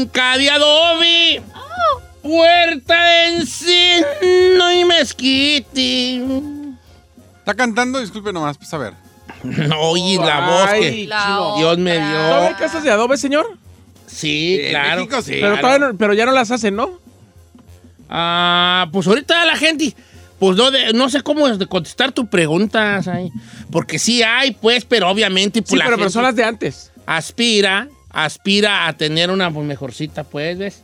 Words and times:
finca 0.00 0.38
de 0.38 0.50
adobe, 0.50 1.42
puerta 2.22 3.04
de 3.04 3.26
encino 3.36 4.72
y 4.72 4.84
mezquite. 4.84 6.22
Está 7.38 7.54
cantando, 7.54 8.00
disculpe 8.00 8.32
nomás, 8.32 8.56
pues 8.56 8.72
a 8.72 8.78
ver. 8.78 8.94
Oye, 9.78 10.16
la 10.18 10.46
voz 10.46 10.70
que 10.72 11.06
La 11.06 11.54
Dios 11.58 11.78
me 11.78 11.92
otra. 11.92 12.12
¿Todavía 12.12 12.48
hay 12.48 12.48
dio. 12.54 12.56
casas 12.58 12.82
de 12.82 12.90
adobe, 12.90 13.16
señor? 13.16 13.58
Sí, 14.06 14.60
claro. 14.70 15.02
México 15.02 15.22
sí. 15.22 15.32
Pero, 15.40 15.58
todavía 15.60 15.88
no- 15.88 15.96
pero 15.98 16.14
ya 16.14 16.26
no 16.26 16.32
las 16.32 16.50
hacen, 16.50 16.76
¿no? 16.76 16.98
Ah, 18.08 18.88
pues 18.92 19.06
ahorita 19.06 19.44
la 19.44 19.56
gente, 19.56 19.94
pues 20.38 20.56
no, 20.56 20.70
de- 20.70 20.92
no 20.92 21.08
sé 21.10 21.22
cómo 21.22 21.46
es 21.46 21.58
de 21.58 21.66
contestar 21.66 22.10
tu 22.12 22.28
pregunta, 22.28 23.00
ahí. 23.06 23.30
porque 23.70 23.98
sí 23.98 24.22
hay, 24.22 24.50
pues, 24.52 24.84
pero 24.84 25.08
obviamente 25.08 25.62
pues, 25.62 25.70
Sí, 25.70 25.76
la 25.76 25.84
pero 25.84 25.96
gente 25.96 26.04
personas 26.06 26.34
de 26.34 26.44
antes. 26.44 26.90
aspira, 27.06 27.88
aspira 28.10 28.86
a 28.88 28.92
tener 28.92 29.30
una 29.30 29.50
pues, 29.50 29.66
mejorcita, 29.66 30.24
pues, 30.24 30.58
¿ves? 30.58 30.82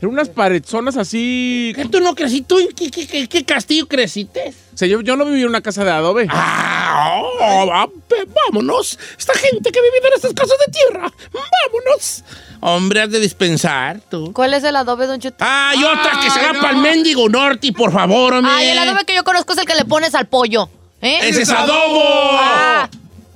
Eran 0.00 0.12
unas 0.12 0.28
parezonas 0.28 0.96
así. 0.96 1.72
¿Qué 1.74 1.86
tú 1.86 2.00
no 2.00 2.14
creciste? 2.14 2.46
¿Tú 2.48 2.58
en 2.58 2.68
qué, 2.72 2.90
qué- 2.90 3.06
qué- 3.06 3.28
qué 3.28 3.44
castillo 3.44 3.86
creciste? 3.88 4.52
O 4.74 4.76
sea, 4.76 4.86
yo, 4.88 5.00
yo 5.00 5.16
no 5.16 5.24
viví 5.24 5.40
en 5.42 5.48
una 5.48 5.62
casa 5.62 5.84
de 5.84 5.90
adobe. 5.92 6.26
Ah, 6.30 7.20
oh, 7.22 7.92
ve- 8.10 8.28
vámonos. 8.46 8.98
Esta 9.18 9.32
gente 9.34 9.70
que 9.70 9.80
vive 9.80 10.06
en 10.08 10.12
estas 10.14 10.32
casas 10.34 10.56
de 10.66 10.72
tierra, 10.72 11.12
vámonos. 11.32 12.24
Hombre, 12.60 13.02
has 13.02 13.10
de 13.10 13.20
dispensar, 13.20 14.00
tú. 14.10 14.32
¿Cuál 14.34 14.52
es 14.54 14.64
el 14.64 14.74
adobe, 14.76 15.06
Don 15.06 15.20
Cheto? 15.20 15.36
Ah, 15.40 15.72
y 15.76 15.84
otra 15.84 16.20
que 16.22 16.30
se 16.30 16.40
va 16.40 16.52
no. 16.52 16.60
para 16.60 16.72
el 16.74 16.78
mendigo 16.82 17.28
norte, 17.28 17.72
por 17.72 17.92
favor, 17.92 18.34
hombre. 18.34 18.52
Ay, 18.54 18.68
el 18.68 18.78
adobe 18.78 19.04
que 19.06 19.14
yo 19.14 19.24
conozco 19.24 19.52
es 19.52 19.58
el 19.60 19.66
que 19.66 19.74
le 19.74 19.84
pones 19.84 20.14
al 20.14 20.26
pollo. 20.26 20.68
¿eh? 21.00 21.20
Ese 21.22 21.42
es 21.42 21.50
adobo. 21.50 22.02
Ah, 22.32 22.88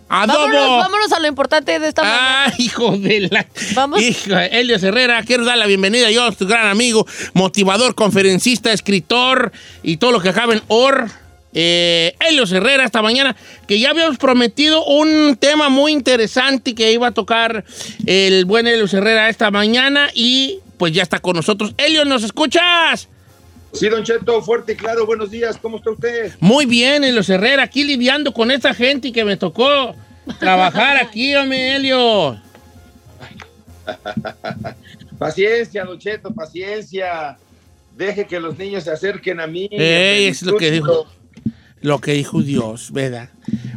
Adobo. 0.09 0.39
vámonos, 0.39 0.69
vámonos 0.79 1.13
a 1.13 1.21
lo 1.21 1.27
importante 1.29 1.79
de 1.79 1.89
esta 1.89 2.03
mañana. 2.03 2.47
Ah, 2.47 2.53
hijo 2.59 2.97
de 2.97 3.29
la. 3.31 3.47
Vamos. 3.75 4.01
Hijo, 4.01 4.37
Elios 4.37 4.83
Herrera, 4.83 5.23
quiero 5.23 5.45
dar 5.45 5.59
la 5.59 5.67
bienvenida. 5.67 6.11
Yo, 6.11 6.31
tu 6.33 6.47
gran 6.47 6.67
amigo, 6.67 7.07
motivador, 7.35 7.95
conferencista, 7.95 8.73
escritor 8.73 9.53
y 9.83 9.99
todo 9.99 10.13
lo 10.13 10.21
que 10.21 10.31
acaba 10.31 10.55
en 10.55 10.63
OR. 10.69 11.09
Eh, 11.55 12.15
Herrera, 12.21 12.85
esta 12.85 13.03
mañana, 13.03 13.35
que 13.67 13.81
ya 13.81 13.91
habíamos 13.91 14.19
prometido 14.19 14.85
un 14.85 15.37
tema 15.37 15.69
muy 15.69 15.93
interesante 15.93 16.75
que 16.75 16.93
iba 16.93 17.09
a 17.09 17.13
tocar 17.13 17.65
el 18.07 18.45
buen 18.45 18.67
Helios 18.67 18.95
Herrera 18.95 19.29
esta 19.29 19.51
mañana 19.51 20.11
y 20.15 20.61
pues 20.77 20.93
ya 20.93 21.03
está 21.03 21.19
con 21.19 21.37
nosotros. 21.37 21.75
Helios, 21.77 22.07
¿nos 22.07 22.23
escuchas? 22.23 23.09
Sí, 23.73 23.89
Don 23.89 24.03
Cheto, 24.03 24.43
fuerte 24.43 24.73
y 24.73 24.77
claro, 24.77 25.07
buenos 25.07 25.31
días, 25.31 25.57
¿cómo 25.61 25.77
está 25.77 25.91
usted? 25.91 26.33
Muy 26.41 26.67
bien, 26.67 27.05
Helios 27.05 27.29
Herrera, 27.29 27.63
aquí 27.65 27.85
lidiando 27.85 28.33
con 28.33 28.51
esta 28.51 28.75
gente 28.75 29.13
que 29.13 29.25
me 29.25 29.37
tocó 29.37 29.95
trabajar 30.41 30.97
aquí, 31.03 31.35
hombre, 31.37 31.77
Helios. 31.77 32.39
Paciencia, 35.19 35.85
Don 35.85 35.99
Cheto, 35.99 36.33
paciencia. 36.33 37.37
Deje 37.97 38.27
que 38.27 38.39
los 38.39 38.57
niños 38.57 38.85
se 38.85 38.93
acerquen 38.93 39.41
a 39.41 39.47
mí. 39.49 39.69
Ey, 39.73 40.27
es 40.29 40.43
lo 40.43 40.57
que 40.57 40.71
dijo. 40.71 41.07
Lo 41.81 42.01
que 42.01 42.13
dijo 42.13 42.43
Dios, 42.43 42.93
¿verdad? 42.93 43.29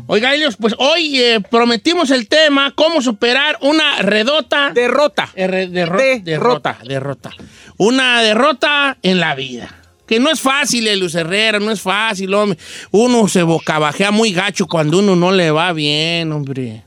Oiga, 0.08 0.34
Helios, 0.34 0.56
pues 0.58 0.76
hoy 0.78 1.20
eh, 1.20 1.40
prometimos 1.50 2.10
el 2.12 2.28
tema, 2.28 2.74
cómo 2.76 3.02
superar 3.02 3.58
una 3.62 4.02
redota. 4.02 4.72
Derrota. 4.74 5.30
eh, 5.36 5.48
re- 5.48 5.68
derro- 5.70 5.98
De- 5.98 6.20
derrota, 6.20 6.78
derrota. 6.84 7.32
Una 7.78 8.22
derrota 8.22 8.98
en 9.02 9.20
la 9.20 9.34
vida. 9.36 9.76
Que 10.12 10.20
no 10.20 10.30
es 10.30 10.42
fácil, 10.42 10.86
Helios 10.86 11.16
Herrera, 11.16 11.58
no 11.58 11.72
es 11.72 11.80
fácil, 11.80 12.34
hombre. 12.34 12.60
Uno 12.92 13.30
se 13.30 13.44
bocabajea 13.44 14.12
muy 14.12 14.34
gacho 14.34 14.68
cuando 14.68 15.00
uno 15.00 15.16
no 15.16 15.32
le 15.32 15.52
va 15.52 15.72
bien, 15.72 16.34
hombre. 16.34 16.84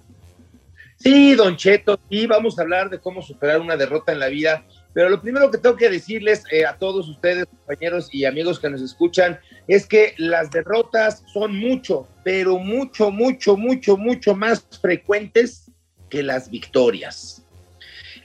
Sí, 0.99 1.35
Don 1.35 1.57
Cheto, 1.57 1.99
y 2.11 2.27
vamos 2.27 2.59
a 2.59 2.63
hablar 2.63 2.91
de 2.91 3.01
cómo 3.01 3.23
superar 3.23 3.63
una 3.63 3.79
derrota 3.79 4.13
en 4.13 4.19
la 4.19 4.29
vida. 4.29 4.63
Pero 4.93 5.09
lo 5.09 5.23
primero 5.23 5.51
que 5.51 5.57
tengo 5.57 5.75
que 5.75 5.89
decirles 5.89 6.43
eh, 6.53 6.67
a 6.67 6.77
todos 6.77 7.09
ustedes, 7.09 7.47
compañeros 7.47 8.11
y 8.13 8.27
amigos 8.27 8.61
que 8.61 8.69
nos 8.69 8.83
escuchan, 8.83 9.41
es 9.69 9.87
que 9.87 10.13
las 10.19 10.51
derrotas 10.51 11.25
son 11.33 11.59
mucho, 11.59 12.07
pero 12.25 12.59
mucho, 12.59 13.11
mucho, 13.11 13.57
mucho, 13.57 13.97
mucho 13.97 14.35
más 14.35 14.67
frecuentes 14.83 15.71
que 16.11 16.23
las 16.23 16.51
victorias. 16.51 17.44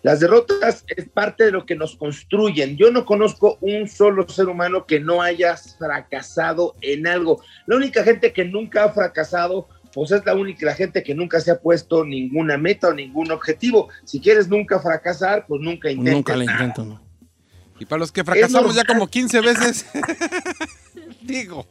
Las 0.01 0.19
derrotas 0.19 0.85
es 0.87 1.09
parte 1.09 1.45
de 1.45 1.51
lo 1.51 1.65
que 1.65 1.75
nos 1.75 1.95
construyen. 1.95 2.77
Yo 2.77 2.91
no 2.91 3.05
conozco 3.05 3.57
un 3.61 3.87
solo 3.87 4.27
ser 4.27 4.47
humano 4.47 4.85
que 4.85 4.99
no 4.99 5.21
haya 5.21 5.57
fracasado 5.57 6.75
en 6.81 7.07
algo. 7.07 7.41
La 7.65 7.75
única 7.75 8.03
gente 8.03 8.31
que 8.31 8.45
nunca 8.45 8.85
ha 8.85 8.89
fracasado, 8.89 9.67
pues 9.93 10.11
es 10.11 10.25
la 10.25 10.35
única 10.35 10.65
la 10.65 10.75
gente 10.75 11.03
que 11.03 11.15
nunca 11.15 11.39
se 11.41 11.51
ha 11.51 11.59
puesto 11.59 12.05
ninguna 12.05 12.57
meta 12.57 12.89
o 12.89 12.93
ningún 12.93 13.31
objetivo. 13.31 13.89
Si 14.05 14.19
quieres 14.19 14.47
nunca 14.47 14.79
fracasar, 14.79 15.45
pues 15.47 15.61
nunca 15.61 15.89
intentes 15.89 16.13
Nunca 16.13 16.35
le 16.35 16.45
intento, 16.45 16.85
¿no? 16.85 17.09
Y 17.79 17.85
para 17.85 17.99
los 17.99 18.11
que 18.11 18.23
fracasamos 18.23 18.75
ya 18.75 18.83
como 18.83 19.07
15 19.07 19.41
veces. 19.41 19.85
Digo. 21.21 21.65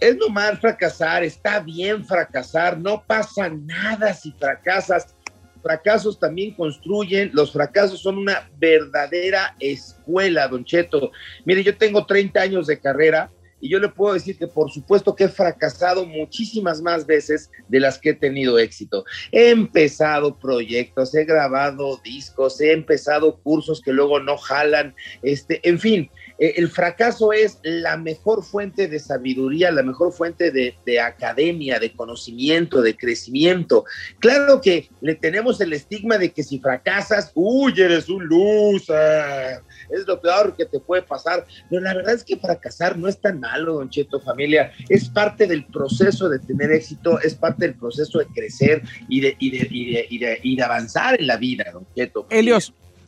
Es 0.00 0.16
normal 0.16 0.58
fracasar, 0.58 1.22
está 1.22 1.60
bien 1.60 2.04
fracasar, 2.04 2.78
no 2.78 3.02
pasa 3.06 3.48
nada 3.48 4.12
si 4.12 4.32
fracasas. 4.32 5.13
Fracasos 5.64 6.20
también 6.20 6.54
construyen, 6.54 7.30
los 7.32 7.50
fracasos 7.50 8.02
son 8.02 8.18
una 8.18 8.50
verdadera 8.58 9.56
escuela, 9.58 10.46
Don 10.46 10.62
Cheto. 10.62 11.10
Mire, 11.46 11.64
yo 11.64 11.74
tengo 11.74 12.04
30 12.04 12.38
años 12.38 12.66
de 12.66 12.78
carrera 12.78 13.30
y 13.64 13.70
yo 13.70 13.78
le 13.78 13.88
puedo 13.88 14.12
decir 14.12 14.36
que 14.36 14.46
por 14.46 14.70
supuesto 14.70 15.16
que 15.16 15.24
he 15.24 15.28
fracasado 15.28 16.04
muchísimas 16.04 16.82
más 16.82 17.06
veces 17.06 17.50
de 17.66 17.80
las 17.80 17.98
que 17.98 18.10
he 18.10 18.14
tenido 18.14 18.58
éxito. 18.58 19.06
He 19.32 19.48
empezado 19.48 20.38
proyectos, 20.38 21.14
he 21.14 21.24
grabado 21.24 21.98
discos, 22.04 22.60
he 22.60 22.72
empezado 22.72 23.38
cursos 23.38 23.80
que 23.80 23.94
luego 23.94 24.20
no 24.20 24.36
jalan, 24.36 24.94
este, 25.22 25.66
en 25.66 25.78
fin, 25.78 26.10
eh, 26.38 26.54
el 26.56 26.68
fracaso 26.68 27.32
es 27.32 27.58
la 27.62 27.96
mejor 27.96 28.42
fuente 28.42 28.88
de 28.88 28.98
sabiduría, 28.98 29.70
la 29.70 29.82
mejor 29.82 30.12
fuente 30.12 30.50
de, 30.50 30.76
de 30.84 31.00
academia, 31.00 31.78
de 31.78 31.92
conocimiento, 31.92 32.82
de 32.82 32.96
crecimiento. 32.96 33.84
Claro 34.18 34.60
que 34.60 34.88
le 35.00 35.14
tenemos 35.14 35.60
el 35.60 35.72
estigma 35.72 36.18
de 36.18 36.32
que 36.32 36.42
si 36.42 36.58
fracasas, 36.58 37.30
uy, 37.34 37.72
eres 37.76 38.08
un 38.08 38.26
loser, 38.26 39.62
es 39.90 40.06
lo 40.06 40.20
peor 40.20 40.56
que 40.56 40.66
te 40.66 40.80
puede 40.80 41.02
pasar. 41.02 41.46
Pero 41.70 41.82
la 41.82 41.94
verdad 41.94 42.14
es 42.14 42.24
que 42.24 42.36
fracasar 42.36 42.98
no 42.98 43.08
es 43.08 43.20
tan 43.20 43.40
malo, 43.40 43.74
don 43.74 43.90
Cheto, 43.90 44.20
familia. 44.20 44.72
Es 44.88 45.08
parte 45.08 45.46
del 45.46 45.64
proceso 45.66 46.28
de 46.28 46.38
tener 46.40 46.72
éxito, 46.72 47.20
es 47.20 47.34
parte 47.34 47.66
del 47.66 47.74
proceso 47.76 48.18
de 48.18 48.26
crecer 48.26 48.82
y 49.08 49.20
de, 49.20 49.36
y 49.38 49.50
de, 49.50 50.06
y 50.42 50.56
de, 50.56 50.62
avanzar 50.62 51.20
en 51.20 51.26
la 51.26 51.36
vida, 51.36 51.64
don 51.72 51.86
Cheto. 51.94 52.26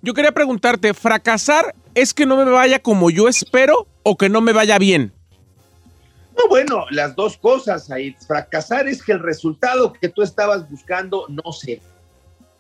Yo 0.06 0.14
quería 0.14 0.30
preguntarte, 0.30 0.94
¿fracasar 0.94 1.74
es 1.92 2.14
que 2.14 2.26
no 2.26 2.36
me 2.36 2.48
vaya 2.48 2.78
como 2.78 3.10
yo 3.10 3.26
espero 3.26 3.88
o 4.04 4.16
que 4.16 4.28
no 4.28 4.40
me 4.40 4.52
vaya 4.52 4.78
bien? 4.78 5.12
No, 6.38 6.48
bueno, 6.48 6.84
las 6.92 7.16
dos 7.16 7.36
cosas 7.36 7.90
ahí. 7.90 8.14
Fracasar 8.24 8.86
es 8.86 9.02
que 9.02 9.10
el 9.10 9.18
resultado 9.18 9.92
que 9.92 10.08
tú 10.08 10.22
estabas 10.22 10.70
buscando 10.70 11.26
no 11.28 11.50
se. 11.50 11.82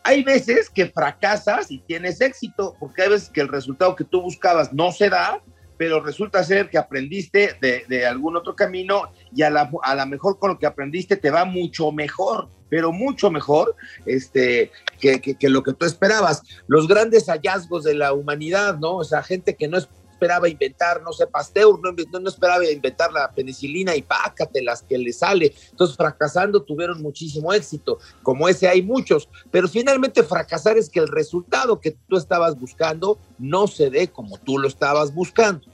Hay 0.02 0.24
veces 0.24 0.68
que 0.68 0.86
fracasas 0.86 1.70
y 1.70 1.78
tienes 1.78 2.20
éxito, 2.20 2.74
porque 2.80 3.02
hay 3.02 3.10
veces 3.10 3.28
que 3.28 3.42
el 3.42 3.48
resultado 3.48 3.94
que 3.94 4.02
tú 4.02 4.22
buscabas 4.22 4.72
no 4.72 4.90
se 4.90 5.08
da, 5.08 5.40
pero 5.76 6.00
resulta 6.00 6.42
ser 6.42 6.68
que 6.68 6.78
aprendiste 6.78 7.56
de, 7.60 7.84
de 7.88 8.06
algún 8.06 8.36
otro 8.36 8.56
camino 8.56 9.12
y 9.32 9.42
a 9.42 9.50
la, 9.50 9.70
a 9.84 9.94
la 9.94 10.04
mejor 10.04 10.40
con 10.40 10.50
lo 10.50 10.58
que 10.58 10.66
aprendiste 10.66 11.16
te 11.16 11.30
va 11.30 11.44
mucho 11.44 11.92
mejor, 11.92 12.48
pero 12.68 12.92
mucho 12.92 13.30
mejor 13.30 13.74
este, 14.04 14.70
que, 15.00 15.20
que- 15.20 15.48
lo 15.48 15.62
que 15.62 15.72
tú 15.72 15.86
esperabas. 15.86 16.42
Los 16.66 16.88
grandes 16.88 17.26
hallazgos 17.26 17.84
de 17.84 17.94
la 17.94 18.12
humanidad, 18.12 18.78
¿no? 18.78 18.96
O 18.96 19.04
sea, 19.04 19.22
gente 19.22 19.54
que 19.54 19.68
no 19.68 19.78
esperaba 19.78 20.48
inventar, 20.48 21.02
no 21.02 21.12
sé, 21.12 21.26
Pasteur 21.26 21.78
no, 21.82 21.92
no 22.20 22.28
esperaba 22.28 22.64
inventar 22.64 23.12
la 23.12 23.30
penicilina 23.30 23.94
y 23.94 24.00
pácatelas 24.02 24.82
que 24.82 24.96
le 24.96 25.12
sale. 25.12 25.54
Entonces, 25.70 25.94
fracasando 25.96 26.62
tuvieron 26.62 27.02
muchísimo 27.02 27.52
éxito. 27.52 27.98
Como 28.22 28.48
ese 28.48 28.66
hay 28.66 28.80
muchos, 28.82 29.28
pero 29.50 29.68
finalmente 29.68 30.22
fracasar 30.22 30.78
es 30.78 30.88
que 30.88 31.00
el 31.00 31.08
resultado 31.08 31.80
que 31.80 31.96
tú 32.08 32.16
estabas 32.16 32.58
buscando 32.58 33.18
no 33.38 33.66
se 33.66 33.90
dé 33.90 34.08
como 34.08 34.38
tú 34.38 34.58
lo 34.58 34.68
estabas 34.68 35.14
buscando. 35.14 35.66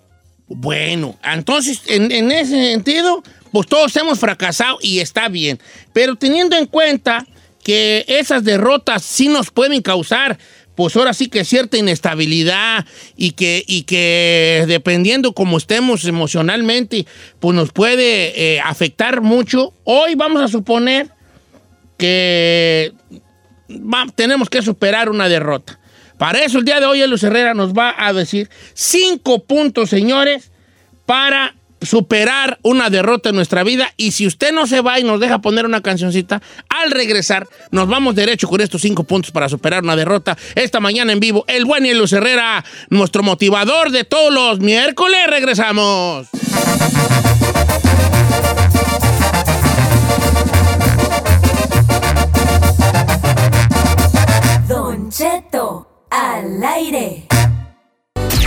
Bueno, 0.54 1.18
entonces, 1.24 1.82
en, 1.86 2.30
ese 2.30 2.72
sentido, 2.72 3.22
pues 3.52 3.66
todos 3.66 3.96
hemos 3.96 4.18
fracasado 4.18 4.78
y 4.80 4.98
está 4.98 5.28
bien. 5.28 5.58
Pero 5.92 6.16
teniendo 6.16 6.56
en 6.56 6.66
cuenta 6.66 7.26
que 7.62 8.04
esas 8.06 8.44
derrotas 8.44 9.02
sí 9.02 9.28
nos 9.28 9.50
pueden 9.50 9.82
causar, 9.82 10.38
pues 10.74 10.96
ahora 10.96 11.14
sí 11.14 11.28
que 11.28 11.44
cierta 11.44 11.76
inestabilidad 11.76 12.86
y 13.16 13.32
que, 13.32 13.64
y 13.66 13.82
que 13.82 14.64
dependiendo 14.66 15.32
cómo 15.32 15.58
estemos 15.58 16.04
emocionalmente, 16.04 17.06
pues 17.40 17.54
nos 17.54 17.72
puede 17.72 18.54
eh, 18.56 18.60
afectar 18.60 19.20
mucho. 19.20 19.72
Hoy 19.84 20.14
vamos 20.14 20.42
a 20.42 20.48
suponer 20.48 21.08
que 21.98 22.92
tenemos 24.14 24.50
que 24.50 24.60
superar 24.60 25.08
una 25.08 25.28
derrota. 25.28 25.78
Para 26.22 26.38
eso 26.44 26.58
el 26.58 26.64
día 26.64 26.78
de 26.78 26.86
hoy 26.86 27.04
Luis 27.08 27.24
Herrera 27.24 27.52
nos 27.52 27.72
va 27.72 27.96
a 27.98 28.12
decir 28.12 28.48
cinco 28.74 29.42
puntos, 29.42 29.90
señores, 29.90 30.52
para 31.04 31.56
superar 31.80 32.60
una 32.62 32.90
derrota 32.90 33.30
en 33.30 33.34
nuestra 33.34 33.64
vida. 33.64 33.92
Y 33.96 34.12
si 34.12 34.28
usted 34.28 34.52
no 34.52 34.68
se 34.68 34.82
va 34.82 35.00
y 35.00 35.02
nos 35.02 35.18
deja 35.18 35.40
poner 35.40 35.66
una 35.66 35.80
cancioncita, 35.80 36.40
al 36.68 36.92
regresar 36.92 37.48
nos 37.72 37.88
vamos 37.88 38.14
derecho 38.14 38.46
con 38.46 38.60
estos 38.60 38.82
cinco 38.82 39.02
puntos 39.02 39.32
para 39.32 39.48
superar 39.48 39.82
una 39.82 39.96
derrota. 39.96 40.38
Esta 40.54 40.78
mañana 40.78 41.10
en 41.10 41.18
vivo, 41.18 41.44
el 41.48 41.64
buen 41.64 41.92
Luz 41.98 42.12
Herrera, 42.12 42.64
nuestro 42.88 43.24
motivador 43.24 43.90
de 43.90 44.04
todos 44.04 44.32
los 44.32 44.60
miércoles. 44.60 45.26
Regresamos. 45.26 46.28
Al 56.62 56.74
aire. 56.74 57.22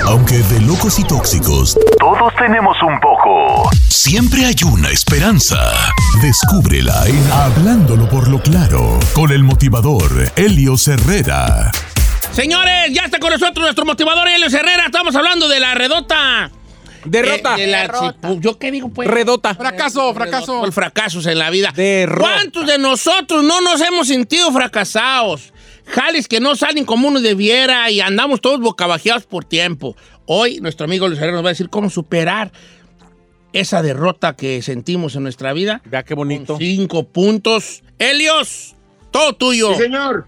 Aunque 0.05 0.37
de 0.37 0.61
locos 0.61 0.99
y 0.99 1.03
tóxicos, 1.03 1.77
Todos 1.99 2.33
tenemos 2.37 2.77
un 2.83 2.99
poco. 2.99 3.69
siempre 3.89 4.45
hay 4.45 4.55
una 4.65 4.89
esperanza. 4.89 5.57
Descúbrela 6.21 7.07
en 7.07 7.31
Hablándolo 7.31 8.07
por 8.07 8.27
lo 8.27 8.39
claro, 8.41 8.99
con 9.13 9.31
el 9.31 9.43
motivador 9.43 10.31
Helios 10.35 10.87
Herrera. 10.87 11.71
Señores, 12.31 12.91
ya 12.93 13.03
está 13.05 13.19
con 13.19 13.31
nosotros 13.31 13.63
nuestro 13.63 13.85
motivador 13.85 14.27
Helios 14.27 14.53
Herrera. 14.53 14.85
Estamos 14.85 15.15
hablando 15.15 15.47
de 15.47 15.59
la 15.59 15.73
redota. 15.73 16.51
Derrota. 17.05 17.55
Eh, 17.57 17.61
de 17.61 17.67
la- 17.67 17.81
Derrota. 17.81 18.33
¿Yo 18.39 18.57
qué 18.59 18.71
digo, 18.71 18.89
pues? 18.89 19.07
Redota. 19.09 19.55
Fracaso, 19.55 20.13
fracaso. 20.13 20.59
Por 20.59 20.71
fracasos 20.71 21.25
en 21.27 21.39
la 21.39 21.49
vida. 21.49 21.71
Derrota. 21.75 22.29
¿Cuántos 22.33 22.65
de 22.67 22.77
nosotros 22.77 23.43
no 23.43 23.61
nos 23.61 23.79
hemos 23.81 24.07
sentido 24.07 24.51
fracasados? 24.51 25.51
Jales 25.85 26.27
que 26.27 26.39
no 26.39 26.55
salen 26.55 26.85
como 26.85 27.07
uno 27.07 27.21
debiera 27.21 27.89
y 27.91 28.01
andamos 28.01 28.41
todos 28.41 28.59
bocabajeados 28.59 29.25
por 29.25 29.45
tiempo. 29.45 29.95
Hoy 30.25 30.59
nuestro 30.59 30.85
amigo 30.85 31.07
Luis 31.07 31.19
Herrera 31.19 31.35
nos 31.35 31.45
va 31.45 31.49
a 31.49 31.53
decir 31.53 31.69
cómo 31.69 31.89
superar 31.89 32.51
esa 33.53 33.81
derrota 33.81 34.35
que 34.35 34.61
sentimos 34.61 35.15
en 35.15 35.23
nuestra 35.23 35.53
vida. 35.53 35.81
Vea 35.85 36.03
qué 36.03 36.13
bonito. 36.13 36.53
Con 36.53 36.59
cinco 36.59 37.03
puntos. 37.03 37.83
Helios, 37.99 38.75
todo 39.11 39.33
tuyo. 39.33 39.73
Sí, 39.75 39.83
señor. 39.83 40.25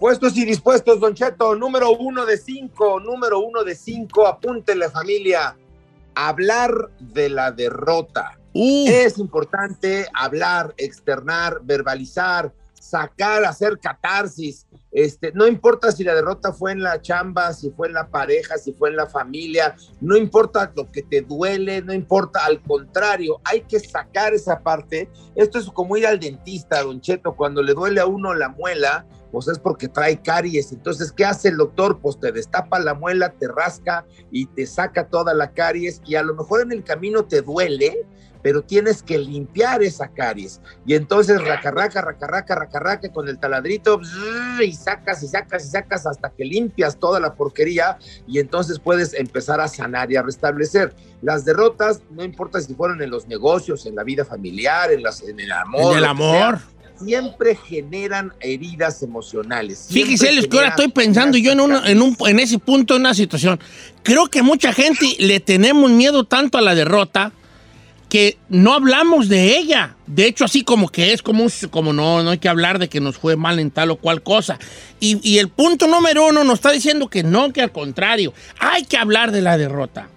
Puestos 0.00 0.36
y 0.36 0.44
dispuestos, 0.44 0.98
Don 0.98 1.14
Cheto. 1.14 1.54
Número 1.54 1.90
uno 1.92 2.26
de 2.26 2.36
cinco, 2.36 2.98
número 2.98 3.38
uno 3.38 3.62
de 3.62 3.76
cinco. 3.76 4.26
Apúntenle, 4.26 4.90
familia. 4.90 5.56
Hablar 6.16 6.90
de 6.98 7.28
la 7.28 7.52
derrota. 7.52 8.38
Uh, 8.54 8.88
Es 8.88 9.18
importante 9.18 10.06
hablar, 10.12 10.74
externar, 10.76 11.60
verbalizar, 11.62 12.52
sacar, 12.92 13.42
hacer 13.44 13.78
catarsis. 13.78 14.66
Este, 14.90 15.32
no 15.32 15.46
importa 15.46 15.90
si 15.90 16.04
la 16.04 16.14
derrota 16.14 16.52
fue 16.52 16.72
en 16.72 16.82
la 16.82 17.00
chamba, 17.00 17.54
si 17.54 17.70
fue 17.70 17.88
en 17.88 17.94
la 17.94 18.10
pareja, 18.10 18.58
si 18.58 18.74
fue 18.74 18.90
en 18.90 18.96
la 18.96 19.06
familia, 19.06 19.74
no 20.02 20.14
importa 20.14 20.70
lo 20.76 20.92
que 20.92 21.02
te 21.02 21.22
duele, 21.22 21.80
no 21.80 21.94
importa, 21.94 22.44
al 22.44 22.62
contrario, 22.62 23.40
hay 23.44 23.62
que 23.62 23.80
sacar 23.80 24.34
esa 24.34 24.62
parte. 24.62 25.10
Esto 25.34 25.58
es 25.58 25.70
como 25.70 25.96
ir 25.96 26.06
al 26.06 26.20
dentista, 26.20 26.82
don 26.82 27.00
Cheto, 27.00 27.34
cuando 27.34 27.62
le 27.62 27.72
duele 27.72 28.00
a 28.02 28.06
uno 28.06 28.34
la 28.34 28.50
muela, 28.50 29.06
pues 29.30 29.48
es 29.48 29.58
porque 29.58 29.88
trae 29.88 30.20
caries. 30.20 30.72
Entonces, 30.72 31.10
¿qué 31.10 31.24
hace 31.24 31.48
el 31.48 31.56
doctor? 31.56 31.98
Pues 31.98 32.20
te 32.20 32.30
destapa 32.30 32.78
la 32.78 32.92
muela, 32.92 33.30
te 33.30 33.48
rasca 33.48 34.04
y 34.30 34.44
te 34.44 34.66
saca 34.66 35.08
toda 35.08 35.32
la 35.32 35.52
caries 35.52 36.02
y 36.04 36.16
a 36.16 36.22
lo 36.22 36.34
mejor 36.34 36.60
en 36.60 36.72
el 36.72 36.84
camino 36.84 37.24
te 37.24 37.40
duele, 37.40 38.06
pero 38.42 38.62
tienes 38.62 39.02
que 39.02 39.18
limpiar 39.18 39.82
esa 39.82 40.08
caries. 40.08 40.60
Y 40.86 40.94
entonces 40.94 41.40
racarraca, 41.42 42.00
racarraca, 42.00 42.54
racarraca 42.54 43.08
con 43.12 43.28
el 43.28 43.38
taladrito 43.38 44.00
y 44.64 44.72
sacas 44.72 45.22
y 45.22 45.28
sacas 45.28 45.64
y 45.66 45.68
sacas 45.68 46.06
hasta 46.06 46.30
que 46.30 46.44
limpias 46.44 46.98
toda 46.98 47.20
la 47.20 47.34
porquería 47.34 47.98
y 48.26 48.38
entonces 48.38 48.78
puedes 48.78 49.14
empezar 49.14 49.60
a 49.60 49.68
sanar 49.68 50.10
y 50.10 50.16
a 50.16 50.22
restablecer. 50.22 50.94
Las 51.22 51.44
derrotas, 51.44 52.02
no 52.10 52.24
importa 52.24 52.60
si 52.60 52.74
fueron 52.74 53.00
en 53.02 53.10
los 53.10 53.28
negocios, 53.28 53.86
en 53.86 53.94
la 53.94 54.02
vida 54.02 54.24
familiar, 54.24 54.90
en, 54.92 55.02
las, 55.02 55.22
en 55.22 55.38
el 55.38 55.52
amor. 55.52 55.92
en 55.92 55.98
el 55.98 56.02
sea, 56.02 56.10
amor. 56.10 56.58
siempre 56.96 57.54
generan 57.56 58.32
heridas 58.40 59.02
emocionales. 59.02 59.86
Fíjese, 59.90 60.48
que 60.48 60.56
ahora 60.56 60.70
estoy 60.70 60.88
pensando 60.88 61.38
yo 61.38 61.52
en, 61.52 61.60
una- 61.60 61.88
en, 61.88 62.02
un, 62.02 62.16
en 62.26 62.40
ese 62.40 62.58
punto, 62.58 62.94
en 62.96 63.02
una 63.02 63.14
situación. 63.14 63.58
Creo 64.02 64.26
que 64.28 64.42
mucha 64.42 64.72
gente 64.72 65.06
le 65.18 65.40
tenemos 65.40 65.90
miedo 65.90 66.24
tanto 66.24 66.58
a 66.58 66.60
la 66.60 66.74
derrota 66.74 67.32
que 68.12 68.36
no 68.50 68.74
hablamos 68.74 69.30
de 69.30 69.56
ella. 69.56 69.96
De 70.06 70.26
hecho, 70.26 70.44
así 70.44 70.64
como 70.64 70.90
que 70.90 71.14
es 71.14 71.22
como, 71.22 71.46
como 71.70 71.94
no, 71.94 72.22
no 72.22 72.28
hay 72.28 72.36
que 72.36 72.50
hablar 72.50 72.78
de 72.78 72.90
que 72.90 73.00
nos 73.00 73.16
fue 73.16 73.36
mal 73.36 73.58
en 73.58 73.70
tal 73.70 73.90
o 73.90 73.96
cual 73.96 74.22
cosa. 74.22 74.58
Y, 75.00 75.18
y 75.26 75.38
el 75.38 75.48
punto 75.48 75.86
número 75.86 76.26
uno 76.26 76.44
nos 76.44 76.56
está 76.56 76.72
diciendo 76.72 77.08
que 77.08 77.22
no, 77.22 77.54
que 77.54 77.62
al 77.62 77.72
contrario, 77.72 78.34
hay 78.58 78.84
que 78.84 78.98
hablar 78.98 79.32
de 79.32 79.40
la 79.40 79.56
derrota. 79.56 80.10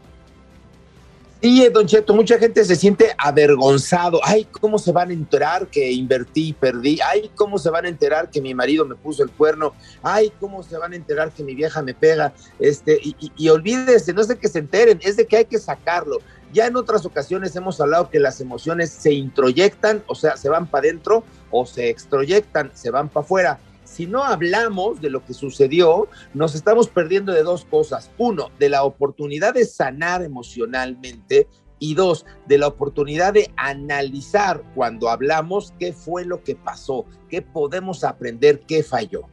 Sí, 1.41 1.69
Don 1.71 1.85
Cheto, 1.85 2.13
mucha 2.13 2.37
gente 2.37 2.65
se 2.65 2.75
siente 2.75 3.13
avergonzado. 3.17 4.19
Ay, 4.23 4.45
¿cómo 4.51 4.77
se 4.79 4.91
van 4.91 5.11
a 5.11 5.13
enterar 5.13 5.67
que 5.67 5.91
invertí 5.91 6.49
y 6.49 6.53
perdí? 6.53 6.99
Ay, 7.07 7.29
¿cómo 7.35 7.57
se 7.59 7.69
van 7.69 7.85
a 7.85 7.87
enterar 7.87 8.29
que 8.29 8.41
mi 8.41 8.53
marido 8.53 8.83
me 8.83 8.95
puso 8.95 9.23
el 9.23 9.29
cuerno? 9.29 9.73
Ay, 10.01 10.33
¿cómo 10.39 10.63
se 10.63 10.75
van 10.77 10.91
a 10.91 10.95
enterar 10.95 11.31
que 11.31 11.43
mi 11.43 11.55
vieja 11.55 11.81
me 11.81 11.93
pega? 11.93 12.33
Este, 12.59 12.99
y, 13.01 13.15
y, 13.19 13.31
y 13.37 13.49
olvídese, 13.49 14.11
no 14.11 14.21
es 14.21 14.27
de 14.27 14.37
que 14.37 14.49
se 14.49 14.59
enteren, 14.59 14.99
es 15.01 15.15
de 15.15 15.27
que 15.27 15.37
hay 15.37 15.45
que 15.45 15.59
sacarlo. 15.59 16.19
Ya 16.55 16.67
en 16.67 16.77
otras 16.77 17.05
ocasiones 17.05 17.53
hemos 17.57 17.81
hablado 17.81 18.09
que 18.09 18.17
las 18.17 18.39
emociones 18.39 18.89
se 18.89 19.11
introyectan, 19.11 20.05
o 20.07 20.15
sea, 20.15 20.37
se 20.37 20.47
van 20.47 20.67
para 20.67 20.87
adentro, 20.87 21.25
o 21.51 21.65
se 21.65 21.89
extroyectan, 21.89 22.71
se 22.73 22.91
van 22.91 23.09
para 23.09 23.25
afuera. 23.25 23.59
Si 23.83 24.07
no 24.07 24.23
hablamos 24.23 25.01
de 25.01 25.09
lo 25.09 25.25
que 25.25 25.33
sucedió, 25.33 26.07
nos 26.33 26.55
estamos 26.55 26.87
perdiendo 26.87 27.33
de 27.33 27.43
dos 27.43 27.65
cosas. 27.65 28.09
Uno, 28.17 28.51
de 28.57 28.69
la 28.69 28.83
oportunidad 28.83 29.53
de 29.53 29.65
sanar 29.65 30.23
emocionalmente 30.23 31.49
y 31.77 31.93
dos, 31.93 32.25
de 32.47 32.57
la 32.57 32.67
oportunidad 32.67 33.33
de 33.33 33.51
analizar 33.57 34.63
cuando 34.75 35.09
hablamos 35.09 35.73
qué 35.77 35.91
fue 35.91 36.23
lo 36.23 36.41
que 36.41 36.55
pasó, 36.55 37.05
qué 37.29 37.41
podemos 37.41 38.05
aprender, 38.05 38.61
qué 38.61 38.81
falló. 38.81 39.23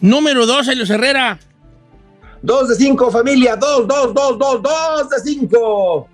Número 0.00 0.46
dos, 0.46 0.68
Helios 0.68 0.90
Herrera. 0.90 1.40
Dos 2.40 2.68
de 2.68 2.76
cinco, 2.76 3.10
familia, 3.10 3.56
dos, 3.56 3.88
dos, 3.88 4.14
dos, 4.14 4.38
dos, 4.38 4.62
dos 4.62 5.10
de 5.10 5.18
cinco. 5.24 6.08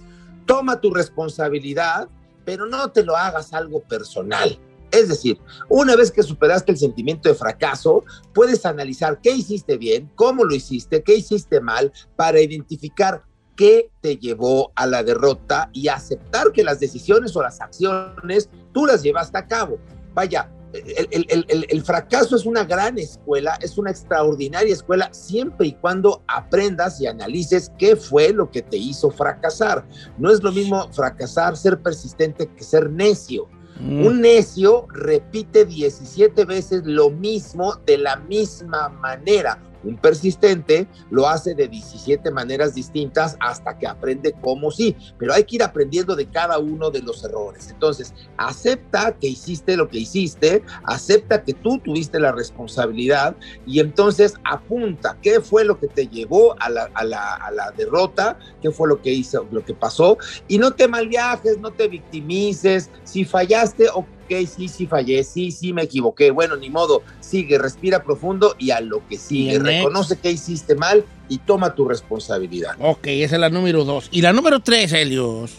Toma 0.48 0.80
tu 0.80 0.92
responsabilidad, 0.92 2.08
pero 2.46 2.64
no 2.64 2.90
te 2.90 3.04
lo 3.04 3.14
hagas 3.14 3.52
algo 3.52 3.80
personal. 3.82 4.58
Es 4.90 5.08
decir, 5.08 5.38
una 5.68 5.94
vez 5.94 6.10
que 6.10 6.22
superaste 6.22 6.72
el 6.72 6.78
sentimiento 6.78 7.28
de 7.28 7.34
fracaso, 7.34 8.04
puedes 8.32 8.64
analizar 8.64 9.20
qué 9.20 9.32
hiciste 9.32 9.76
bien, 9.76 10.10
cómo 10.14 10.44
lo 10.44 10.54
hiciste, 10.54 11.02
qué 11.02 11.16
hiciste 11.16 11.60
mal, 11.60 11.92
para 12.16 12.40
identificar 12.40 13.22
qué 13.54 13.90
te 14.00 14.16
llevó 14.16 14.72
a 14.74 14.86
la 14.86 15.02
derrota 15.02 15.68
y 15.74 15.88
aceptar 15.88 16.52
que 16.52 16.64
las 16.64 16.80
decisiones 16.80 17.36
o 17.36 17.42
las 17.42 17.60
acciones 17.60 18.48
tú 18.72 18.86
las 18.86 19.02
llevaste 19.02 19.36
a 19.36 19.46
cabo. 19.46 19.78
Vaya, 20.14 20.50
el, 20.72 21.26
el- 21.48 21.66
el- 21.70 21.82
fracaso 21.82 22.36
es 22.36 22.44
una 22.44 22.64
gran 22.64 22.98
escuela, 22.98 23.58
es 23.62 23.78
una 23.78 23.90
extraordinaria 23.90 24.72
escuela, 24.72 25.08
siempre 25.12 25.68
y 25.68 25.72
cuando 25.72 26.22
aprendas 26.26 27.00
y 27.00 27.06
analices 27.06 27.72
qué 27.78 27.96
fue 27.96 28.32
lo 28.32 28.50
que 28.50 28.62
te 28.62 28.76
hizo 28.76 29.10
fracasar. 29.10 29.86
No 30.18 30.30
es 30.30 30.42
lo 30.42 30.52
mismo 30.52 30.92
fracasar, 30.92 31.56
ser 31.56 31.80
persistente, 31.80 32.48
que 32.48 32.64
ser 32.64 32.90
necio. 32.90 33.48
Mm. 33.80 34.06
Un 34.06 34.20
necio 34.20 34.86
repite 34.92 35.64
17 35.64 36.44
veces 36.44 36.82
lo 36.84 37.10
mismo 37.10 37.76
de 37.86 37.98
la 37.98 38.16
misma 38.16 38.88
manera. 38.88 39.62
Un 39.82 39.96
persistente 39.98 40.88
lo 41.10 41.28
hace 41.28 41.54
de 41.54 41.68
17 41.68 42.30
maneras 42.30 42.74
distintas 42.74 43.36
hasta 43.40 43.76
que 43.78 43.86
aprende 43.86 44.34
cómo 44.40 44.70
sí, 44.70 44.96
pero 45.18 45.32
hay 45.34 45.44
que 45.44 45.56
ir 45.56 45.62
aprendiendo 45.62 46.16
de 46.16 46.28
cada 46.30 46.58
uno 46.58 46.90
de 46.90 47.02
los 47.02 47.22
errores. 47.24 47.68
Entonces, 47.70 48.12
acepta 48.36 49.16
que 49.18 49.28
hiciste 49.28 49.76
lo 49.76 49.88
que 49.88 49.98
hiciste, 49.98 50.62
acepta 50.84 51.42
que 51.42 51.54
tú 51.54 51.78
tuviste 51.78 52.18
la 52.20 52.32
responsabilidad 52.32 53.36
y 53.66 53.80
entonces 53.80 54.34
apunta 54.44 55.18
qué 55.22 55.40
fue 55.40 55.64
lo 55.64 55.78
que 55.78 55.88
te 55.88 56.08
llevó 56.08 56.54
a 56.60 56.70
la, 56.70 56.90
a 56.94 57.04
la- 57.04 57.34
a 57.34 57.50
la 57.52 57.70
derrota, 57.76 58.38
qué 58.60 58.70
fue 58.70 58.88
lo 58.88 59.00
que 59.00 59.12
hizo, 59.12 59.46
lo 59.50 59.64
que 59.64 59.74
pasó 59.74 60.18
y 60.46 60.58
no 60.58 60.72
te 60.72 60.88
malviajes, 60.88 61.58
no 61.58 61.72
te 61.72 61.88
victimices. 61.88 62.90
Si 63.04 63.24
fallaste, 63.24 63.88
ok, 63.92 64.06
sí, 64.46 64.68
sí 64.68 64.86
fallé, 64.86 65.24
sí, 65.24 65.50
sí 65.50 65.72
me 65.72 65.82
equivoqué. 65.82 66.30
Bueno, 66.30 66.56
ni 66.56 66.70
modo, 66.70 67.02
sigue, 67.20 67.58
respira 67.58 68.02
profundo 68.02 68.54
y 68.58 68.70
a 68.70 68.80
lo 68.80 69.06
que 69.08 69.18
sigue. 69.18 69.58
Reconoce 69.58 70.16
que 70.18 70.30
hiciste 70.30 70.74
mal 70.74 71.04
y 71.28 71.38
toma 71.38 71.74
tu 71.74 71.88
responsabilidad. 71.88 72.76
Ok, 72.80 73.06
esa 73.06 73.36
es 73.36 73.40
la 73.40 73.50
número 73.50 73.84
dos. 73.84 74.08
Y 74.10 74.22
la 74.22 74.32
número 74.32 74.60
tres, 74.60 74.92
Helios. 74.92 75.52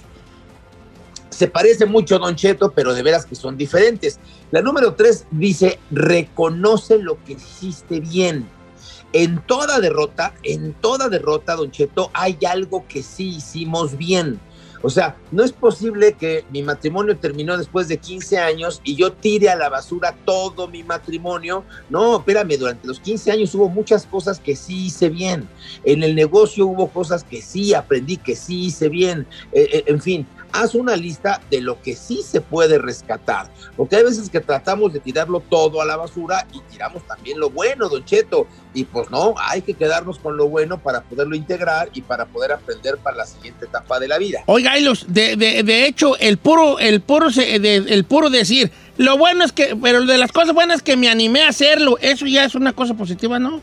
Se 1.29 1.47
parece 1.47 1.85
mucho, 1.85 2.19
Don 2.19 2.35
Cheto, 2.35 2.71
pero 2.71 2.93
de 2.93 3.03
veras 3.03 3.25
que 3.25 3.35
son 3.35 3.55
diferentes. 3.55 4.19
La 4.51 4.61
número 4.61 4.95
tres 4.95 5.25
dice, 5.31 5.79
reconoce 5.89 6.97
lo 6.97 7.23
que 7.23 7.33
hiciste 7.33 7.99
bien. 7.99 8.49
En 9.13 9.41
toda 9.45 9.79
derrota, 9.79 10.33
en 10.43 10.73
toda 10.73 11.07
derrota, 11.07 11.55
Don 11.55 11.71
Cheto, 11.71 12.11
hay 12.13 12.37
algo 12.47 12.85
que 12.87 13.01
sí 13.03 13.37
hicimos 13.37 13.97
bien. 13.97 14.39
O 14.81 14.89
sea, 14.89 15.17
no 15.31 15.43
es 15.43 15.51
posible 15.51 16.13
que 16.13 16.45
mi 16.51 16.63
matrimonio 16.63 17.17
terminó 17.17 17.57
después 17.57 17.87
de 17.89 17.97
15 17.97 18.37
años 18.37 18.81
y 18.83 18.95
yo 18.95 19.11
tire 19.11 19.49
a 19.49 19.55
la 19.55 19.69
basura 19.69 20.15
todo 20.25 20.67
mi 20.67 20.83
matrimonio. 20.83 21.65
No, 21.89 22.19
espérame, 22.19 22.57
durante 22.57 22.87
los 22.87 22.99
15 22.99 23.31
años 23.31 23.53
hubo 23.55 23.67
muchas 23.67 24.05
cosas 24.05 24.39
que 24.39 24.55
sí 24.55 24.85
hice 24.85 25.09
bien. 25.09 25.49
En 25.83 26.03
el 26.03 26.15
negocio 26.15 26.65
hubo 26.65 26.87
cosas 26.87 27.23
que 27.23 27.41
sí 27.41 27.73
aprendí, 27.73 28.17
que 28.17 28.35
sí 28.35 28.67
hice 28.67 28.87
bien. 28.87 29.27
Eh, 29.51 29.67
eh, 29.73 29.83
en 29.87 30.01
fin, 30.01 30.27
haz 30.51 30.75
una 30.75 30.95
lista 30.95 31.41
de 31.49 31.61
lo 31.61 31.81
que 31.81 31.95
sí 31.95 32.21
se 32.23 32.41
puede 32.41 32.77
rescatar. 32.77 33.49
Porque 33.77 33.95
hay 33.97 34.03
veces 34.03 34.29
que 34.29 34.39
tratamos 34.39 34.93
de 34.93 34.99
tirarlo 34.99 35.39
todo 35.39 35.81
a 35.81 35.85
la 35.85 35.95
basura 35.97 36.45
y 36.53 36.59
tiramos 36.71 37.05
también 37.07 37.39
lo 37.39 37.49
bueno, 37.49 37.89
don 37.89 38.03
Cheto. 38.05 38.47
Y 38.73 38.83
pues 38.83 39.09
no, 39.09 39.33
hay 39.37 39.61
que 39.61 39.73
quedarnos 39.73 40.19
con 40.19 40.37
lo 40.37 40.47
bueno 40.47 40.79
para 40.79 41.01
poderlo 41.01 41.35
integrar 41.35 41.89
y 41.93 42.01
para 42.01 42.25
poder 42.25 42.51
aprender 42.51 42.97
para 42.97 43.17
la 43.17 43.25
siguiente 43.25 43.65
etapa 43.65 43.99
de 43.99 44.07
la 44.07 44.17
vida. 44.17 44.43
Oiga, 44.45 44.77
y 44.77 44.83
los- 44.83 45.11
de, 45.11 45.35
de- 45.35 45.85
hecho, 45.87 46.17
el 46.17 46.37
puro, 46.37 46.77
el 46.79 47.01
puro, 47.01 47.27
el 47.37 48.03
puro 48.03 48.29
decir, 48.29 48.71
lo 48.97 49.17
bueno 49.17 49.43
es 49.45 49.51
que, 49.51 49.75
pero 49.81 50.05
de 50.05 50.17
las 50.17 50.31
cosas 50.31 50.53
buenas 50.53 50.81
que 50.83 50.97
me 50.97 51.09
animé 51.09 51.43
a 51.43 51.49
hacerlo, 51.49 51.97
eso 52.01 52.25
ya 52.27 52.43
es 52.45 52.53
una 52.55 52.73
cosa 52.73 52.93
positiva, 52.93 53.39
¿no? 53.39 53.61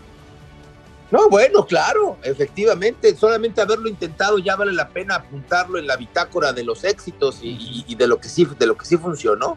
No, 1.10 1.28
bueno, 1.28 1.64
claro, 1.66 2.18
efectivamente, 2.22 3.14
solamente 3.14 3.60
haberlo 3.60 3.88
intentado 3.88 4.38
ya 4.38 4.56
vale 4.56 4.72
la 4.72 4.88
pena 4.88 5.16
apuntarlo 5.16 5.78
en 5.78 5.86
la 5.86 5.96
bitácora 5.96 6.52
de 6.52 6.64
los 6.64 6.82
éxitos 6.82 7.38
y, 7.42 7.94
de 7.94 8.06
lo 8.08 8.18
que 8.18 8.28
sí, 8.28 8.46
de 8.58 8.66
lo 8.66 8.76
que 8.76 8.86
sí 8.86 8.96
funcionó. 8.96 9.56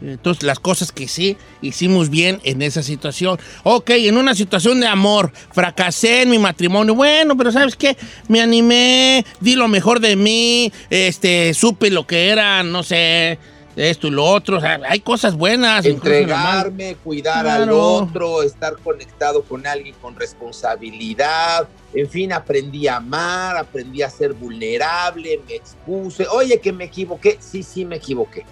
Entonces, 0.00 0.42
las 0.42 0.58
cosas 0.58 0.90
que 0.90 1.06
sí 1.06 1.36
hicimos 1.60 2.10
bien 2.10 2.40
en 2.42 2.60
esa 2.62 2.82
situación. 2.82 3.38
Ok, 3.62 3.90
en 3.90 4.16
una 4.16 4.34
situación 4.34 4.80
de 4.80 4.88
amor, 4.88 5.32
fracasé 5.52 6.22
en 6.22 6.30
mi 6.30 6.40
matrimonio. 6.40 6.96
Bueno, 6.96 7.36
pero 7.36 7.52
¿sabes 7.52 7.76
qué? 7.76 7.96
Me 8.26 8.40
animé, 8.40 9.24
di 9.38 9.54
lo 9.54 9.68
mejor 9.68 10.00
de 10.00 10.16
mí, 10.16 10.72
este, 10.90 11.54
supe 11.54 11.90
lo 11.90 12.04
que 12.08 12.30
era, 12.30 12.64
no 12.64 12.82
sé, 12.82 13.38
esto 13.76 14.06
y 14.08 14.10
lo 14.10 14.24
otro. 14.24 14.58
O 14.58 14.60
sea, 14.60 14.80
hay 14.88 15.00
cosas 15.00 15.36
buenas. 15.36 15.84
Entregarme, 15.84 16.96
cuidar 17.02 17.46
al 17.46 17.70
otro, 17.70 18.42
estar 18.42 18.76
conectado 18.78 19.42
con 19.42 19.66
alguien 19.66 19.94
con 20.00 20.16
responsabilidad. 20.16 21.68
En 21.94 22.08
fin, 22.08 22.32
aprendí 22.32 22.88
a 22.88 22.96
amar, 22.96 23.56
aprendí 23.56 24.02
a 24.02 24.10
ser 24.10 24.32
vulnerable, 24.32 25.40
me 25.46 25.54
expuse. 25.54 26.26
Oye, 26.28 26.60
que 26.60 26.72
me 26.72 26.84
equivoqué. 26.84 27.38
Sí, 27.40 27.62
sí, 27.62 27.84
me 27.84 27.96
equivoqué. 27.96 28.44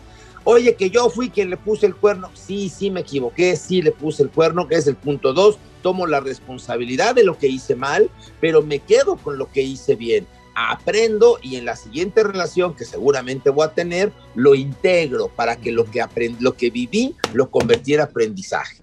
Oye, 0.45 0.75
que 0.75 0.91
yo 0.91 1.11
fui 1.11 1.31
quien 1.31 1.51
le 1.51 1.57
puse 1.57 1.87
el 1.87 1.95
cuerno. 1.95 2.31
Sí, 2.35 2.69
sí, 2.69 2.91
me 2.91 3.01
equivoqué. 3.01 3.57
Sí, 3.57 3.83
le 3.83 3.93
puse 3.93 4.23
el 4.23 4.31
cuerno, 4.31 4.69
que 4.69 4.77
es 4.77 4.87
el 4.87 4.97
punto 4.97 5.33
dos. 5.33 5.59
Tomo 5.83 6.07
la 6.07 6.21
responsabilidad 6.21 7.15
de 7.15 7.25
lo 7.25 7.39
que 7.39 7.47
hice 7.47 7.75
mal, 7.75 8.11
pero 8.41 8.61
me 8.61 8.81
quedo 8.81 9.17
con 9.17 9.39
lo 9.39 9.51
que 9.51 9.63
hice 9.63 9.97
bien. 9.97 10.27
Aprendo 10.69 11.39
y 11.43 11.57
en 11.57 11.65
la 11.65 11.77
siguiente 11.77 12.23
relación 12.23 12.75
que 12.75 12.85
seguramente 12.85 13.51
voy 13.51 13.67
a 13.67 13.73
tener, 13.73 14.13
lo 14.35 14.55
integro 14.55 15.29
para 15.29 15.57
que 15.57 15.73
lo 15.73 15.85
que, 15.85 16.05
lo 16.41 16.55
que 16.55 16.71
viví 16.71 17.15
lo 17.33 17.51
convirtiera 17.51 18.05
en 18.05 18.09
aprendizaje. 18.11 18.83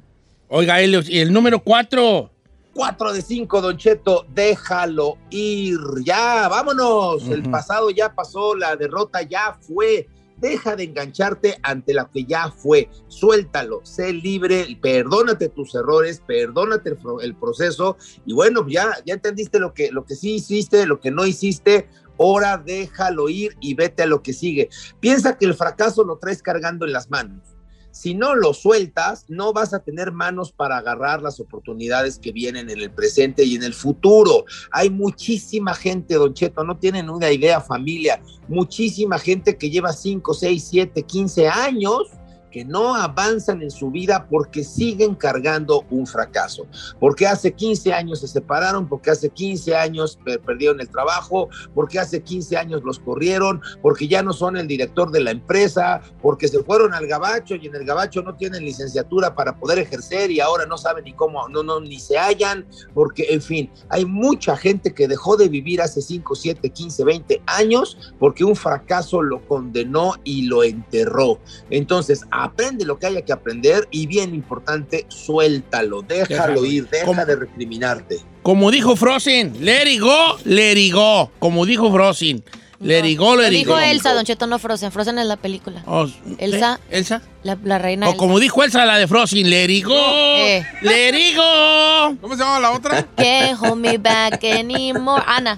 Oiga, 0.50 0.80
Helios, 0.80 1.10
y 1.10 1.20
el 1.20 1.32
número 1.32 1.60
cuatro. 1.60 2.32
4 2.74 3.14
de 3.14 3.22
5, 3.24 3.62
Don 3.62 3.76
Cheto, 3.76 4.28
déjalo 4.36 5.18
ir. 5.32 5.80
Ya, 6.04 6.48
vámonos. 6.48 7.28
El 7.28 7.42
pasado 7.50 7.90
ya 7.90 8.14
pasó, 8.14 8.56
la 8.56 8.76
derrota 8.76 9.24
ya 9.24 9.58
fue. 9.60 10.08
Deja 10.38 10.76
de 10.76 10.84
engancharte 10.84 11.58
ante 11.64 11.94
la 11.94 12.10
que 12.10 12.24
ya 12.24 12.52
fue. 12.52 12.90
Suéltalo, 13.08 13.82
sé 13.84 14.14
libre, 14.14 14.78
perdónate 14.82 15.50
tus 15.50 15.74
errores, 15.76 16.22
perdónate 16.26 16.90
el, 16.90 16.98
pro- 16.98 17.22
el 17.22 17.36
proceso. 17.36 17.98
Y 18.26 18.34
bueno, 18.34 18.66
ya, 18.68 18.92
ya 19.06 19.16
entendiste 19.16 19.60
lo 19.60 19.74
que, 19.74 19.92
lo 19.92 20.06
que 20.06 20.16
sí 20.16 20.36
hiciste, 20.36 20.86
lo 20.86 21.00
que 21.00 21.12
no 21.12 21.26
hiciste. 21.26 21.90
Ahora 22.20 22.58
déjalo 22.58 23.30
ir 23.30 23.56
y 23.60 23.74
vete 23.74 24.04
a 24.04 24.08
lo 24.08 24.22
que 24.24 24.34
sigue. 24.34 24.70
Piensa 25.00 25.38
que 25.38 25.46
el 25.46 25.54
fracaso 25.56 26.04
lo 26.04 26.18
traes 26.18 26.42
cargando 26.42 26.86
en 26.86 26.94
las 26.94 27.10
manos. 27.10 27.57
Si 27.92 28.14
no 28.14 28.36
lo 28.36 28.54
sueltas, 28.54 29.26
no 29.28 29.54
vas 29.54 29.74
a 29.74 29.80
tener 29.80 30.12
manos 30.12 30.52
para 30.52 30.78
agarrar 30.78 31.22
las 31.22 31.40
oportunidades 31.40 32.20
que 32.20 32.32
vienen 32.32 32.70
en 32.70 32.80
el 32.80 32.92
presente 32.92 33.44
y 33.44 33.56
en 33.56 33.64
el 33.64 33.74
futuro. 33.74 34.46
Hay 34.72 34.90
muchísima 34.90 35.74
gente, 35.74 36.16
Don 36.16 36.34
Cheto, 36.34 36.64
no 36.64 36.78
tienen 36.78 37.10
una 37.10 37.32
idea, 37.32 37.60
familia. 37.62 38.22
Muchísima 38.48 39.18
gente 39.18 39.58
que 39.58 39.70
lleva 39.70 39.94
5, 39.94 40.34
6, 40.34 40.68
7, 40.70 41.04
15 41.04 41.48
años 41.48 42.17
que 42.52 42.64
no 42.66 42.96
avanzan 42.96 43.62
en 43.62 43.72
su 43.72 43.92
vida 43.92 44.28
porque 44.30 44.64
siguen 44.64 45.16
cargando 45.16 45.86
un 45.90 46.08
fracaso. 46.08 46.66
Porque 47.00 47.28
hace 47.28 47.54
15 47.54 47.94
años 47.94 48.20
se 48.22 48.28
separaron, 48.28 48.88
porque 48.88 49.12
hace 49.12 49.30
15 49.30 49.76
años 49.76 50.18
per- 50.24 50.40
perdieron 50.40 50.80
el 50.80 50.90
trabajo, 50.90 51.50
porque 51.74 52.00
hace 52.00 52.22
15 52.22 52.58
años 52.58 52.82
los 52.84 53.00
corrieron, 53.00 53.62
porque 53.82 54.08
ya 54.08 54.24
no 54.24 54.34
son 54.34 54.58
el 54.58 54.68
director 54.68 55.12
de 55.12 55.20
la 55.22 55.32
empresa, 55.32 56.02
porque 56.22 56.48
se 56.48 56.64
fueron 56.64 56.94
al 56.94 57.08
gabacho 57.08 57.56
y 57.56 57.68
en 57.68 57.76
el 57.76 57.86
gabacho 57.86 58.22
no 58.22 58.36
tienen 58.36 58.64
licenciatura 58.64 59.36
para 59.36 59.56
poder 59.58 59.80
ejercer 59.80 60.32
y 60.32 60.40
ahora 60.40 60.66
no 60.66 60.78
saben 60.78 61.04
ni 61.06 61.14
cómo, 61.14 61.48
no, 61.50 61.64
no, 61.64 61.80
ni 61.80 62.00
se 62.00 62.18
hallan, 62.18 62.66
porque 62.94 63.28
en 63.30 63.42
fin, 63.42 63.70
hay 63.90 64.06
mucha 64.06 64.56
gente 64.58 64.94
que 64.94 65.08
dejó 65.08 65.38
de 65.38 65.50
vivir 65.50 65.82
hace 65.82 66.02
5, 66.02 66.36
7, 66.36 66.70
15, 66.70 67.04
20 67.04 67.42
años 67.46 67.98
porque 68.20 68.44
un 68.44 68.56
fracaso 68.56 69.22
lo 69.22 69.46
condenó 69.48 70.14
y 70.24 70.44
lo 70.48 70.64
enterró. 70.64 71.40
Entonces, 71.70 72.24
aprende 72.44 72.86
lo 72.86 72.98
que 73.00 73.08
haya 73.08 73.22
que 73.24 73.34
aprender 73.34 73.88
y 73.92 74.08
bien 74.08 74.34
importante, 74.36 75.06
suéltalo, 75.10 76.02
déjalo, 76.02 76.28
Déjalo 76.28 76.66
ir, 76.66 76.90
deja 76.90 77.06
¿Cómo? 77.06 77.26
de 77.26 77.36
recriminarte. 77.36 78.20
Como 78.44 78.72
dijo 78.72 78.96
Frozen, 78.96 79.58
let 79.60 79.88
it 79.92 80.02
go, 80.02 80.38
let 80.46 80.74
it 80.78 80.94
go. 80.94 81.32
Como 81.40 81.66
dijo 81.66 81.92
Frozen, 81.92 82.44
let 82.80 83.06
it 83.06 83.18
go, 83.20 83.36
Lo 83.36 83.42
let 83.42 83.48
it 83.50 83.66
dijo. 83.66 83.78
Elsa, 83.80 84.14
Don 84.14 84.24
Cheto, 84.24 84.48
no 84.48 84.58
Frozen. 84.60 84.92
Frozen 84.92 85.20
es 85.20 85.26
la 85.26 85.36
película. 85.38 85.84
Oh, 85.86 86.08
Elsa. 86.38 86.80
¿eh? 86.90 86.98
Elsa. 87.00 87.22
La, 87.44 87.58
la 87.64 87.78
reina 87.78 88.08
O 88.08 88.10
Elsa. 88.12 88.18
como 88.18 88.40
dijo 88.40 88.64
Elsa, 88.64 88.86
la 88.86 88.98
de 88.98 89.08
Frozen, 89.08 89.50
let 89.50 89.66
it 89.70 89.84
go, 89.86 89.96
Eh. 89.96 90.64
let 90.82 91.10
it 91.10 91.36
go. 91.36 92.16
¿Cómo 92.22 92.36
se 92.36 92.44
llama 92.44 92.60
la 92.60 92.72
otra? 92.72 93.04
Can't 93.18 93.60
hold 93.60 93.78
me 93.78 93.98
back 93.98 94.44
anymore. 94.44 95.24
Ana. 95.26 95.58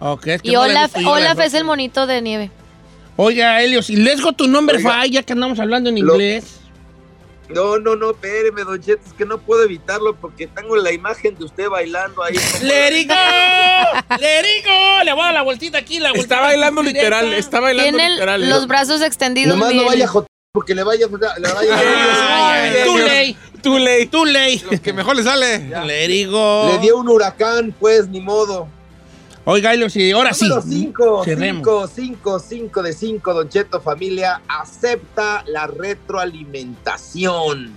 Ok, 0.00 0.26
es 0.26 0.42
que 0.42 0.50
Y 0.50 0.52
no 0.52 0.62
Olaf, 0.62 0.92
Olaf 1.04 1.38
es 1.40 1.54
el 1.54 1.64
monito 1.64 2.06
de 2.06 2.20
nieve. 2.22 2.50
Oiga, 3.22 3.62
Helios, 3.62 3.90
y 3.90 3.96
les 3.96 4.20
go 4.22 4.32
tu 4.32 4.48
nombre 4.48 4.78
Oiga. 4.78 5.04
ya 5.06 5.22
que 5.22 5.34
andamos 5.34 5.58
hablando 5.60 5.90
en 5.90 5.96
Lo- 6.04 6.14
inglés. 6.14 6.56
No, 7.50 7.78
no, 7.78 7.96
no, 7.96 8.12
espéreme, 8.12 8.62
Don 8.62 8.80
Cheto, 8.80 9.02
es 9.04 9.12
que 9.12 9.26
no 9.26 9.36
puedo 9.38 9.62
evitarlo 9.64 10.14
porque 10.16 10.46
tengo 10.46 10.74
la 10.76 10.90
imagen 10.92 11.36
de 11.36 11.44
usted 11.44 11.68
bailando 11.68 12.22
ahí. 12.22 12.34
como- 12.36 12.62
Let 12.64 12.98
it 12.98 13.08
go, 13.08 14.16
let 14.20 14.40
it 14.40 14.64
go. 14.64 15.04
Le 15.04 15.12
voy 15.12 15.20
a 15.22 15.24
dar 15.26 15.34
la 15.34 15.42
vueltita 15.42 15.76
aquí, 15.78 15.98
la 15.98 16.10
vueltita 16.12 16.34
Está 16.36 16.46
bailando 16.46 16.80
directa. 16.82 17.02
literal, 17.20 17.34
está 17.34 17.60
bailando 17.60 17.98
Tiene 17.98 18.10
literal. 18.14 18.48
los 18.48 18.66
brazos 18.66 19.02
extendidos. 19.02 19.54
Nomás 19.58 19.74
no 19.74 19.84
vaya 19.84 20.04
a 20.06 20.08
joder 20.08 20.28
porque 20.52 20.74
le 20.74 20.82
vaya, 20.82 21.06
le 21.06 21.52
vaya 21.52 21.74
Ay, 21.76 22.72
ay, 22.78 22.84
Too 22.84 22.98
late, 22.98 23.36
Too 23.62 23.78
late. 23.78 24.06
too 24.06 24.24
late. 24.24 24.60
Lo 24.70 24.80
que 24.82 24.92
mejor 24.94 25.14
le 25.16 25.22
sale. 25.24 25.56
It 26.08 26.30
go. 26.30 26.68
Le 26.72 26.78
dio 26.78 26.96
un 26.96 27.08
huracán, 27.08 27.74
pues, 27.78 28.08
ni 28.08 28.20
modo. 28.20 28.68
Oiga, 29.46 29.74
y 29.74 30.10
ahora 30.12 30.34
sí. 30.34 30.46
Número 30.48 30.62
5, 30.62 31.24
Cerremos. 31.24 31.62
5, 31.64 31.88
5, 31.88 32.38
5 32.40 32.82
de 32.82 32.92
5, 32.92 33.34
Don 33.34 33.48
Cheto 33.48 33.80
Familia, 33.80 34.42
acepta 34.46 35.42
la 35.46 35.66
retroalimentación. 35.66 37.72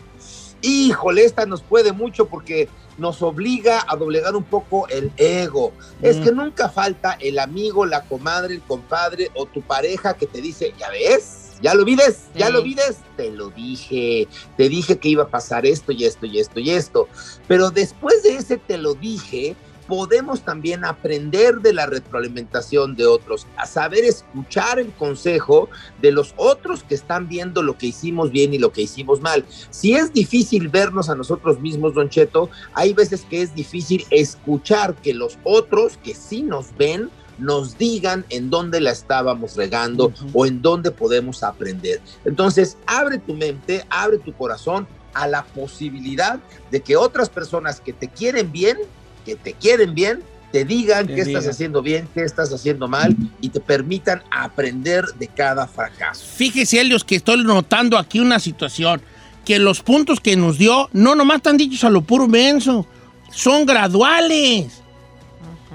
Híjole, 0.61 1.23
esta 1.25 1.45
nos 1.45 1.61
puede 1.61 1.91
mucho 1.93 2.27
porque 2.27 2.67
nos 2.97 3.21
obliga 3.21 3.83
a 3.87 3.95
doblegar 3.95 4.35
un 4.35 4.43
poco 4.43 4.87
el 4.89 5.11
ego. 5.17 5.71
Es 6.01 6.17
Mm. 6.17 6.23
que 6.23 6.31
nunca 6.31 6.69
falta 6.69 7.13
el 7.19 7.39
amigo, 7.39 7.85
la 7.85 8.01
comadre, 8.03 8.55
el 8.55 8.61
compadre 8.61 9.31
o 9.33 9.45
tu 9.45 9.61
pareja 9.61 10.13
que 10.15 10.27
te 10.27 10.41
dice, 10.41 10.73
ya 10.77 10.89
ves, 10.89 11.53
ya 11.61 11.73
lo 11.73 11.85
vides, 11.85 12.25
ya 12.35 12.47
Sí. 12.47 12.53
lo 12.53 12.61
vides, 12.61 12.97
te 13.17 13.31
lo 13.31 13.49
dije, 13.49 14.27
te 14.57 14.69
dije 14.69 14.99
que 14.99 15.09
iba 15.09 15.23
a 15.23 15.27
pasar 15.29 15.65
esto 15.65 15.91
y 15.91 16.05
esto 16.05 16.25
y 16.27 16.39
esto 16.39 16.59
y 16.59 16.69
esto. 16.71 17.07
Pero 17.47 17.71
después 17.71 18.21
de 18.23 18.35
ese 18.35 18.57
te 18.57 18.77
lo 18.77 18.93
dije, 18.93 19.55
podemos 19.87 20.41
también 20.41 20.85
aprender 20.85 21.59
de 21.61 21.73
la 21.73 21.85
retroalimentación 21.85 22.95
de 22.95 23.05
otros, 23.05 23.47
a 23.57 23.65
saber 23.65 24.03
escuchar 24.03 24.79
el 24.79 24.91
consejo 24.91 25.69
de 26.01 26.11
los 26.11 26.33
otros 26.37 26.83
que 26.83 26.95
están 26.95 27.27
viendo 27.27 27.61
lo 27.61 27.77
que 27.77 27.87
hicimos 27.87 28.31
bien 28.31 28.53
y 28.53 28.57
lo 28.57 28.71
que 28.71 28.81
hicimos 28.81 29.21
mal. 29.21 29.45
Si 29.69 29.93
es 29.93 30.13
difícil 30.13 30.69
vernos 30.69 31.09
a 31.09 31.15
nosotros 31.15 31.59
mismos, 31.59 31.93
Don 31.93 32.09
Cheto, 32.09 32.49
hay 32.73 32.93
veces 32.93 33.25
que 33.29 33.41
es 33.41 33.53
difícil 33.55 34.05
escuchar 34.09 34.95
que 34.95 35.13
los 35.13 35.37
otros 35.43 35.97
que 36.03 36.15
sí 36.15 36.41
nos 36.41 36.75
ven 36.77 37.09
nos 37.37 37.77
digan 37.77 38.25
en 38.29 38.49
dónde 38.49 38.79
la 38.79 38.91
estábamos 38.91 39.55
regando 39.55 40.05
Ujú. 40.05 40.29
o 40.33 40.45
en 40.45 40.61
dónde 40.61 40.91
podemos 40.91 41.43
aprender. 41.43 41.99
Entonces, 42.25 42.77
abre 42.85 43.17
tu 43.17 43.33
mente, 43.33 43.85
abre 43.89 44.19
tu 44.19 44.33
corazón 44.33 44.87
a 45.13 45.27
la 45.27 45.43
posibilidad 45.43 46.39
de 46.71 46.81
que 46.81 46.95
otras 46.95 47.29
personas 47.29 47.79
que 47.79 47.93
te 47.93 48.07
quieren 48.07 48.51
bien, 48.51 48.77
que 49.23 49.35
te 49.35 49.53
quieren 49.53 49.95
bien, 49.95 50.21
te 50.51 50.65
digan 50.65 51.07
Te 51.07 51.15
qué 51.15 51.21
estás 51.21 51.47
haciendo 51.47 51.81
bien, 51.81 52.07
qué 52.13 52.23
estás 52.23 52.53
haciendo 52.53 52.87
mal 52.87 53.15
y 53.41 53.49
te 53.49 53.59
permitan 53.59 54.21
aprender 54.29 55.05
de 55.17 55.27
cada 55.27 55.67
fracaso. 55.67 56.23
Fíjese, 56.35 56.79
Helios, 56.79 57.03
que 57.03 57.15
estoy 57.15 57.43
notando 57.43 57.97
aquí 57.97 58.19
una 58.19 58.39
situación. 58.39 59.01
Que 59.45 59.59
los 59.59 59.81
puntos 59.81 60.21
que 60.21 60.37
nos 60.37 60.57
dio 60.57 60.89
no 60.93 61.15
nomás 61.15 61.37
están 61.37 61.57
dichos 61.57 61.83
a 61.83 61.89
lo 61.89 62.01
puro 62.01 62.27
menso, 62.27 62.87
son 63.31 63.65
graduales. 63.65 64.81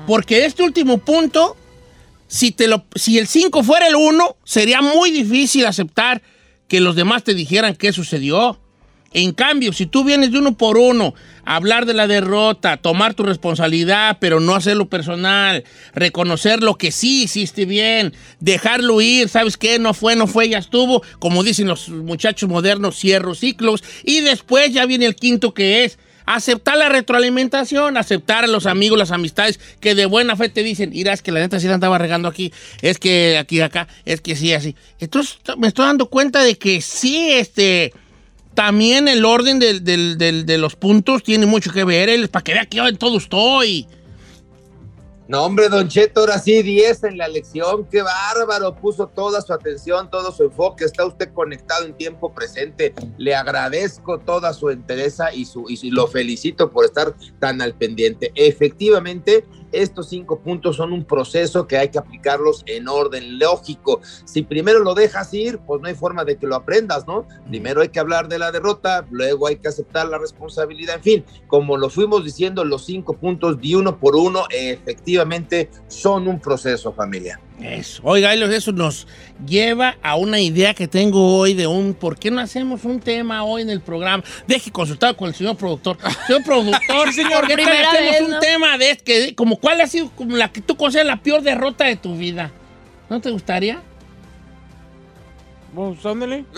Porque 0.06 0.46
este 0.46 0.62
último 0.62 0.96
punto 0.98 1.54
si, 2.28 2.52
te 2.52 2.68
lo, 2.68 2.84
si 2.94 3.18
el 3.18 3.26
5 3.26 3.64
fuera 3.64 3.88
el 3.88 3.96
1, 3.96 4.36
sería 4.44 4.80
muy 4.82 5.10
difícil 5.10 5.66
aceptar 5.66 6.22
que 6.68 6.80
los 6.80 6.94
demás 6.94 7.24
te 7.24 7.34
dijeran 7.34 7.74
qué 7.74 7.92
sucedió. 7.92 8.60
En 9.12 9.32
cambio, 9.32 9.72
si 9.72 9.86
tú 9.86 10.04
vienes 10.04 10.32
de 10.32 10.38
uno 10.38 10.56
por 10.56 10.76
uno 10.76 11.14
hablar 11.44 11.86
de 11.86 11.94
la 11.94 12.06
derrota, 12.06 12.76
tomar 12.76 13.14
tu 13.14 13.22
responsabilidad, 13.22 14.18
pero 14.20 14.38
no 14.38 14.54
hacerlo 14.54 14.90
personal, 14.90 15.64
reconocer 15.94 16.62
lo 16.62 16.74
que 16.76 16.92
sí 16.92 17.22
hiciste 17.22 17.64
bien, 17.64 18.12
dejarlo 18.40 19.00
ir, 19.00 19.30
¿sabes 19.30 19.56
qué? 19.56 19.78
No 19.78 19.94
fue, 19.94 20.14
no 20.14 20.26
fue, 20.26 20.50
ya 20.50 20.58
estuvo. 20.58 21.02
Como 21.18 21.42
dicen 21.42 21.68
los 21.68 21.88
muchachos 21.88 22.50
modernos, 22.50 22.98
cierro 22.98 23.34
ciclos. 23.34 23.82
Y 24.04 24.20
después 24.20 24.74
ya 24.74 24.84
viene 24.84 25.06
el 25.06 25.16
quinto 25.16 25.54
que 25.54 25.84
es 25.84 25.98
aceptar 26.26 26.76
la 26.76 26.90
retroalimentación, 26.90 27.96
aceptar 27.96 28.44
a 28.44 28.48
los 28.48 28.66
amigos, 28.66 28.98
las 28.98 29.12
amistades 29.12 29.58
que 29.80 29.94
de 29.94 30.04
buena 30.04 30.36
fe 30.36 30.50
te 30.50 30.62
dicen, 30.62 30.90
mira, 30.90 31.14
es 31.14 31.22
que 31.22 31.32
la 31.32 31.40
neta 31.40 31.58
sí 31.58 31.66
la 31.66 31.74
andaba 31.74 31.96
regando 31.96 32.28
aquí, 32.28 32.52
es 32.82 32.98
que 32.98 33.38
aquí, 33.38 33.62
acá, 33.62 33.88
es 34.04 34.20
que 34.20 34.36
sí, 34.36 34.52
así. 34.52 34.76
Entonces 35.00 35.38
me 35.56 35.68
estoy 35.68 35.86
dando 35.86 36.10
cuenta 36.10 36.42
de 36.42 36.58
que 36.58 36.82
sí, 36.82 37.30
este 37.32 37.94
también 38.58 39.06
el 39.06 39.24
orden 39.24 39.60
de 39.60 40.58
los 40.58 40.74
puntos 40.74 41.22
tiene 41.22 41.46
mucho 41.46 41.70
que 41.70 41.84
ver, 41.84 42.08
él, 42.08 42.28
para 42.28 42.42
que 42.42 42.54
vea 42.54 42.66
que 42.66 42.78
yo 42.78 42.88
en 42.88 42.96
todo 42.96 43.16
estoy. 43.16 43.86
No, 45.28 45.44
hombre, 45.44 45.68
Don 45.68 45.86
Cheto, 45.86 46.22
ahora 46.22 46.40
sí, 46.40 46.60
10 46.64 47.04
en 47.04 47.18
la 47.18 47.28
lección. 47.28 47.86
Qué 47.88 48.02
bárbaro. 48.02 48.74
Puso 48.74 49.06
toda 49.06 49.42
su 49.42 49.52
atención, 49.52 50.10
todo 50.10 50.32
su 50.32 50.42
enfoque. 50.42 50.86
Está 50.86 51.06
usted 51.06 51.32
conectado 51.32 51.84
en 51.84 51.94
tiempo 51.94 52.34
presente. 52.34 52.94
Le 53.16 53.36
agradezco 53.36 54.18
toda 54.18 54.52
su 54.52 54.70
entereza 54.70 55.32
y, 55.32 55.44
su, 55.44 55.66
y 55.68 55.90
lo 55.92 56.08
felicito 56.08 56.72
por 56.72 56.84
estar 56.84 57.14
tan 57.38 57.62
al 57.62 57.74
pendiente. 57.74 58.32
Efectivamente, 58.34 59.44
estos 59.72 60.08
cinco 60.08 60.40
puntos 60.40 60.76
son 60.76 60.92
un 60.92 61.04
proceso 61.04 61.66
que 61.66 61.76
hay 61.76 61.88
que 61.88 61.98
aplicarlos 61.98 62.62
en 62.66 62.88
orden 62.88 63.38
lógico. 63.38 64.00
Si 64.24 64.42
primero 64.42 64.80
lo 64.80 64.94
dejas 64.94 65.32
ir, 65.34 65.58
pues 65.58 65.80
no 65.80 65.88
hay 65.88 65.94
forma 65.94 66.24
de 66.24 66.36
que 66.36 66.46
lo 66.46 66.56
aprendas, 66.56 67.06
¿no? 67.06 67.26
Primero 67.48 67.80
hay 67.80 67.88
que 67.88 68.00
hablar 68.00 68.28
de 68.28 68.38
la 68.38 68.52
derrota, 68.52 69.06
luego 69.10 69.46
hay 69.46 69.56
que 69.56 69.68
aceptar 69.68 70.08
la 70.08 70.18
responsabilidad. 70.18 70.96
En 70.96 71.02
fin, 71.02 71.24
como 71.46 71.76
lo 71.76 71.90
fuimos 71.90 72.24
diciendo, 72.24 72.64
los 72.64 72.84
cinco 72.84 73.14
puntos 73.14 73.60
de 73.60 73.76
uno 73.76 73.98
por 73.98 74.16
uno 74.16 74.44
efectivamente 74.50 75.70
son 75.88 76.28
un 76.28 76.40
proceso, 76.40 76.92
familia. 76.92 77.40
Eso. 77.60 78.02
Oiga, 78.04 78.34
eso 78.34 78.72
nos 78.72 79.06
lleva 79.44 79.96
a 80.02 80.16
una 80.16 80.40
idea 80.40 80.74
que 80.74 80.86
tengo 80.86 81.36
hoy 81.38 81.54
de 81.54 81.66
un 81.66 81.94
¿por 81.94 82.18
qué 82.18 82.30
no 82.30 82.40
hacemos 82.40 82.84
un 82.84 83.00
tema 83.00 83.42
hoy 83.44 83.62
en 83.62 83.70
el 83.70 83.80
programa? 83.80 84.22
Deje 84.46 84.70
consultar 84.70 85.16
con 85.16 85.28
el 85.28 85.34
señor 85.34 85.56
productor. 85.56 85.98
Señor 86.26 86.44
productor, 86.44 87.12
señor, 87.12 87.46
¿qué 87.46 87.56
tal 87.56 87.64
Primera 87.64 87.90
hacemos 87.90 88.12
vez, 88.12 88.22
un 88.22 88.30
¿no? 88.30 88.38
tema 88.40 88.78
de 88.78 88.90
este? 88.90 89.34
Como 89.34 89.56
cuál 89.56 89.80
ha 89.80 89.86
sido 89.86 90.10
como 90.10 90.36
la 90.36 90.52
que 90.52 90.60
tú 90.60 90.76
consideras 90.76 91.08
la 91.08 91.22
peor 91.22 91.42
derrota 91.42 91.84
de 91.84 91.96
tu 91.96 92.16
vida? 92.16 92.52
¿No 93.10 93.20
te 93.20 93.30
gustaría? 93.30 93.82
Pues, 95.74 96.04
ándale. 96.06 96.44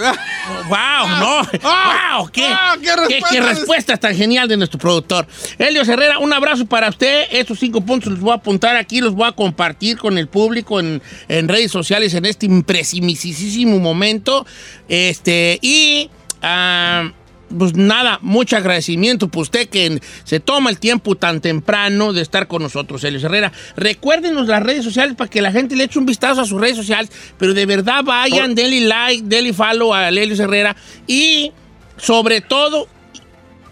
¡Wow! 0.69 1.09
¡No! 1.19 1.37
¡Wow! 1.43 2.31
¿Qué, 2.33 2.47
ah, 2.47 2.76
qué 2.81 2.87
qué, 2.88 2.97
respuesta 2.97 3.29
qué 3.31 3.38
es- 3.38 3.45
respuesta 3.45 3.97
tan 3.97 4.14
genial 4.17 4.49
de 4.49 4.57
nuestro 4.57 4.79
productor! 4.79 5.26
Helios 5.59 5.88
Herrera, 5.88 6.19
un 6.21 6.33
abrazo 6.33 6.64
para 6.67 6.88
usted. 6.88 7.25
Estos 7.31 7.59
cinco 7.59 7.81
puntos 7.81 8.12
los 8.12 8.21
voy 8.21 8.31
a 8.33 8.37
apuntar 8.37 8.76
aquí, 8.76 9.00
los 9.00 9.14
voy 9.14 9.29
a 9.29 9.33
compartir 9.33 9.99
con 9.99 10.17
el 10.17 10.29
público 10.29 10.79
en, 10.81 11.02
en 11.29 11.49
redes 11.49 11.71
sociales 11.73 12.14
en 12.14 12.25
este 12.25 12.47
impresimisísimo 12.47 13.79
momento. 13.81 14.47
Este, 14.88 15.59
y. 15.61 16.09
ah, 16.43 17.11
pues 17.57 17.75
nada, 17.75 18.19
mucho 18.23 18.57
agradecimiento 18.57 19.28
por 19.28 19.42
usted 19.42 19.69
que 19.69 20.00
se 20.25 20.40
toma 20.40 20.71
el 20.71 20.78
tiempo 20.78 21.16
tan 21.16 21.40
temprano 21.40 22.12
de 22.12 22.23
estar 22.23 22.47
con 22.47 22.62
nosotros, 22.62 23.02
Helios 23.04 23.25
Herrera. 23.25 23.52
Recuérdenos 23.76 24.47
las 24.47 24.62
redes 24.62 24.85
sociales 24.85 25.14
para 25.16 25.30
que 25.30 25.42
la 25.42 25.52
gente 25.52 25.76
le 25.76 25.85
eche 25.85 25.99
un 25.99 26.07
vistazo 26.07 26.40
a 26.40 26.47
sus 26.47 26.61
redes 26.61 26.76
sociales, 26.76 27.11
pero 27.38 27.54
de 27.54 27.66
verdad 27.66 28.04
vayan, 28.04 28.54
denle 28.54 28.83
like, 28.83 29.25
denle 29.26 29.52
follow 29.52 29.92
a 29.92 30.09
Helios 30.09 30.40
Herrera 30.40 30.76
y 31.07 31.52
sobre 31.97 32.40
todo, 32.40 32.88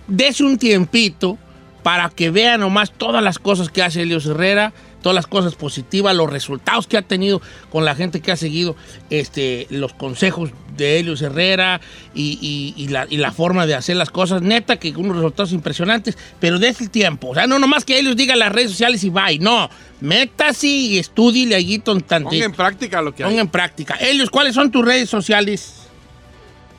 dese 0.07 0.45
un 0.45 0.59
tiempito 0.59 1.39
para 1.83 2.11
que 2.11 2.31
vean 2.31 2.61
nomás 2.61 2.93
todas 2.93 3.23
las 3.23 3.39
cosas 3.39 3.71
que 3.71 3.83
hace 3.83 4.03
Helios 4.03 4.27
Herrera, 4.27 4.73
todas 5.03 5.15
las 5.15 5.27
cosas 5.27 5.55
positivas, 5.55 6.15
los 6.15 6.29
resultados 6.29 6.87
que 6.87 6.99
ha 6.99 7.03
tenido 7.03 7.41
con 7.71 7.85
la 7.85 7.95
gente 7.95 8.21
que 8.21 8.33
ha 8.33 8.37
seguido 8.37 8.77
este, 9.11 9.67
los 9.71 9.95
consejos 9.95 10.51
de 10.79 10.99
Helios 10.99 11.21
Herrera 11.21 11.81
y, 12.15 12.39
y- 12.41 12.83
y 12.83 12.89
la, 12.89 13.07
y 13.11 13.19
la 13.19 13.33
forma 13.33 13.67
de 13.67 13.75
hacer 13.75 13.97
las 13.97 14.09
cosas. 14.11 14.41
Neta, 14.41 14.77
que 14.79 14.91
unos 14.97 15.17
resultados 15.17 15.53
impresionantes, 15.53 16.17
pero 16.41 16.59
desde 16.59 16.85
el 16.85 16.91
tiempo. 16.91 17.29
O 17.29 17.35
sea, 17.35 17.47
no 17.47 17.59
nomás 17.59 17.85
que 17.85 17.99
Helios 17.99 18.17
diga 18.17 18.35
las 18.37 18.51
redes 18.53 18.71
sociales 18.71 19.05
y 19.05 19.11
bye. 19.11 19.39
No, 19.39 19.69
métase 20.01 20.67
y 20.67 20.99
estudie 20.99 21.55
allí 21.55 21.79
Ponga 21.81 22.07
tantito. 22.07 22.45
en 22.45 22.53
práctica 22.53 23.03
lo 23.03 23.15
que 23.15 23.25
hay. 23.25 23.29
Ponga 23.31 23.43
en 23.43 23.49
práctica. 23.49 23.95
Helios, 23.97 24.31
¿cuáles 24.31 24.55
son 24.55 24.71
tus 24.71 24.85
redes 24.85 25.11
sociales? 25.11 25.75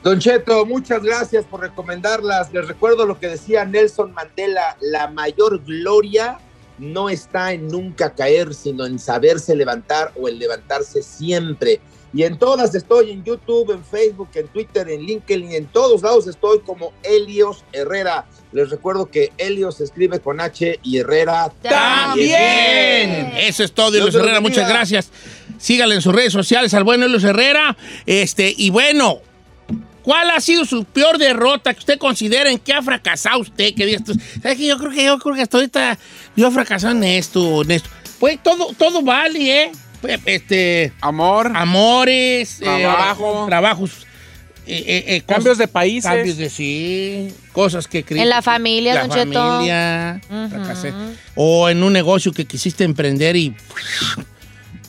Don 0.02 0.18
Cheto, 0.18 0.64
muchas 0.64 1.02
gracias 1.02 1.44
por 1.44 1.60
recomendarlas. 1.60 2.50
Les 2.54 2.66
recuerdo 2.66 3.04
lo 3.04 3.20
que 3.20 3.28
decía 3.28 3.66
Nelson 3.66 4.12
Mandela, 4.14 4.76
la 4.80 5.08
mayor 5.08 5.62
gloria 5.62 6.38
no 6.78 7.10
está 7.10 7.52
en 7.52 7.68
nunca 7.68 8.14
caer, 8.14 8.54
sino 8.54 8.86
en 8.86 8.98
saberse 8.98 9.54
levantar 9.54 10.12
o 10.18 10.30
en 10.30 10.38
levantarse 10.38 11.02
siempre. 11.02 11.80
Y 12.12 12.24
en 12.24 12.38
todas 12.38 12.74
estoy, 12.74 13.12
en 13.12 13.22
YouTube, 13.22 13.70
en 13.70 13.84
Facebook, 13.84 14.30
en 14.34 14.48
Twitter, 14.48 14.88
en 14.88 15.02
LinkedIn, 15.02 15.52
en 15.52 15.66
todos 15.66 16.02
lados 16.02 16.26
estoy 16.26 16.60
como 16.60 16.92
Helios 17.04 17.64
Herrera. 17.72 18.26
Les 18.52 18.68
recuerdo 18.68 19.06
que 19.06 19.32
Helios 19.38 19.76
se 19.76 19.84
escribe 19.84 20.18
con 20.18 20.40
H 20.40 20.80
y 20.82 20.98
Herrera 20.98 21.52
¡También! 21.62 23.32
Eso 23.36 23.62
es 23.62 23.72
todo, 23.72 23.96
Helios 23.96 24.14
Herrera. 24.14 24.40
Muchas 24.40 24.68
gracias. 24.68 25.10
Síganle 25.58 25.94
en 25.94 26.02
sus 26.02 26.12
redes 26.12 26.32
sociales 26.32 26.74
al 26.74 26.82
buen 26.82 27.00
Helios 27.00 27.22
Herrera. 27.22 27.76
Este, 28.06 28.52
y 28.56 28.70
bueno, 28.70 29.20
¿cuál 30.02 30.30
ha 30.30 30.40
sido 30.40 30.64
su 30.64 30.84
peor 30.84 31.16
derrota 31.16 31.72
que 31.74 31.78
usted 31.78 31.98
considera 31.98 32.50
en 32.50 32.58
que 32.58 32.72
ha 32.72 32.82
fracasado 32.82 33.38
usted? 33.38 33.72
Que 33.72 33.86
diga 33.86 33.98
esto, 33.98 34.14
¿Sabe 34.42 34.56
qué? 34.56 34.66
Yo 34.66 34.78
creo 34.78 34.90
que 34.90 35.04
yo 35.04 35.18
creo 35.20 35.36
que 35.36 35.42
hasta 35.42 35.58
ahorita 35.58 35.98
yo 36.34 36.48
he 36.48 36.50
fracasado 36.50 36.92
en 36.92 37.04
esto, 37.04 37.62
en 37.62 37.70
esto. 37.70 37.88
Pues 38.18 38.42
todo, 38.42 38.72
todo 38.76 39.00
vale, 39.00 39.62
¿eh? 39.62 39.72
Pues, 40.00 40.20
Este, 40.24 40.92
Amor. 41.00 41.52
amores, 41.54 42.60
eh, 42.60 42.64
Trabajo. 42.64 43.46
trabajos. 43.48 44.06
eh, 44.66 44.84
eh, 44.86 45.04
eh, 45.16 45.22
Cambios 45.26 45.58
de 45.58 45.66
países. 45.68 46.10
Cambios 46.10 46.36
de 46.36 46.48
sí, 46.48 47.28
cosas 47.52 47.86
que 47.88 48.04
En 48.08 48.28
la 48.28 48.40
familia, 48.40 48.94
la 48.94 49.00
Don 49.06 49.10
Cheto. 49.10 49.32
familia, 49.40 50.20
fracasé. 50.48 50.92
O 51.34 51.68
en 51.68 51.82
un 51.82 51.92
negocio 51.92 52.32
que 52.32 52.44
quisiste 52.44 52.84
emprender 52.84 53.34
y 53.36 53.54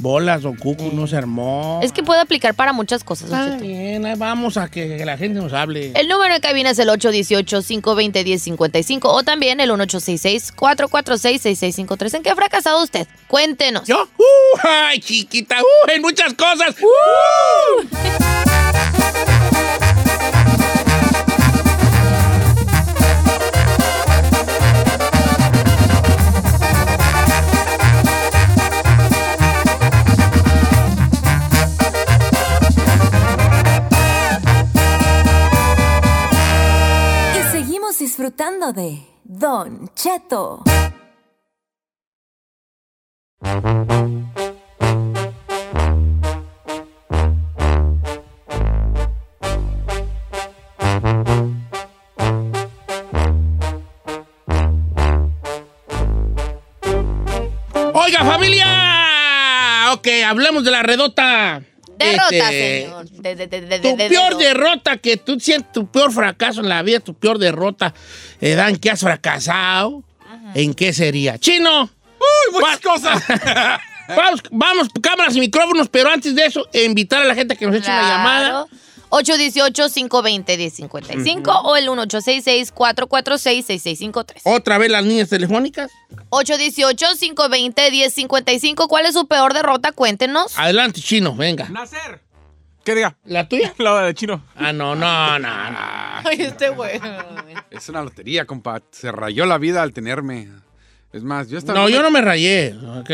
bolas 0.01 0.45
o 0.45 0.53
cucu 0.55 0.91
no 0.93 1.05
se 1.07 1.17
armó. 1.17 1.79
Es 1.83 1.91
que 1.91 2.01
puede 2.03 2.21
aplicar 2.21 2.53
para 2.55 2.71
muchas 2.73 3.03
cosas, 3.03 3.29
Don 3.29 3.39
Está 3.39 3.51
Cheto. 3.53 3.65
bien, 3.67 4.05
ahí 4.05 4.15
vamos 4.17 4.57
a 4.57 4.67
que 4.69 5.03
la 5.05 5.17
gente 5.17 5.39
nos 5.39 5.53
hable. 5.53 5.91
El 5.95 6.07
número 6.07 6.33
de 6.33 6.39
cabina 6.41 6.71
es 6.71 6.79
el 6.79 6.89
818-520-1055 6.89 8.99
o 9.03 9.21
también 9.23 9.59
el 9.59 9.69
1866-446-6653. 9.71 12.15
¿En 12.15 12.23
qué 12.23 12.29
ha 12.31 12.35
fracasado 12.35 12.83
usted? 12.83 13.07
Cuéntenos. 13.27 13.87
¿Yo? 13.87 14.07
¡Uh! 14.17 14.23
¡Ay, 14.67 14.99
chiquita! 14.99 15.57
¡Uh! 15.61 15.91
En 15.91 16.01
muchas 16.01 16.33
cosas. 16.33 16.75
¡Uh! 16.81 16.87
disfrutando 38.21 38.71
de 38.71 39.01
Don 39.23 39.89
Cheto. 39.95 40.63
Oiga, 57.93 58.19
familia. 58.23 58.67
Ok, 59.93 60.07
hablemos 60.27 60.63
de 60.63 60.69
la 60.69 60.83
redota. 60.83 61.63
Derrota, 62.03 62.29
Este, 62.51 62.81
señor. 62.83 63.09
De, 63.09 63.35
de, 63.35 63.47
de, 63.47 63.61
de, 63.61 63.79
Tu 63.79 63.87
de- 63.89 63.95
de- 64.03 64.09
peor 64.09 64.37
de- 64.37 64.45
derrota 64.45 64.97
que 64.97 65.17
tú 65.17 65.39
sientes, 65.39 65.71
tu 65.71 65.87
peor 65.87 66.11
fracaso 66.11 66.61
en 66.61 66.69
la 66.69 66.81
vida, 66.81 66.99
tu 66.99 67.13
peor 67.13 67.37
derrota, 67.37 67.93
eh, 68.39 68.55
Dan, 68.55 68.75
que 68.77 68.89
has 68.91 68.99
fracasado, 69.01 70.03
¿en 70.55 70.73
qué 70.73 70.93
sería? 70.93 71.37
¡Chino! 71.37 71.83
¡Uy, 71.83 72.53
muchas 72.53 72.79
cosas! 72.79 73.23
Vamos, 74.13 74.41
vamos, 74.51 74.87
cámaras 75.01 75.37
y 75.37 75.39
micrófonos, 75.39 75.87
pero 75.87 76.09
antes 76.09 76.35
de 76.35 76.45
eso, 76.45 76.67
invitar 76.73 77.21
a 77.21 77.25
la 77.25 77.33
gente 77.33 77.55
que 77.55 77.65
nos 77.65 77.73
eche 77.77 77.89
una 77.89 78.01
llamada. 78.01 78.65
818-520-1055 79.11 81.61
o 81.63 81.75
el 81.75 81.87
1866-446-6653. 81.89 84.41
Otra 84.45 84.77
vez 84.77 84.89
las 84.89 85.03
líneas 85.05 85.27
telefónicas. 85.29 85.91
818-520-1055. 86.29 88.87
¿Cuál 88.87 89.05
es 89.05 89.13
su 89.13 89.27
peor 89.27 89.53
derrota? 89.53 89.91
Cuéntenos. 89.91 90.57
Adelante, 90.57 91.01
chino, 91.01 91.35
venga. 91.35 91.67
Nacer. 91.69 92.21
¿Qué 92.83 92.95
diga? 92.95 93.15
¿La 93.25 93.47
tuya? 93.47 93.75
La 93.77 94.01
de 94.01 94.15
chino. 94.15 94.43
Ah, 94.55 94.73
no, 94.73 94.95
no, 94.95 95.37
no. 95.39 95.71
no. 95.71 95.77
Ay, 96.25 96.41
este 96.41 96.69
güey. 96.69 96.99
Es 97.69 97.87
una 97.89 98.01
lotería, 98.01 98.45
compa. 98.45 98.81
Se 98.91 99.11
rayó 99.11 99.45
la 99.45 99.57
vida 99.57 99.83
al 99.83 99.93
tenerme. 99.93 100.49
Es 101.13 101.23
más, 101.23 101.49
yo 101.49 101.57
estaba. 101.57 101.79
No, 101.79 101.89
yo 101.89 102.01
no 102.01 102.09
me 102.09 102.21
rayé. 102.21 102.73
Ok. 102.99 103.11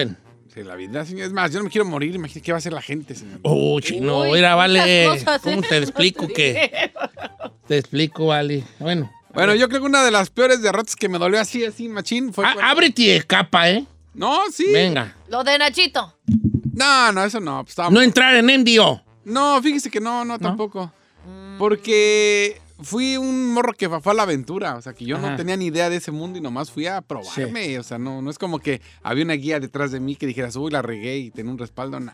Sí, 0.57 0.63
la 0.63 0.75
vida, 0.75 1.05
señor. 1.05 1.27
Es 1.27 1.33
más, 1.33 1.51
yo 1.51 1.59
no 1.59 1.65
me 1.65 1.69
quiero 1.69 1.85
morir. 1.85 2.15
Imagínate 2.15 2.41
qué 2.41 2.51
va 2.51 2.55
a 2.55 2.59
hacer 2.59 2.73
la 2.73 2.81
gente, 2.81 3.13
señor. 3.13 3.39
Oh, 3.43 3.79
chino, 3.79 4.21
Uy, 4.21 4.31
mira, 4.31 4.55
vale. 4.55 5.05
cosas, 5.07 5.41
¿Cómo 5.41 5.59
¿eh? 5.61 5.65
te 5.69 5.77
explico 5.77 6.27
que? 6.35 6.91
Te 7.67 7.77
explico, 7.77 8.27
vale. 8.27 8.63
Bueno. 8.79 9.11
Bueno, 9.33 9.53
yo 9.53 9.69
creo 9.69 9.81
que 9.81 9.85
una 9.87 10.03
de 10.03 10.09
las 10.09 10.31
peores 10.31 10.63
derrotas 10.63 10.95
que 10.95 11.07
me 11.09 11.19
dolió 11.19 11.39
así, 11.39 11.63
así, 11.63 11.87
machín, 11.89 12.33
fue. 12.33 12.43
Ah, 12.43 12.53
cuando- 12.55 12.71
ábrete 12.71 13.01
y 13.03 13.09
escapa, 13.11 13.69
¿eh? 13.69 13.85
No, 14.15 14.39
sí. 14.51 14.65
Venga. 14.73 15.15
Lo 15.29 15.43
de 15.43 15.59
Nachito. 15.59 16.15
No, 16.73 17.11
no, 17.11 17.23
eso 17.23 17.39
no. 17.39 17.63
pues, 17.63 17.77
No 17.91 18.01
entrar 18.01 18.35
en 18.35 18.45
MDO. 18.47 19.03
No, 19.25 19.61
fíjese 19.61 19.91
que 19.91 19.99
no, 19.99 20.25
no, 20.25 20.39
tampoco. 20.39 20.91
Porque 21.59 22.59
fui 22.81 23.17
un 23.17 23.53
morro 23.53 23.73
que 23.73 23.89
fue 23.89 24.11
a 24.11 24.15
la 24.15 24.23
aventura. 24.23 24.75
O 24.75 24.81
sea, 24.81 24.93
que 24.93 25.05
yo 25.05 25.17
Ajá. 25.17 25.31
no 25.31 25.35
tenía 25.37 25.57
ni 25.57 25.65
idea 25.67 25.89
de 25.89 25.97
ese 25.97 26.11
mundo 26.11 26.37
y 26.37 26.41
nomás 26.41 26.71
fui 26.71 26.87
a 26.87 27.01
probarme. 27.01 27.79
O 27.79 27.83
sea, 27.83 27.97
no, 27.97 28.21
no 28.21 28.29
es 28.29 28.37
como 28.37 28.59
que 28.59 28.81
había 29.03 29.23
una 29.23 29.33
guía 29.33 29.59
detrás 29.59 29.91
de 29.91 29.99
mí 29.99 30.15
que 30.15 30.27
dijeras, 30.27 30.55
uy, 30.55 30.71
la 30.71 30.81
regué 30.81 31.17
y 31.17 31.31
tenía 31.31 31.51
un 31.51 31.57
respaldo. 31.57 31.99
Nah. 31.99 32.13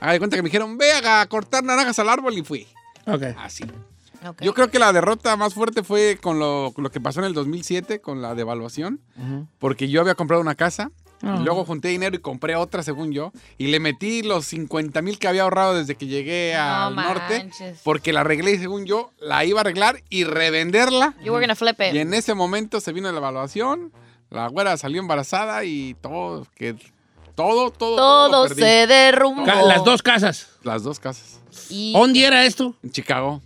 Haga 0.00 0.12
de 0.12 0.18
cuenta 0.18 0.36
que 0.36 0.42
me 0.42 0.48
dijeron, 0.48 0.76
ve 0.78 0.92
a 0.92 1.26
cortar 1.26 1.64
naranjas 1.64 1.98
al 1.98 2.08
árbol 2.08 2.36
y 2.36 2.42
fui. 2.42 2.66
Ok. 3.06 3.22
Así. 3.38 3.64
Ok. 4.26 4.42
Yo 4.42 4.54
creo 4.54 4.70
que 4.70 4.78
la 4.78 4.92
derrota 4.92 5.36
más 5.36 5.54
fuerte 5.54 5.82
fue 5.82 6.18
con 6.20 6.38
lo, 6.38 6.72
con 6.74 6.84
lo 6.84 6.90
que 6.90 7.00
pasó 7.00 7.20
en 7.20 7.26
el 7.26 7.34
2007, 7.34 8.00
con 8.00 8.22
la 8.22 8.34
devaluación. 8.34 9.00
Porque 9.58 9.88
yo 9.88 10.00
había 10.00 10.14
comprado 10.14 10.40
una 10.42 10.54
casa. 10.54 10.90
Ah. 11.22 11.38
Y 11.40 11.44
luego 11.44 11.64
junté 11.64 11.88
dinero 11.88 12.14
y 12.14 12.18
compré 12.20 12.56
otra, 12.56 12.82
según 12.82 13.12
yo. 13.12 13.32
Y 13.58 13.68
le 13.68 13.80
metí 13.80 14.22
los 14.22 14.44
50 14.46 15.00
mil 15.02 15.18
que 15.18 15.28
había 15.28 15.42
ahorrado 15.42 15.74
desde 15.74 15.94
que 15.94 16.06
llegué 16.06 16.52
No 16.54 16.62
al 16.62 16.96
norte. 16.96 17.50
Porque 17.84 18.12
la 18.12 18.20
arreglé 18.20 18.52
y 18.52 18.58
según 18.58 18.84
yo 18.84 19.10
la 19.18 19.44
iba 19.44 19.60
a 19.60 19.62
arreglar 19.62 20.02
y 20.10 20.24
revenderla. 20.24 21.14
You 21.24 21.32
were 21.32 21.40
gonna 21.44 21.54
flip 21.56 21.80
Y 21.80 21.84
it. 21.84 21.94
en 21.96 22.14
ese 22.14 22.34
momento 22.34 22.80
se 22.80 22.92
vino 22.92 23.10
la 23.10 23.18
evaluación. 23.18 23.92
La 24.30 24.48
güera 24.48 24.76
salió 24.76 25.00
embarazada 25.00 25.64
y 25.64 25.94
todo, 26.02 26.46
que 26.56 26.74
todo, 27.34 27.70
todo, 27.70 27.96
todo, 27.96 28.30
Todo 28.30 28.48
se 28.48 28.86
derrumbó. 28.86 29.44
Las 29.46 29.84
dos 29.84 30.02
casas. 30.02 30.48
Las 30.62 30.82
dos 30.82 30.98
casas. 30.98 31.38
Y 31.70 31.92
¿Dónde 31.92 32.24
era 32.24 32.44
esto? 32.44 32.74
En 32.82 32.90
Chicago. 32.90 33.40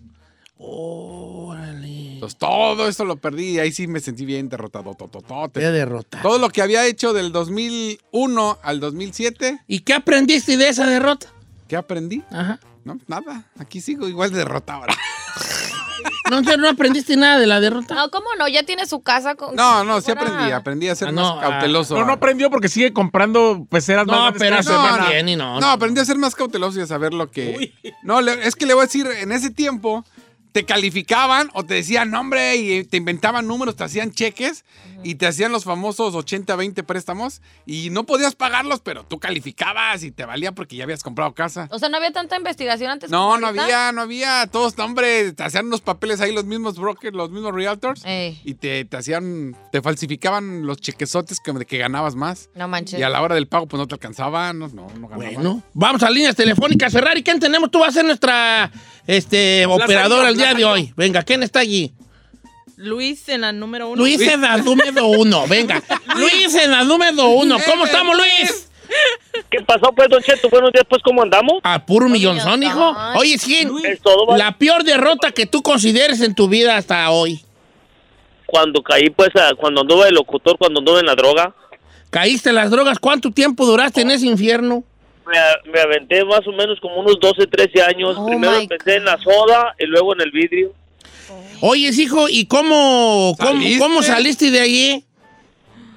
Órale. 0.58 1.99
Entonces 2.20 2.38
todo 2.38 2.86
eso 2.86 3.04
lo 3.06 3.16
perdí 3.16 3.52
y 3.52 3.58
ahí 3.60 3.72
sí 3.72 3.86
me 3.86 3.98
sentí 4.00 4.26
bien 4.26 4.48
derrotado. 4.50 4.94
tototote. 4.94 5.58
Qué 5.60 5.66
derrota. 5.70 6.20
Todo 6.20 6.38
lo 6.38 6.50
que 6.50 6.60
había 6.60 6.84
hecho 6.86 7.12
del 7.14 7.32
2001 7.32 8.58
al 8.62 8.78
2007, 8.80 9.60
¿Y 9.66 9.80
qué 9.80 9.94
aprendiste 9.94 10.56
de 10.56 10.68
esa 10.68 10.86
derrota? 10.86 11.28
¿qué 11.66 11.76
aprendí? 11.76 12.22
Ajá. 12.30 12.58
No, 12.84 12.98
nada. 13.06 13.44
Aquí 13.58 13.80
sigo 13.80 14.08
igual 14.08 14.32
de 14.32 14.38
derrotado 14.38 14.80
ahora. 14.80 14.94
No, 16.30 16.40
no 16.42 16.68
aprendiste 16.68 17.16
nada 17.16 17.40
de 17.40 17.46
la 17.48 17.58
derrota. 17.60 17.94
No, 17.96 18.08
¿cómo 18.10 18.26
no? 18.38 18.46
Ya 18.46 18.62
tiene 18.62 18.86
su 18.86 19.00
casa 19.00 19.34
con. 19.34 19.56
No, 19.56 19.82
no, 19.82 20.00
sí 20.00 20.12
aprendí. 20.12 20.52
Aprendí 20.52 20.88
a 20.88 20.94
ser 20.94 21.08
Ah, 21.08 21.12
más 21.12 21.24
no, 21.24 21.40
ah, 21.40 21.42
cauteloso. 21.42 21.98
No, 21.98 22.04
no 22.06 22.12
aprendió 22.12 22.50
porque 22.50 22.68
sigue 22.68 22.92
comprando 22.92 23.66
peceras 23.68 24.06
No, 24.06 24.12
más 24.12 24.34
pero 24.38 24.56
eso 24.56 24.70
semana. 24.70 24.98
también 24.98 25.28
y 25.28 25.34
no. 25.36 25.58
No, 25.60 25.66
aprendí 25.66 26.00
a 26.00 26.04
ser 26.04 26.16
más 26.18 26.36
cauteloso 26.36 26.78
y 26.78 26.82
a 26.82 26.86
saber 26.86 27.12
lo 27.12 27.30
que. 27.32 27.74
No, 28.04 28.20
es 28.20 28.54
que 28.54 28.64
le 28.66 28.74
voy 28.74 28.82
a 28.82 28.86
decir, 28.86 29.06
en 29.08 29.32
ese 29.32 29.50
tiempo 29.50 30.04
te 30.52 30.64
calificaban 30.64 31.50
o 31.54 31.64
te 31.64 31.74
decían 31.74 32.10
nombre 32.10 32.56
y 32.56 32.84
te 32.84 32.96
inventaban 32.96 33.46
números, 33.46 33.76
te 33.76 33.84
hacían 33.84 34.12
cheques 34.12 34.64
y 35.02 35.14
te 35.16 35.26
hacían 35.26 35.52
los 35.52 35.64
famosos 35.64 36.14
80-20 36.14 36.84
préstamos 36.84 37.40
y 37.66 37.90
no 37.90 38.04
podías 38.04 38.34
pagarlos, 38.34 38.80
pero 38.80 39.04
tú 39.04 39.18
calificabas 39.18 40.02
y 40.02 40.10
te 40.10 40.24
valía 40.24 40.52
porque 40.52 40.76
ya 40.76 40.84
habías 40.84 41.02
comprado 41.02 41.34
casa. 41.34 41.68
O 41.70 41.78
sea, 41.78 41.88
no 41.88 41.96
había 41.96 42.12
tanta 42.12 42.36
investigación 42.36 42.90
antes. 42.90 43.10
No, 43.10 43.38
no 43.38 43.46
ahorita? 43.46 43.64
había, 43.64 43.92
no 43.92 44.02
había. 44.02 44.46
Todos, 44.46 44.78
hombre, 44.78 45.32
te 45.32 45.42
hacían 45.42 45.66
unos 45.66 45.80
papeles 45.80 46.20
ahí 46.20 46.32
los 46.32 46.44
mismos 46.44 46.78
brokers, 46.78 47.14
los 47.14 47.30
mismos 47.30 47.54
realtors. 47.54 48.04
Ey. 48.04 48.40
Y 48.44 48.54
te, 48.54 48.84
te 48.84 48.96
hacían, 48.96 49.56
te 49.72 49.82
falsificaban 49.82 50.66
los 50.66 50.78
chequesotes 50.78 51.40
que, 51.40 51.52
de 51.52 51.66
que 51.66 51.78
ganabas 51.78 52.14
más. 52.14 52.50
No 52.54 52.68
manches. 52.68 52.98
Y 52.98 53.02
a 53.02 53.08
la 53.08 53.22
hora 53.22 53.34
del 53.34 53.48
pago, 53.48 53.66
pues 53.66 53.78
no 53.78 53.86
te 53.86 53.94
alcanzaba, 53.94 54.52
no, 54.52 54.68
no, 54.68 54.88
no. 54.98 55.08
Bueno, 55.08 55.62
vamos 55.72 56.02
a 56.02 56.10
líneas 56.10 56.36
telefónicas. 56.36 56.92
Ferrari, 56.92 57.22
¿quién 57.22 57.40
tenemos? 57.40 57.70
Tú 57.70 57.78
vas 57.80 57.90
a 57.90 57.92
ser 57.92 58.04
nuestra 58.04 58.70
este, 59.06 59.66
operadora 59.66 60.28
el 60.28 60.36
día 60.36 60.54
de 60.54 60.64
hoy. 60.64 60.92
Venga, 60.96 61.22
¿quién 61.22 61.42
está 61.42 61.60
allí? 61.60 61.94
Luis 62.82 63.28
en 63.28 63.42
la 63.42 63.52
número 63.52 63.88
uno. 63.88 63.96
Luis 64.02 64.20
en 64.22 64.40
la 64.40 64.56
número 64.56 65.06
uno. 65.06 65.46
Venga, 65.46 65.82
Luis 66.16 66.54
en 66.54 66.70
la 66.70 66.82
número 66.82 67.28
uno. 67.28 67.58
¿Cómo 67.66 67.84
estamos, 67.84 68.16
Luis? 68.16 68.70
¿Qué 69.50 69.60
pasó, 69.60 69.92
pues, 69.94 70.08
Don 70.08 70.22
Cheto? 70.22 70.48
Buenos 70.48 70.72
días, 70.72 70.84
pues, 70.88 71.02
¿cómo 71.02 71.22
andamos? 71.22 71.60
A 71.62 71.84
puro 71.84 72.08
millonzón, 72.08 72.62
hijo. 72.62 72.96
Oye, 73.16 73.36
¿vale? 74.26 74.38
La 74.38 74.56
peor 74.56 74.82
derrota 74.82 75.30
que 75.30 75.44
tú 75.46 75.62
consideres 75.62 76.20
en 76.22 76.34
tu 76.34 76.48
vida 76.48 76.76
hasta 76.76 77.10
hoy. 77.10 77.40
Cuando 78.46 78.82
caí, 78.82 79.10
pues, 79.10 79.28
a- 79.36 79.54
cuando 79.54 79.82
anduve 79.82 80.06
de 80.06 80.12
locutor, 80.12 80.56
cuando 80.58 80.80
anduve 80.80 81.00
en 81.00 81.06
la 81.06 81.14
droga, 81.14 81.54
¿Caíste 82.10 82.48
en 82.48 82.56
las 82.56 82.70
drogas? 82.72 82.98
¿Cuánto 82.98 83.30
tiempo 83.30 83.64
duraste 83.64 84.00
en 84.00 84.10
ese 84.10 84.26
infierno? 84.26 84.82
me, 85.26 85.38
a- 85.38 85.60
me 85.72 85.80
aventé 85.80 86.24
más 86.24 86.44
o 86.48 86.50
menos 86.50 86.80
como 86.80 86.96
unos 86.96 87.20
12, 87.20 87.46
13 87.46 87.82
años. 87.82 88.16
Oh, 88.18 88.26
Primero 88.26 88.56
empecé 88.56 88.96
en 88.96 89.04
la 89.04 89.16
soda 89.18 89.76
y 89.78 89.86
luego 89.86 90.14
en 90.14 90.22
el 90.22 90.30
vidrio. 90.32 90.72
Oye, 91.60 91.88
hijo, 91.96 92.28
¿y 92.28 92.46
cómo, 92.46 93.34
cómo, 93.38 93.50
¿Saliste? 93.52 93.78
cómo 93.78 94.02
saliste 94.02 94.50
de 94.50 94.60
allí? 94.60 95.04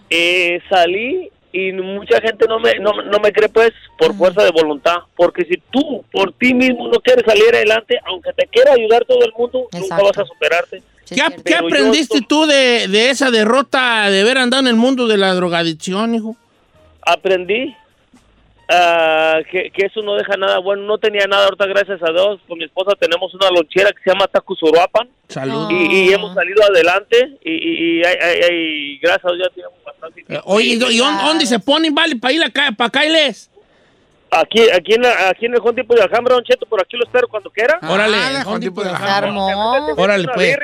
Eh, 0.10 0.60
salí 0.70 1.30
y 1.52 1.72
mucha 1.72 2.20
gente 2.22 2.46
no 2.48 2.60
me, 2.60 2.74
no, 2.80 2.92
no 3.04 3.20
me 3.20 3.32
cree, 3.32 3.50
pues, 3.50 3.72
Mm. 3.72 3.98
por 3.98 4.16
fuerza 4.16 4.44
de 4.44 4.52
voluntad. 4.52 4.98
Porque 5.16 5.46
si 5.46 5.56
tú, 5.72 6.04
por 6.12 6.34
ti 6.34 6.54
mismo, 6.54 6.88
no 6.88 7.00
quieres 7.00 7.24
salir 7.26 7.44
adelante, 7.54 7.98
aunque 8.06 8.32
te 8.34 8.48
quiera 8.48 8.74
ayudar 8.74 9.06
todo 9.06 9.24
el 9.24 9.32
mundo, 9.38 9.68
nunca 9.72 10.02
vas 10.02 10.18
a 10.18 10.26
superarte. 10.26 10.82
Sí, 11.06 11.16
¿Qué, 11.16 11.44
qué 11.44 11.52
yo 11.52 11.60
aprendiste 11.68 12.22
tú 12.28 12.46
de, 12.46 12.88
de 12.88 13.10
esa 13.12 13.30
derrota 13.30 14.10
de 14.10 14.22
haber 14.22 14.38
andado 14.40 14.62
en 14.62 14.68
el 14.68 14.76
mundo 14.76 15.08
de 15.08 15.18
la 15.18 15.34
drogadicción, 15.34 16.16
hijo? 16.16 16.36
aprendí 17.06 17.76
ah, 18.70 19.40
que, 19.52 19.70
que 19.72 19.86
eso 19.86 20.02
no 20.02 20.16
deja 20.16 20.36
nada 20.38 20.60
bueno. 20.60 20.84
No 20.84 20.98
tenía 20.98 21.26
nada, 21.28 21.46
ahorita 21.46 21.66
gracias 21.68 22.02
a 22.04 22.12
Dios, 22.12 22.40
con 22.48 22.58
mi 22.58 22.66
esposa 22.66 22.92
tenemos 23.00 23.34
una 23.34 23.50
lonchera 23.50 23.92
que 23.92 24.04
se 24.04 24.10
llama 24.12 24.28
Tacusuruapan 24.28 25.10
Salud. 25.28 25.70
y, 25.72 26.10
y 26.10 26.14
hemos 26.14 26.34
salido 26.34 26.64
adelante 26.64 27.38
y, 27.44 27.52
y, 27.52 28.02
y 28.02 28.98
gracias 29.00 29.26
a 29.26 29.36
Dios 29.36 29.48
ya 29.50 29.54
tenemos 29.56 29.78
bastante. 29.86 30.22
Eh, 30.22 30.24
tiempo. 30.26 30.44
Oye, 30.48 30.68
¿y 30.68 30.76
dó- 30.78 30.92
¿y 30.92 30.98
dónde, 30.98 31.24
dónde 31.24 31.46
se 31.46 31.60
ponen, 31.60 31.94
vale, 31.94 32.16
para 32.16 32.34
ir 32.34 32.44
acá, 32.44 32.70
para 32.78 32.90
Cailes? 32.90 33.50
Aquí, 34.36 34.62
aquí, 34.72 34.94
en 34.96 35.04
la- 35.04 35.30
aquí 35.30 35.46
en 35.46 35.54
el 35.54 35.60
Juan 35.60 35.76
Tipo 35.76 35.94
de 35.94 36.02
Alhambra, 36.02 36.34
Don 36.34 36.44
Cheto, 36.44 36.66
por 36.66 36.82
aquí 36.82 36.98
lo 36.98 37.04
espero 37.06 37.28
cuando 37.28 37.52
quiera. 37.52 37.78
Órale, 37.88 38.18
Ah, 38.18 38.30
¿dónde 38.32 38.44
Juan 38.46 38.62
Tipo 38.62 38.84
de 38.84 38.90
armó. 38.90 39.94
Órale, 39.96 40.28
pues, 40.34 40.58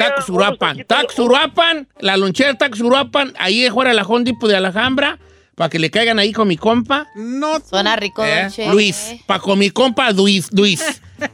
la 2.00 2.18
lonchera 2.18 2.56
Tacos 2.58 2.80
Uruapan, 2.82 3.34
ahí 3.38 3.66
es 3.66 3.72
fuera 3.72 3.92
de 3.92 3.96
la 3.96 4.04
Hondipo 4.04 4.48
de 4.48 4.56
Alhambra, 4.58 5.20
para 5.60 5.70
que 5.70 5.78
le 5.78 5.92
caigan 5.92 6.20
ahí 6.20 6.32
con 6.32 6.48
mi 6.48 6.56
compa. 6.56 7.10
No, 7.16 7.60
Suena 7.60 7.98
rico, 7.98 8.24
¿eh? 8.24 8.48
don. 8.58 8.72
Luis, 8.72 9.18
para 9.26 9.42
con 9.42 9.60
mi 9.60 9.70
compa 9.72 10.10
Luis. 10.12 10.48
Luis. 10.54 10.82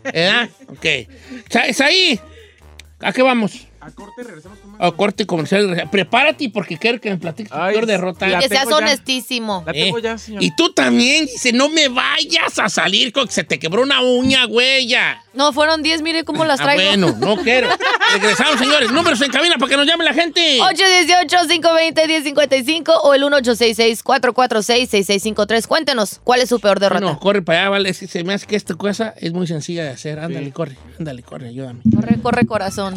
¿Verdad? 0.03 0.49
Ok. 0.67 0.83
¿Es 1.67 1.79
ahí? 1.79 2.19
¿A 3.01 3.13
qué 3.13 3.21
vamos? 3.21 3.67
A 3.79 3.91
corte 3.91 4.23
regresamos. 4.23 4.57
A 4.79 4.91
corte 4.91 5.25
comercial. 5.25 5.87
Prepárate 5.91 6.49
porque 6.49 6.77
quiero 6.77 6.99
que 7.01 7.09
me 7.09 7.17
platiques 7.17 7.51
tu 7.51 7.57
peor 7.57 7.85
derrota. 7.85 8.39
Que 8.39 8.47
seas 8.49 8.63
tengo 8.63 8.77
honestísimo. 8.77 9.63
La 9.65 9.73
tengo 9.73 9.97
Eh, 9.97 10.01
ya, 10.01 10.17
señor. 10.17 10.43
Y 10.43 10.53
tú 10.55 10.71
también, 10.73 11.25
dice, 11.25 11.51
no 11.53 11.69
me 11.69 11.87
vayas 11.87 12.59
a 12.59 12.67
salir 12.69 13.11
con 13.13 13.27
que 13.27 13.33
se 13.33 13.43
te 13.43 13.57
quebró 13.59 13.81
una 13.83 14.01
uña, 14.01 14.45
güey. 14.45 14.85
No, 15.33 15.51
fueron 15.53 15.81
10, 15.83 16.01
mire 16.01 16.23
cómo 16.23 16.45
las 16.45 16.59
Ah, 16.61 16.63
traigo. 16.63 16.83
bueno, 16.83 17.15
no 17.19 17.35
quiero. 17.43 17.67
Regresamos, 18.13 18.57
señores. 18.59 18.91
Números 18.91 19.21
en 19.21 19.31
cabina 19.31 19.55
para 19.57 19.69
que 19.69 19.77
nos 19.77 19.85
llame 19.87 20.03
la 20.05 20.13
gente. 20.13 20.59
818-520-1055 20.61 22.93
o 23.03 23.13
el 23.13 23.23
1866-446-6653. 23.23 25.67
Cuéntenos, 25.67 26.19
¿cuál 26.23 26.41
es 26.41 26.49
su 26.49 26.59
peor 26.59 26.79
derrota? 26.79 27.01
No, 27.01 27.19
corre 27.19 27.41
para 27.41 27.61
allá, 27.61 27.69
vale. 27.69 27.93
Se 27.93 28.23
me 28.23 28.33
hace 28.33 28.45
que 28.45 28.55
esta 28.55 28.75
cosa 28.75 29.13
es 29.17 29.33
muy 29.33 29.47
sencilla 29.47 29.83
de 29.83 29.89
hacer. 29.91 30.19
Ándale, 30.19 30.51
corre. 30.51 30.75
Ándale, 30.99 31.23
corre, 31.23 31.49
ayúdame. 31.49 31.81
Corre, 31.93 32.19
corre, 32.21 32.45
corazón. 32.45 32.95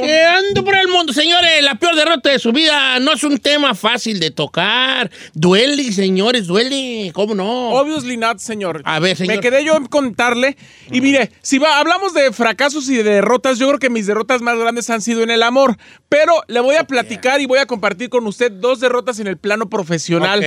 Que 0.00 0.22
ando 0.22 0.64
por 0.64 0.74
el 0.76 0.88
mundo, 0.88 1.12
señores, 1.12 1.62
la 1.62 1.74
peor 1.76 1.94
derrota 1.96 2.30
de 2.30 2.38
su 2.38 2.52
vida 2.52 2.98
no 3.00 3.12
es 3.12 3.22
un 3.24 3.38
tema 3.38 3.74
fácil 3.74 4.20
de 4.20 4.30
tocar. 4.30 5.10
Duele, 5.32 5.92
señores, 5.92 6.46
duele. 6.46 7.10
¿Cómo 7.14 7.34
no? 7.34 7.70
Obviously 7.70 8.16
not, 8.16 8.38
señor. 8.38 8.82
A 8.84 8.98
ver, 8.98 9.16
señor. 9.16 9.36
Me 9.36 9.40
quedé 9.40 9.64
yo 9.64 9.76
en 9.76 9.86
contarle. 9.86 10.56
Y 10.90 11.00
mire, 11.00 11.30
si 11.42 11.58
va, 11.58 11.78
hablamos 11.78 12.14
de 12.14 12.32
fracasos 12.32 12.88
y 12.88 12.96
de 12.96 13.02
derrotas, 13.04 13.58
yo 13.58 13.68
creo 13.68 13.78
que 13.78 13.90
mis 13.90 14.06
derrotas 14.06 14.42
más 14.42 14.58
grandes 14.58 14.90
han 14.90 15.00
sido 15.02 15.22
en 15.22 15.30
el 15.30 15.42
amor. 15.42 15.76
Pero 16.08 16.32
le 16.48 16.60
voy 16.60 16.76
a 16.76 16.84
platicar 16.84 17.40
y 17.40 17.46
voy 17.46 17.58
a 17.58 17.66
compartir 17.66 18.08
con 18.08 18.26
usted 18.26 18.50
dos 18.52 18.80
derrotas 18.80 19.18
en 19.18 19.26
el 19.26 19.36
plano 19.38 19.68
profesional. 19.68 20.40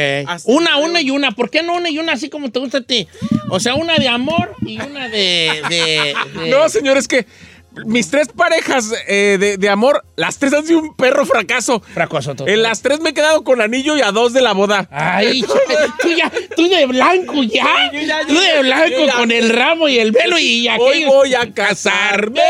Una, 0.45 0.77
una 0.77 1.01
y 1.01 1.09
una. 1.11 1.31
¿Por 1.31 1.49
qué 1.49 1.63
no 1.63 1.73
una 1.75 1.89
y 1.89 1.99
una 1.99 2.13
así 2.13 2.29
como 2.29 2.51
te 2.51 2.59
gusta 2.59 2.79
a 2.79 2.81
ti? 2.81 3.07
O 3.49 3.59
sea, 3.59 3.75
una 3.75 3.95
de 3.97 4.07
amor 4.07 4.53
y 4.65 4.79
una 4.79 5.07
de... 5.09 5.61
de- 5.69 6.13
de- 6.41 6.49
No, 6.49 6.67
señor, 6.69 6.97
es 6.97 7.07
que 7.07 7.25
mis 7.85 8.09
tres 8.09 8.27
parejas 8.29 8.91
eh, 9.07 9.37
de, 9.39 9.57
de 9.57 9.69
amor, 9.69 10.03
las 10.15 10.37
tres 10.37 10.53
han 10.53 10.65
sido 10.65 10.79
un 10.79 10.95
perro 10.95 11.25
fracaso. 11.25 11.81
Fracaso 11.93 12.35
total. 12.35 12.53
En 12.53 12.63
las 12.63 12.81
tres 12.81 12.99
me 12.99 13.09
he 13.09 13.13
quedado 13.13 13.43
con 13.43 13.61
anillo 13.61 13.95
y 13.97 14.01
a 14.01 14.11
dos 14.11 14.33
de 14.33 14.41
la 14.41 14.53
boda. 14.53 14.87
Ay, 14.91 15.41
tú 16.01 16.09
ya, 16.09 16.31
tú 16.55 16.67
de 16.69 16.85
blanco 16.85 17.43
ya. 17.43 17.91
yo 17.93 17.99
ya- 18.01 18.25
tú 18.27 18.33
de 18.37 18.61
blanco 18.61 19.05
ya- 19.05 19.13
con 19.13 19.31
el 19.31 19.49
ramo 19.49 19.87
y 19.87 19.99
el 19.99 20.11
velo 20.11 20.37
y 20.39 20.67
Hoy 20.67 20.67
aquello. 20.69 21.07
voy 21.07 21.33
a 21.35 21.53
casarme 21.53 22.41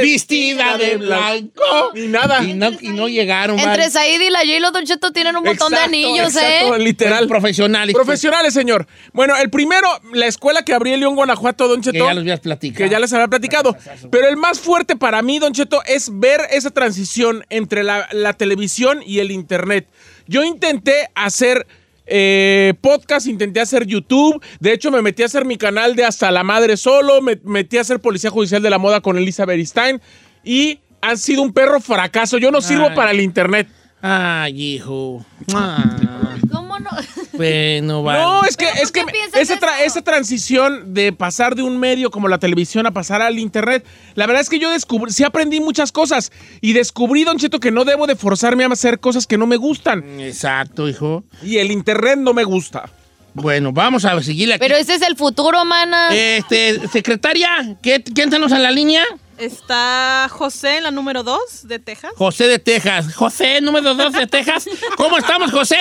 vestida 0.00 0.76
de 0.78 0.96
blanco. 0.96 1.62
Y 1.94 2.06
nada. 2.08 2.42
Y 2.44 2.54
no, 2.54 2.70
y 2.80 2.88
no 2.88 3.08
llegaron. 3.08 3.58
Entre. 3.58 3.90
Said 3.90 4.20
y 4.20 4.30
la 4.30 4.40
J-Lo, 4.40 4.70
Don 4.70 4.84
Cheto, 4.84 5.12
tienen 5.12 5.36
un 5.36 5.44
montón 5.44 5.72
Exacto, 5.72 5.90
de 5.90 5.96
anillos, 6.04 6.36
exacto, 6.36 6.74
¿eh? 6.74 6.78
Literal. 6.78 7.26
Profesionales. 7.28 7.94
Profesionales, 7.94 8.54
señor. 8.54 8.86
Bueno, 9.12 9.34
el 9.36 9.50
primero, 9.50 9.88
la 10.12 10.26
escuela 10.26 10.62
que 10.62 10.74
abrí 10.74 10.92
en 10.92 11.00
León, 11.00 11.14
Guanajuato, 11.16 11.68
Don 11.68 11.80
Que 11.80 11.92
Cheto. 11.92 12.04
ya 12.06 12.14
los 12.14 12.22
habías 12.22 12.40
platicado. 12.40 12.84
que 12.84 12.90
ya 12.90 12.98
les 12.98 13.12
había 13.12 13.28
platicado. 13.28 13.76
Pero 14.10 14.27
el 14.28 14.36
más 14.36 14.60
fuerte 14.60 14.96
para 14.96 15.22
mí, 15.22 15.38
Don 15.38 15.52
Cheto, 15.52 15.82
es 15.86 16.10
ver 16.18 16.40
esa 16.50 16.70
transición 16.70 17.44
entre 17.50 17.82
la, 17.82 18.08
la 18.12 18.32
televisión 18.32 19.00
y 19.04 19.18
el 19.18 19.30
internet. 19.30 19.88
Yo 20.26 20.44
intenté 20.44 21.08
hacer 21.14 21.66
eh, 22.10 22.74
podcast, 22.80 23.26
intenté 23.26 23.60
hacer 23.60 23.86
YouTube. 23.86 24.42
De 24.60 24.72
hecho, 24.72 24.90
me 24.90 25.02
metí 25.02 25.22
a 25.22 25.26
hacer 25.26 25.44
mi 25.44 25.56
canal 25.56 25.94
de 25.94 26.04
Hasta 26.04 26.30
la 26.30 26.42
Madre 26.42 26.76
Solo. 26.76 27.20
Me 27.20 27.38
metí 27.44 27.78
a 27.78 27.82
hacer 27.82 28.00
Policía 28.00 28.30
Judicial 28.30 28.62
de 28.62 28.70
la 28.70 28.78
Moda 28.78 29.00
con 29.00 29.18
Elisa 29.18 29.44
Beristain. 29.44 30.00
Y 30.44 30.80
han 31.00 31.18
sido 31.18 31.42
un 31.42 31.52
perro 31.52 31.80
fracaso. 31.80 32.38
Yo 32.38 32.50
no 32.50 32.60
sirvo 32.60 32.88
Ay. 32.88 32.96
para 32.96 33.10
el 33.10 33.20
internet. 33.20 33.68
Ay, 34.00 34.74
hijo. 34.74 35.24
Ah. 35.54 36.24
bueno, 37.38 38.02
vale. 38.02 38.20
No, 38.20 38.44
es 38.44 38.56
que, 38.56 38.66
¿Pero 38.66 38.76
por 39.06 39.14
es 39.16 39.32
que 39.32 39.40
esa, 39.40 39.58
tra- 39.58 39.80
esa 39.84 40.02
transición 40.02 40.92
de 40.92 41.12
pasar 41.12 41.54
de 41.54 41.62
un 41.62 41.78
medio 41.78 42.10
como 42.10 42.28
la 42.28 42.38
televisión 42.38 42.86
a 42.86 42.90
pasar 42.90 43.22
al 43.22 43.38
internet, 43.38 43.86
la 44.14 44.26
verdad 44.26 44.42
es 44.42 44.50
que 44.50 44.58
yo 44.58 44.70
descubrí, 44.70 45.10
sí 45.12 45.24
aprendí 45.24 45.60
muchas 45.60 45.90
cosas 45.92 46.30
y 46.60 46.74
descubrí, 46.74 47.24
Don 47.24 47.38
Cheto, 47.38 47.60
que 47.60 47.70
no 47.70 47.84
debo 47.84 48.06
de 48.06 48.16
forzarme 48.16 48.64
a 48.64 48.68
hacer 48.68 49.00
cosas 49.00 49.26
que 49.26 49.38
no 49.38 49.46
me 49.46 49.56
gustan 49.56 50.20
Exacto, 50.20 50.88
hijo. 50.88 51.24
y 51.42 51.56
el 51.58 51.70
internet 51.70 52.18
no 52.18 52.34
me 52.34 52.44
gusta. 52.44 52.90
Bueno, 53.34 53.70
vamos 53.72 54.04
a 54.04 54.20
seguirle 54.20 54.54
aquí. 54.54 54.60
Pero 54.60 54.74
ese 54.76 54.94
es 54.96 55.02
el 55.02 55.14
futuro, 55.16 55.64
mana. 55.64 56.08
Este, 56.12 56.88
secretaria, 56.88 57.76
¿qué, 57.80 58.02
¿quién 58.02 58.30
tenemos 58.30 58.50
en 58.50 58.62
la 58.64 58.70
línea? 58.72 59.04
Está 59.36 60.26
José 60.28 60.78
en 60.78 60.82
la 60.82 60.90
número 60.90 61.22
2 61.22 61.38
de 61.68 61.78
Texas. 61.78 62.10
José 62.16 62.48
de 62.48 62.58
Texas. 62.58 63.14
José, 63.14 63.60
número 63.60 63.94
2 63.94 64.12
de 64.12 64.26
Texas. 64.26 64.68
¿Cómo 64.96 65.16
estamos, 65.18 65.52
José? 65.52 65.76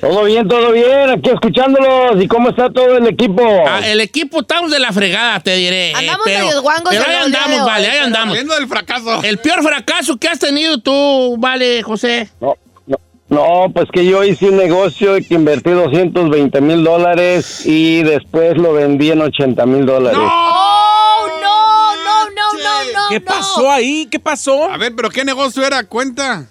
Todo 0.00 0.24
bien, 0.24 0.48
todo 0.48 0.72
bien, 0.72 1.10
aquí 1.10 1.28
escuchándolos. 1.30 2.22
¿Y 2.22 2.26
cómo 2.26 2.48
está 2.48 2.70
todo 2.70 2.96
el 2.96 3.06
equipo? 3.06 3.42
Ah, 3.68 3.80
el 3.86 4.00
equipo 4.00 4.40
estamos 4.40 4.70
de 4.70 4.78
la 4.78 4.92
fregada, 4.92 5.40
te 5.40 5.54
diré. 5.56 5.90
eh, 5.90 5.94
Andamos 5.94 6.22
pero, 6.24 6.44
medios 6.46 6.62
guangos 6.62 6.90
Pero 6.90 7.04
ahí 7.06 7.16
el 7.26 7.30
de 7.32 7.36
andamos, 7.38 7.60
hoy, 7.60 7.66
vale, 7.66 7.86
ahí 7.86 7.92
pero- 7.92 8.04
andamos. 8.06 8.34
Viendo 8.34 8.54
del 8.54 8.66
fracaso. 8.68 9.22
El 9.22 9.38
peor 9.38 9.62
fracaso 9.62 10.16
que 10.16 10.28
has 10.28 10.38
tenido 10.38 10.78
tú, 10.80 11.36
vale, 11.38 11.82
José. 11.82 12.30
No, 12.40 12.54
no, 12.86 12.96
no, 13.28 13.72
pues 13.74 13.88
que 13.92 14.06
yo 14.06 14.24
hice 14.24 14.46
un 14.48 14.56
negocio 14.56 15.16
que 15.16 15.34
invertí 15.34 15.70
220 15.70 16.60
mil 16.62 16.82
dólares 16.82 17.66
y 17.66 18.02
después 18.02 18.56
lo 18.56 18.72
vendí 18.72 19.10
en 19.10 19.20
80 19.20 19.66
mil 19.66 19.84
dólares. 19.84 20.18
¡Oh, 20.20 21.26
no, 21.42 21.94
no, 21.96 22.24
no, 22.30 22.52
no, 22.54 22.92
no! 23.02 23.08
¿Qué 23.10 23.20
no. 23.20 23.26
pasó 23.26 23.70
ahí? 23.70 24.08
¿Qué 24.10 24.18
pasó? 24.18 24.64
A 24.70 24.78
ver, 24.78 24.94
pero 24.96 25.10
¿qué 25.10 25.24
negocio 25.26 25.62
era? 25.64 25.84
Cuenta. 25.84 26.46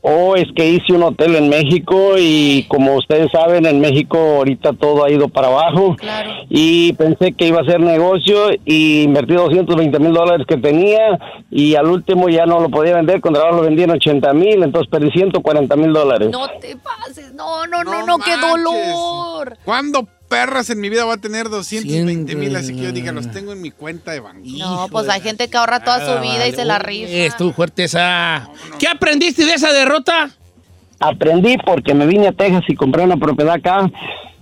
Oh, 0.00 0.36
es 0.36 0.46
que 0.54 0.68
hice 0.70 0.92
un 0.92 1.02
hotel 1.02 1.34
en 1.34 1.48
México 1.48 2.14
y 2.16 2.64
como 2.68 2.94
ustedes 2.94 3.30
saben, 3.32 3.66
en 3.66 3.80
México 3.80 4.16
ahorita 4.16 4.72
todo 4.74 5.04
ha 5.04 5.10
ido 5.10 5.28
para 5.28 5.48
abajo. 5.48 5.96
Claro. 5.96 6.30
Y 6.48 6.92
pensé 6.92 7.32
que 7.32 7.48
iba 7.48 7.60
a 7.60 7.64
ser 7.64 7.80
negocio 7.80 8.50
y 8.64 9.02
invertí 9.02 9.34
220 9.34 9.98
mil 9.98 10.12
dólares 10.12 10.46
que 10.46 10.56
tenía 10.56 11.18
y 11.50 11.74
al 11.74 11.86
último 11.86 12.28
ya 12.28 12.46
no 12.46 12.60
lo 12.60 12.68
podía 12.68 12.94
vender, 12.94 13.20
con 13.20 13.34
trabajo 13.34 13.56
lo 13.56 13.62
vendí 13.62 13.82
en 13.82 13.90
80 13.90 14.32
mil, 14.34 14.62
entonces 14.62 14.88
perdí 14.90 15.10
140 15.10 15.76
mil 15.76 15.92
dólares. 15.92 16.30
No 16.30 16.48
te 16.60 16.76
pases. 16.76 17.34
No, 17.34 17.66
no, 17.66 17.82
no, 17.82 18.00
No 18.00 18.06
no, 18.06 18.18
qué 18.18 18.36
dolor. 18.36 19.56
¿Cuándo 19.64 20.06
perras 20.28 20.70
en 20.70 20.80
mi 20.80 20.88
vida 20.88 21.04
voy 21.04 21.14
a 21.14 21.18
tener 21.18 21.48
220 21.48 22.36
mil? 22.36 22.54
Así 22.56 22.74
que 22.74 22.82
yo 22.82 22.92
diga, 22.92 23.12
los 23.12 23.30
tengo 23.30 23.52
en 23.52 23.60
mi 23.60 23.70
cuenta 23.70 24.12
de 24.12 24.20
banco. 24.20 24.42
No, 24.44 24.88
pues 24.90 25.08
hay 25.08 25.20
gente 25.20 25.48
que 25.48 25.56
ahorra 25.56 25.82
toda 25.82 26.14
su 26.14 26.20
vida 26.20 26.46
y 26.46 26.52
se 26.52 26.64
la 26.64 26.78
rifa. 26.78 27.10
Estuvo 27.10 27.52
fuerte 27.52 27.84
esa. 27.84 28.48
¿Qué 28.78 28.86
aprendiste 28.88 29.44
de 29.44 29.54
esa 29.54 29.72
derrota? 29.72 30.30
aprendí 31.00 31.56
porque 31.58 31.94
me 31.94 32.06
vine 32.06 32.28
a 32.28 32.32
Texas 32.32 32.64
y 32.68 32.74
compré 32.74 33.04
una 33.04 33.16
propiedad 33.16 33.54
acá 33.54 33.90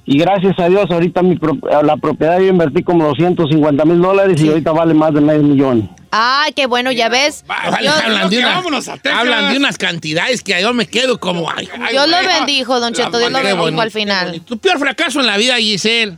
y 0.06 0.18
gracias 0.18 0.58
a 0.58 0.68
Dios 0.68 0.86
ahorita 0.90 1.22
mi 1.22 1.36
pro- 1.36 1.58
la 1.82 1.96
propiedad 1.96 2.38
yo 2.38 2.46
invertí 2.46 2.82
como 2.82 3.04
250 3.06 3.84
mil 3.84 4.00
dólares 4.00 4.40
y 4.40 4.48
ahorita 4.48 4.72
vale 4.72 4.94
más 4.94 5.12
de 5.12 5.20
medio 5.20 5.42
millón. 5.42 5.90
Ay, 6.10 6.52
qué 6.54 6.66
bueno, 6.66 6.92
ya 6.92 7.08
ves. 7.08 7.44
Vale, 7.46 7.84
Yo- 7.84 7.92
hablan, 7.92 8.30
de 8.30 8.38
unas, 8.38 8.54
vámonos 8.54 8.88
a 8.88 8.94
Texas. 8.96 9.20
hablan 9.20 9.50
de 9.52 9.58
unas 9.58 9.76
cantidades 9.76 10.42
que 10.42 10.58
yo 10.60 10.72
me 10.72 10.86
quedo 10.86 11.18
como. 11.20 11.50
Ay, 11.50 11.68
Dios 11.90 12.08
lo 12.08 12.16
bendijo, 12.26 12.80
Don 12.80 12.94
Cheto. 12.94 13.18
Dios 13.18 13.30
lo 13.32 13.42
bendijo 13.42 13.80
al 13.80 13.90
final. 13.90 14.40
Tu 14.42 14.56
peor 14.58 14.78
fracaso 14.78 15.20
en 15.20 15.26
la 15.26 15.36
vida, 15.36 15.56
Giselle. 15.56 16.16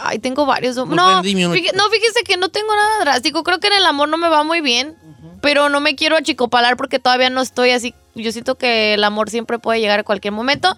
Ay, 0.00 0.18
tengo 0.20 0.46
varios. 0.46 0.76
No, 0.76 1.22
fíjese, 1.22 1.76
no, 1.76 1.88
fíjese 1.90 2.22
que 2.24 2.36
no 2.36 2.48
tengo 2.48 2.74
nada 2.74 3.00
drástico. 3.00 3.42
Creo 3.44 3.58
que 3.60 3.66
en 3.66 3.74
el 3.74 3.84
amor 3.86 4.08
no 4.08 4.16
me 4.16 4.28
va 4.28 4.42
muy 4.44 4.60
bien. 4.60 4.94
Pero 5.40 5.68
no 5.68 5.78
me 5.80 5.94
quiero 5.94 6.16
achicopalar 6.16 6.76
porque 6.76 6.98
todavía 6.98 7.30
no 7.30 7.40
estoy 7.42 7.70
así. 7.70 7.94
Yo 8.16 8.32
siento 8.32 8.56
que 8.56 8.94
el 8.94 9.04
amor 9.04 9.30
siempre 9.30 9.58
puede 9.60 9.80
llegar 9.80 10.00
a 10.00 10.02
cualquier 10.04 10.32
momento. 10.32 10.76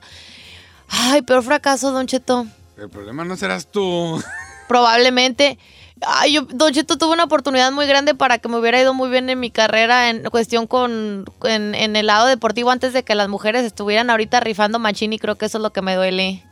Ay, 0.90 1.22
peor 1.22 1.42
fracaso, 1.42 1.92
Don 1.92 2.07
Cheto. 2.07 2.46
El 2.76 2.88
problema 2.90 3.24
no 3.24 3.37
serás 3.37 3.66
tú. 3.70 4.22
Probablemente. 4.68 5.59
Ay, 6.07 6.33
yo, 6.35 6.42
Don 6.42 6.72
Cheto 6.72 6.96
tuvo 6.96 7.12
una 7.12 7.24
oportunidad 7.24 7.70
muy 7.72 7.87
grande 7.87 8.14
para 8.14 8.38
que 8.38 8.48
me 8.48 8.57
hubiera 8.59 8.81
ido 8.81 8.94
muy 8.94 9.11
bien 9.11 9.29
en 9.29 9.38
mi 9.38 9.50
carrera 9.50 10.09
en 10.09 10.22
cuestión 10.31 10.66
con 10.66 11.26
en, 11.44 11.74
en 11.74 11.94
el 11.94 12.07
lado 12.07 12.26
deportivo 12.26 12.70
antes 12.70 12.92
de 12.94 13.03
que 13.05 13.14
las 13.14 13.29
mujeres 13.29 13.64
estuvieran 13.64 14.09
ahorita 14.09 14.40
rifando 14.40 14.79
machín 14.79 15.12
y 15.12 15.18
creo 15.18 15.37
que 15.37 15.44
eso 15.46 15.59
es 15.59 15.62
lo 15.62 15.72
que 15.72 15.83
me 15.83 15.94
duele. 15.96 16.42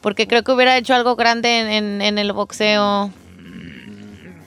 Porque 0.00 0.28
creo 0.28 0.44
que 0.44 0.52
hubiera 0.52 0.76
hecho 0.76 0.94
algo 0.94 1.16
grande 1.16 1.58
en, 1.60 1.68
en- 1.68 2.02
en 2.02 2.18
el 2.18 2.32
boxeo. 2.32 3.10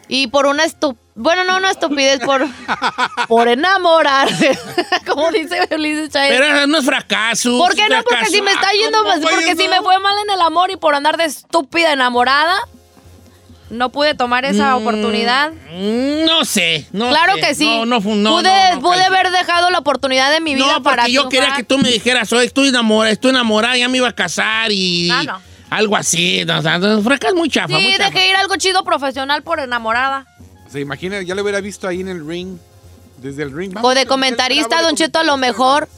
Y 0.07 0.27
por 0.27 0.45
una 0.45 0.63
estu 0.63 0.97
bueno, 1.17 1.43
no, 1.45 1.59
no 1.59 1.67
estupidez, 1.67 2.19
por, 2.19 2.45
por 3.27 3.47
enamorarse. 3.47 4.57
Como 5.07 5.31
dice 5.31 5.67
Ulises 5.71 6.09
Chávez. 6.11 6.39
Pero 6.39 6.67
no 6.67 6.77
es 6.77 6.85
fracaso. 6.85 7.57
¿Por 7.57 7.75
qué 7.75 7.89
no? 7.89 7.95
Porque 8.03 8.09
fracaso. 8.09 8.31
si 8.33 8.41
me 8.43 8.51
está 8.51 8.71
yendo, 8.71 8.99
¿cómo 8.99 9.13
fue 9.13 9.31
porque 9.31 9.55
si 9.55 9.67
me 9.67 9.81
fue 9.81 9.97
mal 9.99 10.15
en 10.23 10.29
el 10.35 10.41
amor 10.41 10.69
y 10.69 10.75
por 10.77 10.93
andar 10.93 11.17
de 11.17 11.25
estúpida 11.25 11.91
enamorada, 11.91 12.59
no 13.71 13.91
pude 13.91 14.13
tomar 14.13 14.45
esa 14.45 14.75
oportunidad. 14.75 15.51
Mm, 15.71 16.25
No 16.25 16.45
sé. 16.45 16.87
No 16.91 17.09
claro 17.09 17.33
sé. 17.35 17.41
que 17.41 17.55
sí. 17.55 17.65
No, 17.65 17.85
no, 17.85 17.95
no, 17.95 18.01
pude 18.01 18.43
no, 18.43 18.79
no, 18.79 18.91
haber 18.93 19.31
dejado 19.31 19.71
la 19.71 19.79
oportunidad 19.79 20.31
de 20.31 20.39
mi 20.39 20.53
vida 20.53 20.67
No, 20.67 20.73
porque 20.83 20.83
para 20.83 21.07
yo 21.07 21.29
quería 21.29 21.55
que 21.55 21.63
tú 21.63 21.79
me 21.79 21.89
dijeras, 21.89 22.31
oye, 22.31 22.45
estoy 22.45 22.69
enamorada, 22.69 23.11
estoy 23.11 23.31
enamorada, 23.31 23.75
ya 23.75 23.89
me 23.89 23.97
iba 23.97 24.07
a 24.07 24.15
casar 24.15 24.71
y 24.71 25.09
Ah, 25.11 25.23
no. 25.23 25.41
Algo 25.69 25.95
así. 25.95 26.43
No, 26.45 26.59
o 26.59 26.61
sea, 26.61 26.77
no, 26.77 27.01
fracaso 27.01 27.35
muy 27.35 27.49
chafa, 27.49 27.67
muy 27.73 27.81
Sí, 27.83 27.97
chafa. 27.97 28.09
dejé 28.11 28.29
ir 28.29 28.35
algo 28.35 28.55
chido 28.57 28.83
profesional 28.83 29.43
por 29.43 29.59
enamorada. 29.59 30.25
O 30.65 30.69
sea, 30.69 30.81
imagina, 30.81 31.21
ya 31.21 31.33
lo 31.35 31.41
hubiera 31.43 31.61
visto 31.61 31.87
ahí 31.87 32.01
en 32.01 32.09
el 32.09 32.25
ring. 32.27 32.57
Desde 33.21 33.41
el 33.43 33.51
ring. 33.51 33.73
O 33.81 33.93
de 33.95 34.05
comentarista, 34.05 34.81
Don 34.83 34.95
Cheto, 34.95 35.17
a 35.19 35.23
lo 35.23 35.37
mejor. 35.37 35.89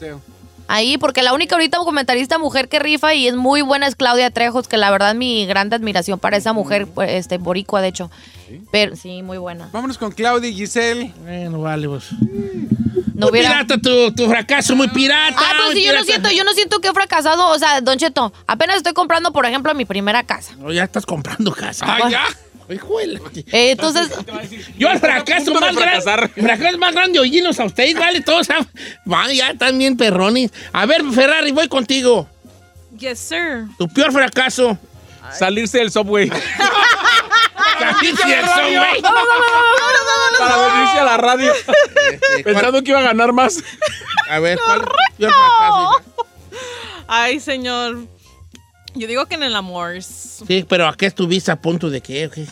Ahí, 0.72 0.98
porque 0.98 1.22
la 1.22 1.32
única 1.34 1.56
ahorita 1.56 1.78
comentarista 1.78 2.38
mujer 2.38 2.68
que 2.68 2.78
rifa 2.78 3.12
y 3.12 3.26
es 3.26 3.34
muy 3.34 3.60
buena 3.60 3.88
es 3.88 3.96
Claudia 3.96 4.30
Trejos, 4.30 4.68
que 4.68 4.76
la 4.76 4.88
verdad 4.92 5.16
mi 5.16 5.44
gran 5.44 5.72
admiración 5.74 6.20
para 6.20 6.36
esa 6.36 6.52
mujer, 6.52 6.86
pues, 6.86 7.10
este, 7.10 7.38
boricua 7.38 7.80
de 7.80 7.88
hecho. 7.88 8.08
Pero 8.70 8.94
sí, 8.94 9.22
muy 9.22 9.38
buena. 9.38 9.68
Vámonos 9.72 9.98
con 9.98 10.12
Claudia 10.12 10.48
y 10.48 10.54
Giselle. 10.54 11.12
Bueno, 11.22 11.60
vale, 11.60 11.88
pues. 11.88 12.04
No 12.12 13.26
muy 13.26 13.30
hubiera- 13.30 13.50
pirata 13.64 13.78
tu, 13.78 14.12
tu 14.14 14.28
fracaso, 14.28 14.76
muy 14.76 14.86
pirata. 14.88 15.36
Ah, 15.38 15.52
pues 15.64 15.76
sí, 15.76 15.84
yo 15.84 15.92
no 15.92 16.04
siento, 16.04 16.30
yo 16.30 16.44
no 16.44 16.52
siento 16.52 16.78
que 16.78 16.86
he 16.88 16.92
fracasado. 16.92 17.48
O 17.48 17.58
sea, 17.58 17.80
Don 17.80 17.98
Cheto, 17.98 18.32
apenas 18.46 18.76
estoy 18.76 18.92
comprando, 18.92 19.32
por 19.32 19.46
ejemplo, 19.46 19.74
mi 19.74 19.84
primera 19.84 20.22
casa. 20.22 20.54
No, 20.56 20.72
ya 20.72 20.84
estás 20.84 21.04
comprando 21.04 21.50
casa. 21.52 21.84
¡Ah, 21.88 22.08
ya! 22.08 22.22
Hijuela. 22.74 23.20
Eh, 23.34 23.70
entonces, 23.72 24.08
Yo 24.78 24.88
el 24.90 24.98
fracaso 24.98 25.52
más 25.54 25.74
grande. 25.74 26.02
fracaso 26.42 26.78
más 26.78 26.92
grande, 26.94 27.18
oínos 27.18 27.58
a 27.60 27.64
ustedes, 27.64 27.94
vale, 27.94 28.20
todos. 28.20 28.48
ah, 28.50 28.66
Va, 29.10 29.32
ya 29.32 29.50
están 29.50 29.78
bien 29.78 29.96
perrones. 29.96 30.50
A 30.72 30.86
ver, 30.86 31.02
Ferrari, 31.12 31.52
voy 31.52 31.68
contigo. 31.68 32.28
Yes, 32.98 33.18
sir. 33.18 33.66
Tu 33.78 33.88
peor 33.88 34.12
fracaso. 34.12 34.78
Salirse 35.32 35.78
del 35.78 35.90
subway. 35.90 36.28
eso, 38.02 38.16
radio. 38.56 38.80
güey. 38.80 39.02
Para 40.38 40.56
venirse 40.56 40.98
a 40.98 41.04
la 41.04 41.16
radio. 41.16 41.52
Este, 42.10 42.42
Pensando 42.42 42.82
que 42.82 42.90
iba 42.90 42.98
a 42.98 43.02
ganar 43.02 43.32
más. 43.32 43.62
A 44.28 44.40
ver, 44.40 44.58
¿cuál 44.64 44.80
el 45.18 45.30
fracaso? 45.30 46.02
Ay, 47.06 47.38
señor. 47.40 47.98
Yo 48.94 49.06
digo 49.06 49.26
que 49.26 49.36
en 49.36 49.44
el 49.44 49.54
amor. 49.54 50.02
Sí, 50.02 50.66
pero 50.68 50.88
¿a 50.88 50.96
qué 50.96 51.06
estuviste 51.06 51.52
a 51.52 51.56
punto 51.60 51.88
de 51.88 52.00
qué? 52.00 52.26
o 52.26 52.30
qué? 52.30 52.46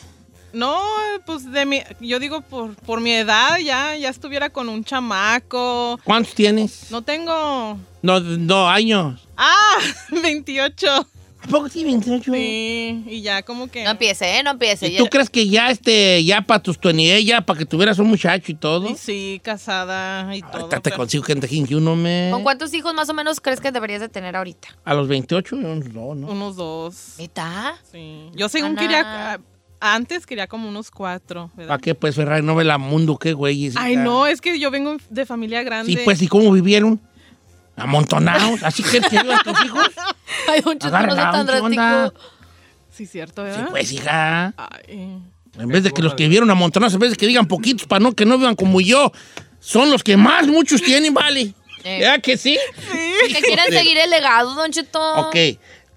No, 0.52 0.80
pues 1.26 1.50
de 1.50 1.66
mi, 1.66 1.82
yo 2.00 2.18
digo 2.18 2.40
por, 2.40 2.74
por 2.76 3.00
mi 3.00 3.12
edad 3.12 3.58
ya, 3.58 3.96
ya 3.96 4.08
estuviera 4.08 4.50
con 4.50 4.68
un 4.68 4.82
chamaco. 4.84 5.98
¿Cuántos 6.04 6.34
tienes? 6.34 6.90
No 6.90 7.02
tengo. 7.02 7.78
No, 8.02 8.20
no, 8.20 8.68
años. 8.68 9.26
Ah, 9.37 9.78
28. 10.22 11.06
¿A 11.40 11.46
poco 11.46 11.68
sí, 11.68 11.84
28? 11.84 12.32
Sí, 12.32 13.04
y 13.06 13.22
ya 13.22 13.42
como 13.44 13.68
que. 13.68 13.84
No 13.84 13.90
empiece, 13.90 14.38
¿eh? 14.38 14.42
No 14.42 14.50
empiece. 14.50 14.88
¿Y 14.88 14.96
tú 14.96 15.06
crees 15.06 15.30
que 15.30 15.48
ya, 15.48 15.70
este, 15.70 16.24
ya 16.24 16.40
para 16.42 16.61
tus 16.62 16.78
20, 16.80 17.24
ya 17.24 17.42
para 17.42 17.58
que 17.58 17.64
tuvieras 17.64 17.98
un 18.00 18.08
muchacho 18.08 18.50
y 18.50 18.54
todo? 18.56 18.90
Y 18.90 18.96
sí, 18.96 19.40
casada 19.44 20.34
y 20.34 20.40
todo. 20.42 20.52
Ahorita 20.62 20.76
te 20.80 20.90
pero- 20.90 20.96
consigo 20.96 21.22
gente 21.24 21.46
21, 21.46 21.94
me... 21.94 22.30
¿Con 22.32 22.42
cuántos 22.42 22.74
hijos 22.74 22.92
más 22.92 23.08
o 23.08 23.14
menos 23.14 23.40
crees 23.40 23.61
que 23.61 23.70
deberías 23.70 24.00
de 24.00 24.08
tener 24.08 24.34
ahorita? 24.34 24.68
A 24.84 24.94
los 24.94 25.06
28, 25.06 25.56
unos 25.56 25.92
dos, 25.92 26.16
¿no? 26.16 26.26
Unos 26.26 26.56
dos. 26.56 27.14
¿Neta? 27.18 27.76
Sí. 27.92 28.30
Yo 28.34 28.48
según 28.48 28.70
Ana. 28.72 28.80
quería. 28.80 29.40
Antes 29.80 30.26
quería 30.26 30.46
como 30.46 30.68
unos 30.68 30.90
cuatro. 30.90 31.50
¿verdad? 31.54 31.68
¿Para 31.68 31.80
qué, 31.80 31.94
pues, 31.94 32.16
Ferrari? 32.16 32.44
No 32.44 32.54
ve 32.54 32.64
la 32.64 32.78
mundo, 32.78 33.16
qué 33.18 33.32
güey. 33.32 33.70
Ay, 33.76 33.96
no, 33.96 34.26
es 34.26 34.40
que 34.40 34.58
yo 34.58 34.70
vengo 34.70 34.96
de 35.08 35.26
familia 35.26 35.62
grande. 35.62 35.92
Sí, 35.92 35.98
pues, 36.04 36.20
¿y 36.22 36.28
cómo 36.28 36.50
vivieron? 36.52 37.00
Amontonados. 37.76 38.62
¿Así 38.64 38.82
que 38.82 39.00
te 39.00 39.22
vivan 39.22 39.40
tus 39.44 39.64
hijos? 39.64 39.88
Ay, 40.48 40.60
don 40.62 40.78
Cheto, 40.78 40.98
no 40.98 41.14
tan 41.14 41.46
drástico. 41.46 42.14
Sí, 42.90 43.06
cierto, 43.06 43.44
Sí, 43.44 43.50
¿verdad? 43.52 43.70
pues, 43.70 43.92
hija. 43.92 44.54
Ay. 44.56 45.22
En 45.58 45.68
vez 45.68 45.82
de 45.82 45.92
que 45.92 46.02
los 46.02 46.14
que 46.14 46.24
vivieron 46.24 46.50
amontonados, 46.50 46.94
en 46.94 47.00
vez 47.00 47.10
de 47.10 47.16
que 47.16 47.26
digan 47.26 47.46
poquitos 47.46 47.86
para 47.86 48.00
no, 48.00 48.12
que 48.12 48.24
no 48.24 48.36
vivan 48.38 48.56
como 48.56 48.80
yo, 48.80 49.12
son 49.60 49.90
los 49.90 50.02
que 50.02 50.16
más 50.16 50.46
muchos 50.46 50.82
tienen, 50.82 51.14
vale. 51.14 51.54
Eh. 51.84 52.00
¿Verdad 52.00 52.20
que 52.20 52.36
sí? 52.36 52.58
Que 53.28 53.40
quieren 53.40 53.66
seguir 53.70 53.98
el 53.98 54.10
legado, 54.10 54.54
don 54.54 54.70
Cheto. 54.70 55.00
Ok. 55.28 55.36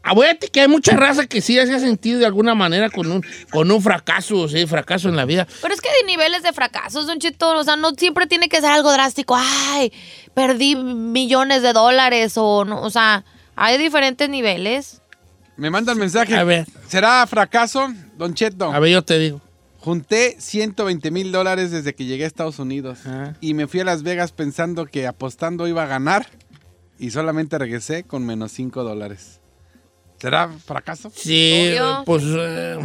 Acuérdate 0.04 0.48
que 0.48 0.62
hay 0.62 0.68
mucha 0.68 0.96
raza 0.96 1.28
que 1.28 1.42
sí 1.42 1.54
se 1.54 1.74
ha 1.74 1.80
sentido 1.80 2.20
de 2.20 2.26
alguna 2.26 2.56
manera 2.56 2.90
con 2.90 3.12
un, 3.12 3.24
con 3.52 3.70
un 3.70 3.82
fracaso, 3.82 4.48
sí, 4.48 4.66
fracaso 4.66 5.10
en 5.10 5.16
la 5.16 5.26
vida. 5.26 5.48
Pero 5.62 5.74
es 5.74 5.82
que 5.82 5.90
hay 5.90 6.06
niveles 6.06 6.42
de 6.42 6.54
fracasos, 6.54 7.06
don 7.06 7.20
Cheto. 7.20 7.56
O 7.56 7.64
sea, 7.64 7.76
no 7.76 7.92
siempre 7.92 8.26
tiene 8.26 8.50
que 8.50 8.62
ser 8.62 8.72
algo 8.72 8.92
drástico. 8.92 9.38
Ay, 9.38 9.94
perdí 10.34 10.76
millones 10.76 11.62
de 11.62 11.74
dólares 11.74 12.34
o 12.36 12.66
no. 12.66 12.82
O 12.82 12.90
sea, 12.90 13.24
hay 13.56 13.78
diferentes 13.78 14.28
niveles. 14.28 15.02
Me 15.56 15.70
manda 15.70 15.92
el 15.92 16.00
mensaje. 16.00 16.36
A 16.36 16.44
ver. 16.44 16.66
¿Será 16.88 17.26
fracaso, 17.28 17.88
Don 18.18 18.34
Cheto? 18.34 18.72
A 18.72 18.80
ver, 18.80 18.92
yo 18.92 19.04
te 19.04 19.20
digo. 19.20 19.42
Junté 19.78 20.36
120 20.40 21.12
mil 21.12 21.32
dólares 21.32 21.72
desde 21.72 21.94
que 21.94 22.06
llegué 22.06 22.24
a 22.24 22.28
Estados 22.28 22.58
Unidos. 22.60 23.00
Ah. 23.06 23.34
Y 23.42 23.54
me 23.54 23.68
fui 23.68 23.80
a 23.80 23.84
Las 23.84 24.02
Vegas 24.04 24.32
pensando 24.32 24.86
que 24.86 25.06
apostando 25.06 25.68
iba 25.68 25.84
a 25.84 25.88
ganar. 25.88 26.28
Y 26.98 27.12
solamente 27.12 27.58
regresé 27.58 28.04
con 28.04 28.26
menos 28.26 28.52
5 28.52 28.84
dólares. 28.84 29.41
¿Será 30.22 30.50
fracaso? 30.66 31.12
Sí, 31.16 31.70
Obvio. 31.72 32.04
pues... 32.06 32.24
eh, 32.28 32.78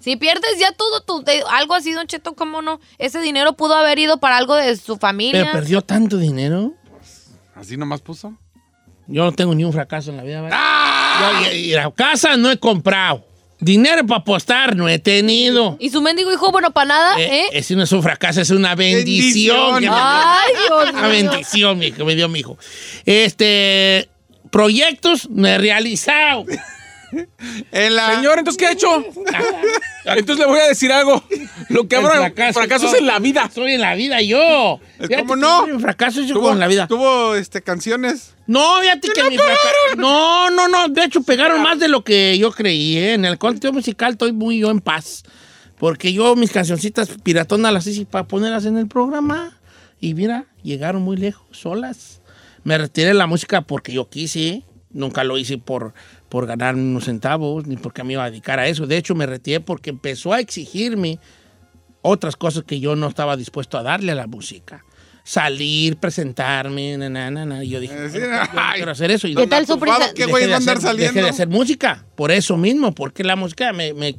Si 0.00 0.16
pierdes 0.16 0.58
ya 0.60 0.72
todo 0.72 1.00
tu, 1.02 1.22
de- 1.24 1.42
algo 1.50 1.74
así, 1.74 1.92
don 1.92 2.06
Cheto, 2.06 2.34
¿cómo 2.34 2.62
no? 2.62 2.80
Ese 2.98 3.20
dinero 3.20 3.54
pudo 3.54 3.74
haber 3.74 3.98
ido 3.98 4.18
para 4.20 4.36
algo 4.36 4.54
de 4.54 4.76
su 4.76 4.96
familia. 4.96 5.40
pero 5.42 5.52
perdió 5.52 5.82
tanto 5.82 6.18
dinero. 6.18 6.72
¿Así 7.54 7.76
nomás 7.76 8.00
puso? 8.00 8.34
Yo 9.08 9.24
no 9.24 9.32
tengo 9.32 9.54
ni 9.54 9.64
un 9.64 9.72
fracaso 9.72 10.10
en 10.10 10.16
la 10.16 10.22
vida. 10.22 10.40
¿vale? 10.40 10.54
Yo, 11.46 11.52
y, 11.52 11.56
y 11.56 11.70
la 11.72 11.90
casa 11.90 12.36
no 12.36 12.50
he 12.50 12.58
comprado. 12.58 13.26
Dinero 13.60 14.04
para 14.06 14.20
apostar 14.20 14.74
no 14.74 14.88
he 14.88 14.98
tenido. 14.98 15.76
Y 15.78 15.90
su 15.90 16.00
mendigo 16.02 16.32
hijo, 16.32 16.50
bueno, 16.50 16.72
para 16.72 16.86
nada, 16.86 17.20
Eh, 17.20 17.42
¿eh? 17.42 17.44
Ese 17.52 17.76
no 17.76 17.84
es 17.84 17.92
un 17.92 18.02
fracaso, 18.02 18.40
es 18.40 18.50
una 18.50 18.74
bendición. 18.74 19.74
Bendición. 19.74 19.74
que 19.74 19.80
me 19.80 19.80
dio. 19.86 19.92
Ay, 19.94 20.52
Dios 20.66 20.90
Una 20.90 21.00
mío. 21.02 21.10
bendición 21.10 21.78
mi- 21.78 21.92
que 21.92 22.02
me 22.02 22.14
dio 22.16 22.28
mi 22.28 22.40
hijo. 22.40 22.58
Este, 23.04 24.08
proyectos 24.52 25.28
no 25.30 25.48
he 25.48 25.58
realizado. 25.58 26.44
En 27.72 27.94
la... 27.94 28.14
Señor, 28.14 28.38
¿entonces 28.38 28.58
qué 28.58 28.66
ha 28.68 28.72
hecho? 28.72 29.04
Entonces 30.06 30.38
le 30.38 30.46
voy 30.46 30.60
a 30.60 30.68
decir 30.68 30.90
algo. 30.90 31.22
Lo 31.68 31.86
que 31.86 31.96
habrá 31.96 32.12
fracaso, 32.12 32.58
fracasos 32.58 32.92
no. 32.92 32.96
en 32.96 33.06
la 33.06 33.18
vida. 33.18 33.50
Soy 33.54 33.72
en 33.72 33.82
la 33.82 33.94
vida 33.94 34.22
yo. 34.22 34.80
Fíjate 34.94 35.16
¿Cómo 35.16 35.34
que 35.34 35.40
no? 35.40 35.64
un 35.64 35.80
fracaso 35.80 36.22
yo 36.22 36.36
¿Tuvo, 36.36 36.52
en 36.52 36.58
la 36.58 36.68
vida. 36.68 36.86
¿Tuvo 36.86 37.34
este, 37.34 37.60
canciones? 37.60 38.34
No, 38.46 38.80
fíjate 38.80 39.08
que 39.10 39.24
mi 39.24 39.36
fracaso. 39.36 39.96
No, 39.98 40.48
no, 40.50 40.68
no. 40.68 40.88
De 40.88 41.04
hecho, 41.04 41.22
pegaron 41.22 41.62
más 41.62 41.78
de 41.78 41.88
lo 41.88 42.02
que 42.02 42.38
yo 42.38 42.50
creí. 42.50 42.96
¿eh? 42.96 43.12
En 43.12 43.26
el 43.26 43.36
contenido 43.36 43.74
musical 43.74 44.12
estoy 44.12 44.32
muy 44.32 44.60
yo 44.60 44.70
en 44.70 44.80
paz. 44.80 45.22
Porque 45.78 46.14
yo 46.14 46.34
mis 46.34 46.50
cancioncitas 46.50 47.10
piratonas 47.22 47.74
las 47.74 47.86
hice 47.86 48.06
para 48.06 48.26
ponerlas 48.26 48.64
en 48.64 48.78
el 48.78 48.88
programa. 48.88 49.58
Y 50.00 50.14
mira, 50.14 50.46
llegaron 50.62 51.02
muy 51.02 51.18
lejos, 51.18 51.44
solas. 51.50 52.21
Me 52.64 52.78
retiré 52.78 53.08
de 53.08 53.14
la 53.14 53.26
música 53.26 53.62
porque 53.62 53.92
yo 53.92 54.08
quise. 54.08 54.62
Nunca 54.90 55.24
lo 55.24 55.38
hice 55.38 55.56
por, 55.56 55.94
por 56.28 56.46
ganar 56.46 56.74
unos 56.74 57.04
centavos, 57.04 57.66
ni 57.66 57.76
porque 57.76 58.04
me 58.04 58.12
iba 58.12 58.24
a 58.24 58.30
dedicar 58.30 58.58
a 58.58 58.66
eso. 58.68 58.86
De 58.86 58.98
hecho, 58.98 59.14
me 59.14 59.24
retiré 59.26 59.60
porque 59.60 59.88
empezó 59.90 60.32
a 60.34 60.40
exigirme 60.40 61.18
otras 62.02 62.36
cosas 62.36 62.64
que 62.64 62.78
yo 62.80 62.94
no 62.96 63.06
estaba 63.08 63.36
dispuesto 63.36 63.78
a 63.78 63.82
darle 63.82 64.12
a 64.12 64.14
la 64.14 64.26
música. 64.26 64.84
Salir, 65.24 65.96
presentarme, 65.96 66.98
na, 66.98 67.08
na, 67.08 67.30
na, 67.30 67.44
na. 67.46 67.64
Y 67.64 67.68
yo 67.70 67.80
dije, 67.80 67.94
Eh, 68.06 68.10
sí, 68.10 68.18
yo 68.18 68.28
no 68.28 68.40
quiero 68.74 68.90
hacer 68.90 69.10
eso. 69.12 69.28
Y 69.28 69.34
¿Qué 69.34 69.46
tal 69.46 69.66
su? 69.66 69.78
¿Qué 70.14 70.26
güey 70.26 70.44
de 70.44 70.50
va 70.50 70.56
a 70.56 70.58
andar 70.58 70.76
hacer- 70.76 70.88
saliendo? 70.90 71.14
Dejé 71.14 71.24
de 71.24 71.30
hacer 71.30 71.48
música, 71.48 72.04
por 72.16 72.30
eso 72.32 72.56
mismo, 72.56 72.92
porque 72.94 73.22
la 73.24 73.36
música 73.36 73.72
me, 73.72 73.94
me- 73.94 74.16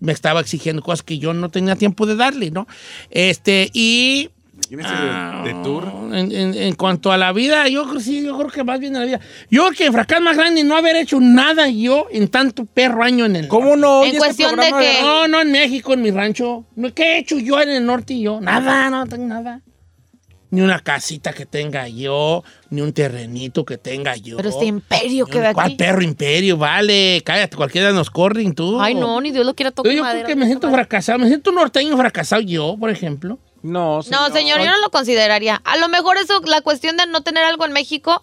me 0.00 0.12
estaba 0.12 0.40
exigiendo 0.40 0.82
cosas 0.82 1.02
que 1.02 1.18
yo 1.18 1.34
no 1.34 1.50
tenía 1.50 1.76
tiempo 1.76 2.06
de 2.06 2.16
darle, 2.16 2.50
¿no? 2.50 2.66
Este, 3.10 3.70
y... 3.74 4.30
¿Tienes 4.70 4.86
de, 4.86 4.92
ah, 4.96 5.42
de 5.44 5.52
tour? 5.64 5.92
En, 6.12 6.30
en- 6.30 6.54
en 6.54 6.74
cuanto 6.76 7.10
a 7.10 7.16
la 7.16 7.32
vida, 7.32 7.66
yo 7.66 7.88
creo, 7.88 7.98
sí, 7.98 8.22
yo 8.24 8.38
creo 8.38 8.50
que 8.50 8.62
más 8.62 8.78
bien 8.78 8.94
en 8.94 9.00
la 9.00 9.06
vida. 9.06 9.20
Yo 9.50 9.64
creo 9.64 9.76
que 9.76 9.86
el 9.86 9.92
fracaso 9.92 10.22
más 10.22 10.36
grande 10.36 10.60
es 10.60 10.66
no 10.66 10.76
haber 10.76 10.94
hecho 10.94 11.18
nada 11.20 11.68
yo 11.68 12.06
en 12.12 12.28
tanto 12.28 12.64
perro 12.66 13.02
año 13.02 13.24
en 13.26 13.34
el 13.34 13.48
¿Cómo 13.48 13.74
no? 13.74 14.04
En 14.04 14.10
Oye, 14.10 14.18
cuestión 14.18 14.50
de 14.50 14.56
programa 14.58 14.80
que- 14.80 15.02
no, 15.02 15.26
no 15.26 15.40
en 15.40 15.50
México, 15.50 15.92
en 15.92 16.02
mi 16.02 16.12
rancho. 16.12 16.66
¿Qué 16.94 17.02
he 17.02 17.18
hecho 17.18 17.36
yo 17.40 17.60
en 17.60 17.68
el 17.70 17.84
norte 17.84 18.14
y 18.14 18.22
yo? 18.22 18.40
Nada, 18.40 18.88
no 18.90 19.04
tengo 19.08 19.26
nada. 19.26 19.60
Ni 20.52 20.60
una 20.60 20.78
casita 20.78 21.32
que 21.32 21.46
tenga 21.46 21.88
yo, 21.88 22.44
ni 22.70 22.80
un 22.80 22.92
terrenito 22.92 23.64
que 23.64 23.76
tenga 23.76 24.14
yo. 24.16 24.36
Pero 24.36 24.50
este 24.50 24.66
imperio 24.66 25.26
que 25.26 25.40
ve 25.40 25.52
¿Cuál 25.52 25.66
aquí. 25.66 25.74
perro 25.76 26.02
imperio? 26.02 26.56
Vale, 26.56 27.22
cállate, 27.24 27.56
cualquiera 27.56 27.90
nos 27.92 28.08
corren 28.10 28.52
tú. 28.54 28.80
Ay, 28.80 28.94
no, 28.94 29.20
ni 29.20 29.32
Dios 29.32 29.44
lo 29.46 29.54
quiera 29.54 29.70
Yo, 29.70 29.74
tocar 29.74 29.92
yo 29.92 29.98
creo 29.98 30.04
madera. 30.04 30.28
que 30.28 30.36
me 30.36 30.46
siento 30.46 30.70
fracasado. 30.70 31.18
Me 31.20 31.26
siento 31.28 31.50
un 31.50 31.56
norteño 31.56 31.96
fracasado 31.96 32.42
yo, 32.42 32.76
por 32.78 32.90
ejemplo. 32.90 33.38
No, 33.62 34.00
No, 34.10 34.30
señor, 34.30 34.60
yo 34.60 34.66
no 34.66 34.80
lo 34.80 34.90
consideraría. 34.90 35.60
A 35.64 35.76
lo 35.76 35.88
mejor 35.88 36.16
eso, 36.16 36.40
la 36.46 36.60
cuestión 36.62 36.96
de 36.96 37.06
no 37.06 37.22
tener 37.22 37.44
algo 37.44 37.66
en 37.66 37.72
México, 37.72 38.22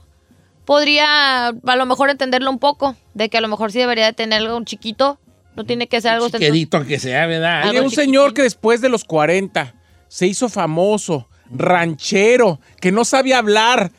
podría 0.65 1.47
a 1.47 1.75
lo 1.75 1.85
mejor 1.85 2.09
entenderlo 2.09 2.49
un 2.49 2.59
poco. 2.59 2.95
De 3.13 3.29
que 3.29 3.37
a 3.37 3.41
lo 3.41 3.47
mejor 3.47 3.71
sí 3.71 3.79
debería 3.79 4.05
de 4.05 4.13
tener 4.13 4.41
algo 4.41 4.57
un 4.57 4.65
chiquito. 4.65 5.19
No 5.55 5.65
tiene 5.65 5.87
que 5.87 6.01
ser 6.01 6.11
algo. 6.11 6.29
Chiquerito 6.29 6.85
que 6.85 6.99
sea, 6.99 7.25
¿verdad? 7.25 7.69
Oye, 7.69 7.81
un 7.81 7.89
chiquitín. 7.89 8.05
señor 8.05 8.33
que 8.33 8.43
después 8.43 8.81
de 8.81 8.89
los 8.89 9.03
40 9.05 9.73
se 10.07 10.27
hizo 10.27 10.49
famoso, 10.49 11.27
ranchero, 11.49 12.59
que 12.79 12.91
no 12.91 13.05
sabía 13.05 13.39
hablar, 13.39 13.91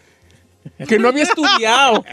que 0.87 0.99
no 0.99 1.09
había 1.09 1.23
estudiado. 1.25 2.05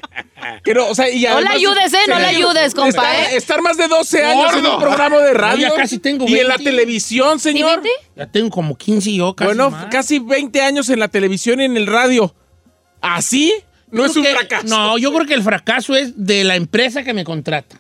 Que 0.64 0.74
no, 0.74 0.88
o 0.88 0.96
sea, 0.96 1.10
y 1.10 1.24
No 1.24 1.42
le 1.42 1.50
ayudes, 1.50 1.94
¿eh? 1.94 1.98
No 2.08 2.20
le 2.20 2.26
ayudes, 2.26 2.74
compa, 2.74 2.90
estar, 2.90 3.16
¿eh? 3.34 3.36
estar 3.38 3.62
más 3.62 3.78
de 3.78 3.88
12 3.88 4.24
años 4.26 4.54
en 4.56 4.66
un 4.66 4.80
programa 4.80 5.18
de 5.20 5.34
radio. 5.34 5.68
No, 5.68 5.76
ya 5.76 5.82
casi 5.82 6.00
tengo 6.00 6.26
y 6.28 6.40
en 6.40 6.48
la 6.48 6.56
20. 6.58 6.64
televisión, 6.72 7.40
¿Sí, 7.40 7.50
señor. 7.52 7.82
Ya 8.16 8.28
tengo 8.28 8.50
como 8.50 8.78
15 8.78 9.14
yo 9.14 9.36
casi 9.36 9.46
bueno, 9.48 9.72
más. 9.72 9.88
casi 9.88 10.20
20 10.20 10.62
años 10.62 10.90
en 10.90 11.00
la 11.00 11.08
televisión 11.08 11.60
y 11.62 11.66
en 11.66 11.78
el 11.78 11.88
radio. 11.88 12.34
¿Así? 13.02 13.54
No 13.92 14.00
Yo 14.04 14.06
es 14.08 14.16
un 14.18 14.24
que- 14.24 14.32
fracaso. 14.36 14.68
No, 14.68 14.98
yo 14.98 15.14
creo 15.14 15.26
que 15.28 15.34
el 15.36 15.44
fracaso 15.44 15.96
es 15.96 16.14
de 16.16 16.44
la 16.44 16.56
empresa 16.56 17.04
que 17.04 17.14
me 17.14 17.24
contrata. 17.24 17.78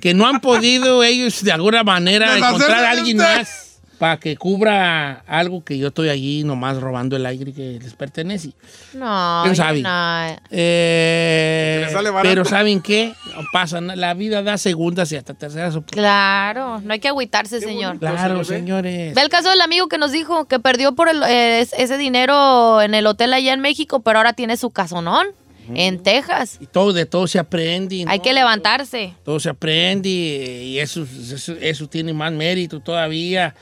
Que 0.00 0.14
no 0.14 0.26
han 0.26 0.40
podido 0.40 1.02
ellos 1.02 1.42
de 1.42 1.52
alguna 1.52 1.82
manera 1.82 2.36
encontrar 2.36 2.84
a 2.84 2.90
alguien 2.90 3.16
más 3.16 3.65
para 3.98 4.18
que 4.18 4.36
cubra 4.36 5.22
algo 5.26 5.64
que 5.64 5.78
yo 5.78 5.88
estoy 5.88 6.08
allí 6.10 6.44
nomás 6.44 6.78
robando 6.80 7.16
el 7.16 7.24
aire 7.26 7.52
que 7.52 7.78
les 7.82 7.94
pertenece. 7.94 8.52
No, 8.94 9.40
¿Quién 9.44 9.56
sabe? 9.56 9.80
no. 9.82 10.36
Eh, 10.50 11.86
pero 12.22 12.44
¿saben 12.44 12.80
qué? 12.80 13.14
No 13.34 13.42
pasa 13.52 13.80
nada. 13.80 13.96
La 13.96 14.14
vida 14.14 14.42
da 14.42 14.58
segundas 14.58 15.10
y 15.12 15.16
hasta 15.16 15.34
terceras 15.34 15.74
oportunidades. 15.76 16.10
Claro, 16.54 16.80
no 16.82 16.92
hay 16.92 17.00
que 17.00 17.08
agüitarse, 17.08 17.60
señor. 17.60 17.98
Claro, 17.98 18.44
señores. 18.44 19.14
Ve 19.14 19.22
el 19.22 19.28
caso 19.28 19.50
del 19.50 19.60
amigo 19.60 19.88
que 19.88 19.98
nos 19.98 20.12
dijo 20.12 20.46
que 20.46 20.58
perdió 20.58 20.94
por 20.94 21.08
el- 21.08 21.22
eh, 21.22 21.60
es- 21.60 21.72
ese 21.78 21.96
dinero 21.96 22.82
en 22.82 22.94
el 22.94 23.06
hotel 23.06 23.32
allá 23.32 23.52
en 23.52 23.60
México, 23.60 24.00
pero 24.00 24.18
ahora 24.18 24.32
tiene 24.32 24.56
su 24.56 24.70
casonón 24.70 25.26
en 25.74 26.02
Texas. 26.02 26.58
Y 26.60 26.66
todo, 26.66 26.92
de 26.92 27.06
todo 27.06 27.26
se 27.26 27.38
aprende. 27.38 28.04
¿no? 28.04 28.10
Hay 28.10 28.20
que 28.20 28.32
levantarse. 28.32 29.12
Todo 29.24 29.40
se 29.40 29.48
aprende 29.48 30.08
y 30.08 30.78
eso, 30.78 31.02
eso, 31.32 31.54
eso 31.60 31.88
tiene 31.88 32.12
más 32.12 32.32
mérito 32.32 32.80
todavía. 32.80 33.54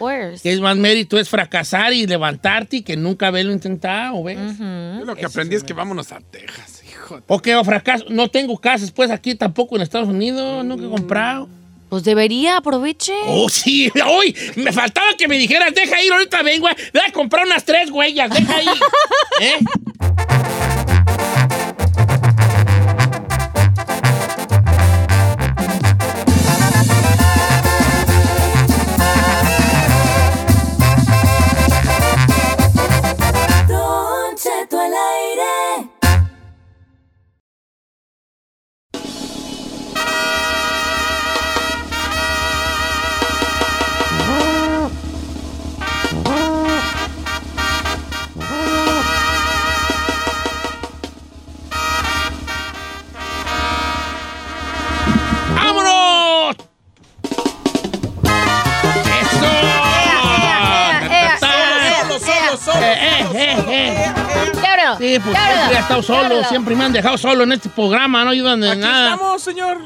Que 0.43 0.53
es 0.53 0.61
más 0.61 0.77
mérito 0.77 1.19
es 1.19 1.29
fracasar 1.29 1.93
y 1.93 2.07
levantarte 2.07 2.77
y 2.79 2.83
que 2.83 2.97
nunca 2.97 3.29
haberlo 3.29 3.53
intentado, 3.53 4.23
¿ves? 4.23 4.39
Yo 4.59 5.05
lo 5.05 5.15
que 5.17 5.25
aprendí 5.27 5.57
es 5.57 5.65
que 5.65 5.73
vámonos 5.73 6.13
a 6.13 6.21
Texas, 6.21 6.83
hijo. 6.89 7.17
de- 7.17 7.23
Porque 7.23 7.55
o 7.55 7.65
fracaso, 7.65 8.05
no 8.09 8.29
tengo 8.29 8.57
casas 8.59 8.91
pues 8.91 9.11
aquí 9.11 9.35
tampoco 9.35 9.77
en 9.77 9.83
Estados 9.83 10.09
Unidos, 10.09 10.65
nunca 10.65 10.85
he 10.87 10.89
comprado. 10.91 11.49
Pues 11.91 12.03
debería, 12.03 12.57
aproveche. 12.57 13.13
Oh, 13.27 13.49
sí. 13.49 13.93
Uy, 14.21 14.35
me 14.57 14.73
faltaba 14.73 15.09
que 15.17 15.29
me 15.29 15.37
dijeras, 15.39 15.73
deja 15.75 16.03
ir, 16.03 16.13
ahorita 16.13 16.43
vengo. 16.43 16.67
Voy 16.93 17.03
a 17.07 17.13
comprar 17.13 17.47
unas 17.47 17.65
tres 17.65 17.91
huellas, 17.91 18.31
deja 18.31 18.63
ir. 18.63 18.69
¿Eh? 19.41 20.74
Estado 66.01 66.23
solo, 66.29 66.45
siempre 66.45 66.75
me 66.75 66.85
han 66.85 66.93
dejado 66.93 67.17
solo 67.19 67.45
en 67.45 67.53
este 67.53 67.69
programa, 67.69 68.25
no 68.25 68.31
ayudan 68.31 68.61
de 68.61 68.71
Aquí 68.71 68.81
nada. 68.81 69.15
estamos, 69.15 69.43
señor. 69.43 69.79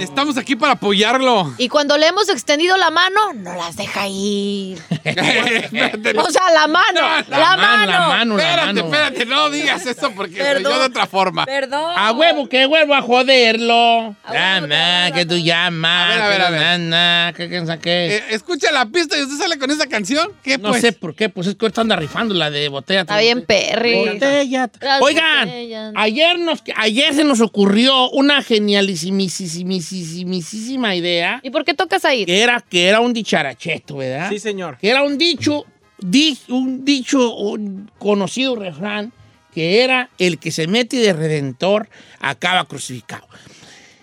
Estamos 0.00 0.36
aquí 0.36 0.56
para 0.56 0.72
apoyarlo. 0.72 1.54
Y 1.58 1.68
cuando 1.68 1.96
le 1.96 2.06
hemos 2.08 2.28
extendido 2.28 2.76
la 2.76 2.90
mano, 2.90 3.32
no 3.34 3.54
las 3.54 3.76
deja 3.76 4.06
ir. 4.08 4.78
Espérate, 5.04 6.18
O 6.18 6.30
sea, 6.30 6.50
la 6.52 6.66
mano. 6.66 7.00
No, 7.00 7.00
la, 7.00 7.38
la 7.38 7.56
mano. 7.56 7.58
mano, 7.58 7.86
la 7.86 8.08
mano, 8.08 8.36
la 8.36 8.42
espérate, 8.42 8.66
mano. 8.66 8.80
espérate, 8.84 9.26
no 9.26 9.50
digas 9.50 9.86
eso 9.86 10.10
porque 10.14 10.36
Perdón. 10.36 10.72
yo 10.72 10.78
de 10.80 10.84
otra 10.86 11.06
forma. 11.06 11.46
Perdón. 11.46 11.92
A 11.96 12.12
huevo 12.12 12.48
que 12.48 12.66
vuelvo 12.66 12.94
a 12.94 13.02
joderlo. 13.02 14.16
Llama, 14.32 15.10
que 15.14 15.26
tú 15.26 15.36
llamas. 15.36 16.04
A 16.04 16.14
ver, 16.14 16.22
a 16.22 16.28
ver, 16.28 16.42
a 16.42 16.50
ver. 16.50 16.60
que 16.60 16.66
nana, 16.78 17.32
que 17.36 17.48
quién 17.48 17.66
sabe 17.66 17.80
qué. 17.80 18.16
Eh, 18.16 18.24
escucha 18.30 18.70
la 18.72 18.86
pista 18.86 19.16
y 19.18 19.22
usted 19.22 19.36
sale 19.36 19.58
con 19.58 19.70
esa 19.70 19.86
canción. 19.86 20.28
¿Qué 20.42 20.58
No 20.58 20.70
pues? 20.70 20.80
sé 20.80 20.92
por 20.92 21.14
qué, 21.14 21.28
pues 21.28 21.46
es 21.46 21.54
que 21.54 21.64
ahorita 21.64 21.80
anda 21.80 21.96
rifando 21.96 22.34
la 22.34 22.50
de 22.50 22.68
botella. 22.68 23.02
Está 23.02 23.18
bien, 23.18 23.44
Perry. 23.46 24.08
Botella. 24.14 24.70
Oigan. 25.00 25.48
Ayer, 25.96 26.38
nos, 26.38 26.62
ayer 26.76 27.14
se 27.14 27.24
nos 27.24 27.40
ocurrió 27.40 28.10
una 28.10 28.42
genialísima 28.42 30.94
idea 30.94 31.40
¿Y 31.42 31.50
por 31.50 31.64
qué 31.64 31.74
tocas 31.74 32.04
ahí? 32.04 32.24
que 32.26 32.42
era, 32.42 32.60
que 32.60 32.86
era 32.88 33.00
un 33.00 33.12
dicharacheto, 33.12 33.96
¿verdad? 33.96 34.28
Sí, 34.30 34.38
señor. 34.38 34.78
Que 34.78 34.90
era 34.90 35.02
un 35.02 35.18
dicho, 35.18 35.64
di- 35.98 36.38
un 36.48 36.84
dicho, 36.84 37.34
un 37.34 37.90
conocido 37.98 38.56
refrán, 38.56 39.12
que 39.52 39.82
era 39.82 40.10
el 40.18 40.38
que 40.38 40.50
se 40.50 40.66
mete 40.66 40.96
de 40.96 41.12
redentor 41.12 41.88
acaba 42.20 42.64
crucificado. 42.66 43.26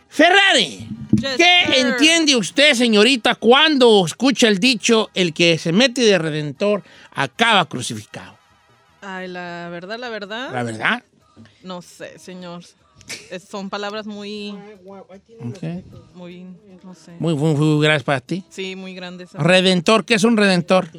Ferrari, 0.08 0.88
Yes, 1.22 1.36
¿qué 1.38 1.74
sir. 1.74 1.88
entiende 1.88 2.36
usted, 2.36 2.74
señorita, 2.74 3.36
cuando 3.36 4.06
escucha 4.06 4.47
el 4.47 4.60
dicho 4.60 5.10
el 5.14 5.34
que 5.34 5.58
se 5.58 5.72
mete 5.72 6.02
de 6.02 6.18
redentor 6.18 6.84
acaba 7.14 7.68
crucificado? 7.70 8.38
Ay, 9.02 9.28
la 9.28 9.70
verdad, 9.72 9.97
la 9.99 10.10
verdad. 10.10 10.52
La 10.54 10.64
verdad. 10.64 11.04
No 11.63 11.81
sé, 11.81 12.17
señor. 12.19 12.63
Es- 13.29 13.43
son 13.43 13.69
palabras 13.69 14.05
muy, 14.05 14.53
muy, 16.13 16.45
no 16.83 16.93
sé. 16.93 17.11
Muy, 17.19 17.35
muy, 17.35 17.55
muy 17.55 17.83
gracias 17.83 18.03
para 18.03 18.19
ti. 18.21 18.43
Sí, 18.49 18.75
muy 18.75 18.93
grandes. 18.93 19.33
Redentor, 19.33 20.05
¿qué 20.05 20.13
es 20.15 20.23
un 20.23 20.37
redentor? 20.37 20.89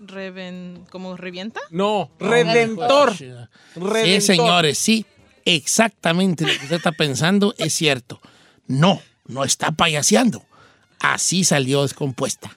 Reven, 0.00 0.84
¿Como 0.90 1.16
revienta? 1.16 1.60
No, 1.70 2.10
redentor. 2.18 3.16
Sí, 3.16 3.30
Redentor. 3.76 4.20
señores, 4.22 4.78
sí, 4.78 5.06
exactamente 5.44 6.44
lo 6.44 6.50
que 6.52 6.64
usted 6.64 6.76
está 6.76 6.90
pensando 6.92 7.54
es 7.56 7.72
cierto. 7.72 8.20
No, 8.66 9.00
no 9.28 9.44
está 9.44 9.70
payaseando. 9.70 10.44
Así 10.98 11.44
salió 11.44 11.82
descompuesta. 11.82 12.50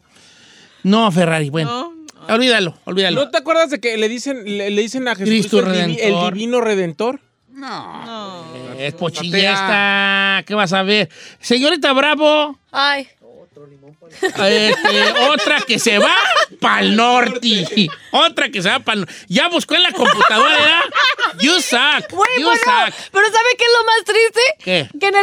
No, 0.83 1.11
Ferrari, 1.11 1.49
bueno. 1.51 1.93
Olvídalo, 2.29 2.77
olvídalo. 2.85 3.25
¿No 3.25 3.31
te 3.31 3.37
acuerdas 3.37 3.69
de 3.69 3.79
que 3.79 3.97
le 3.97 4.09
dicen, 4.09 4.43
le, 4.45 4.69
le 4.71 4.81
dicen 4.81 5.07
a 5.07 5.15
Jesucristo 5.15 5.57
Cristo 5.61 5.73
el, 5.73 5.91
divi- 5.91 5.99
el 6.01 6.33
divino 6.33 6.61
redentor? 6.61 7.19
No. 7.51 8.45
es 8.77 8.93
pochilla 8.95 9.53
esta. 9.53 10.43
¿Qué 10.45 10.53
vas 10.55 10.73
a 10.73 10.83
ver? 10.83 11.09
Señorita 11.39 11.93
Bravo, 11.93 12.59
Ay. 12.71 13.07
este, 14.21 15.11
otra 15.29 15.61
que 15.61 15.79
se 15.79 15.97
va 15.97 16.13
pa'l 16.59 16.95
norte. 16.97 17.65
Otra 18.11 18.49
que 18.49 18.61
se 18.61 18.69
va 18.69 18.79
pa'l 18.79 18.99
norte. 18.99 19.13
Ya 19.29 19.47
buscó 19.47 19.75
en 19.75 19.83
la 19.83 19.91
computadora, 19.93 20.49
¿verdad? 20.59 20.81
You 21.39 21.61
suck. 21.61 22.11
Güey, 22.11 22.29
you 22.39 22.45
bueno, 22.45 22.61
suck. 22.61 22.93
pero 23.11 23.25
¿sabe 23.27 23.49
qué 23.57 23.63
es 23.63 23.71
lo 23.79 23.85
más 23.85 24.03
triste? 24.05 24.41
¿Qué? 24.63 24.89
Que 24.99 25.07
el, 25.07 25.15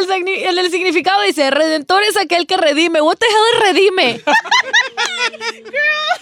en 0.49 0.59
el 0.59 0.71
significado 0.71 1.21
dice, 1.23 1.51
redentor 1.51 2.03
es 2.03 2.17
aquel 2.17 2.47
que 2.47 2.57
redime. 2.57 3.03
What 3.03 3.17
the 3.19 3.27
hell 3.27 3.35
es 3.53 3.61
redime? 3.75 4.21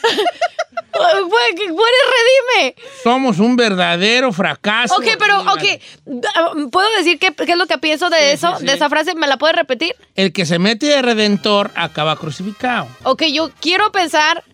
Güey, 0.93 1.55
¿qué- 1.57 1.73
¿Cuál 1.73 1.91
es 2.03 2.59
redime? 2.59 2.75
Somos 3.03 3.39
un 3.39 3.57
verdadero 3.57 4.33
fracaso. 4.33 4.95
Ok, 4.97 5.07
pero, 5.19 5.41
ok. 5.43 5.63
da- 6.05 6.53
¿Puedo 6.71 6.89
decir 6.99 7.19
qué, 7.19 7.33
qué 7.35 7.53
es 7.53 7.59
lo 7.59 7.67
que 7.67 7.79
pienso 7.79 8.11
de 8.11 8.33
eso? 8.33 8.57
sí, 8.59 8.65
De 8.67 8.73
esa 8.75 8.89
frase, 8.89 9.15
¿me 9.15 9.27
la 9.27 9.37
puedes 9.39 9.57
repetir? 9.57 9.95
El 10.17 10.33
que 10.33 10.47
se 10.47 10.59
mete 10.59 10.87
de 10.87 11.03
redentor 11.03 11.71
acaba 11.75 12.17
crucificado. 12.17 12.89
Ok, 13.05 13.25
yo 13.33 13.51
quiero 13.61 13.93
pensar, 13.93 14.45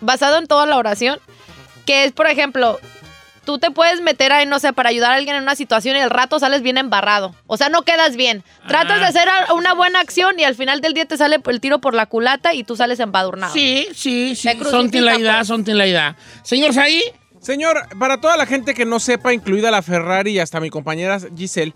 basado 0.00 0.38
en 0.38 0.46
toda 0.46 0.66
la 0.66 0.76
oración, 0.76 1.18
que 1.86 2.04
es, 2.04 2.12
por 2.12 2.26
ejemplo, 2.26 2.78
tú 3.46 3.58
te 3.58 3.70
puedes 3.70 4.02
meter 4.02 4.32
ahí, 4.32 4.44
no 4.44 4.58
sé, 4.58 4.74
para 4.74 4.90
ayudar 4.90 5.12
a 5.12 5.14
alguien 5.14 5.36
en 5.36 5.42
una 5.44 5.54
situación 5.56 5.96
y 5.96 6.00
al 6.00 6.10
rato 6.10 6.38
sales 6.38 6.60
bien 6.60 6.76
embarrado. 6.76 7.34
O 7.46 7.56
sea, 7.56 7.70
no 7.70 7.82
quedas 7.82 8.16
bien. 8.16 8.44
Tratas 8.68 8.98
Ah. 8.98 9.00
de 9.00 9.04
hacer 9.06 9.28
una 9.54 9.72
buena 9.72 10.00
acción 10.00 10.38
y 10.38 10.44
al 10.44 10.54
final 10.54 10.82
del 10.82 10.92
día 10.92 11.06
te 11.06 11.16
sale 11.16 11.40
el 11.46 11.60
tiro 11.62 11.80
por 11.80 11.94
la 11.94 12.04
culata 12.06 12.52
y 12.52 12.64
tú 12.64 12.76
sales 12.76 13.00
embadurnado. 13.00 13.54
Sí, 13.54 13.88
sí, 13.94 14.34
sí. 14.36 14.50
Son 14.70 14.90
la 14.92 15.14
edad, 15.14 15.36
pues. 15.38 15.46
son 15.48 15.64
la 15.66 15.86
edad. 15.86 16.16
Señor 16.42 16.74
Saí, 16.74 17.02
Señor, 17.40 17.86
para 17.98 18.20
toda 18.20 18.36
la 18.36 18.44
gente 18.44 18.74
que 18.74 18.84
no 18.84 18.98
sepa, 18.98 19.32
incluida 19.32 19.70
la 19.70 19.80
Ferrari 19.80 20.32
y 20.32 20.38
hasta 20.40 20.58
mi 20.58 20.68
compañera 20.68 21.18
Giselle, 21.36 21.72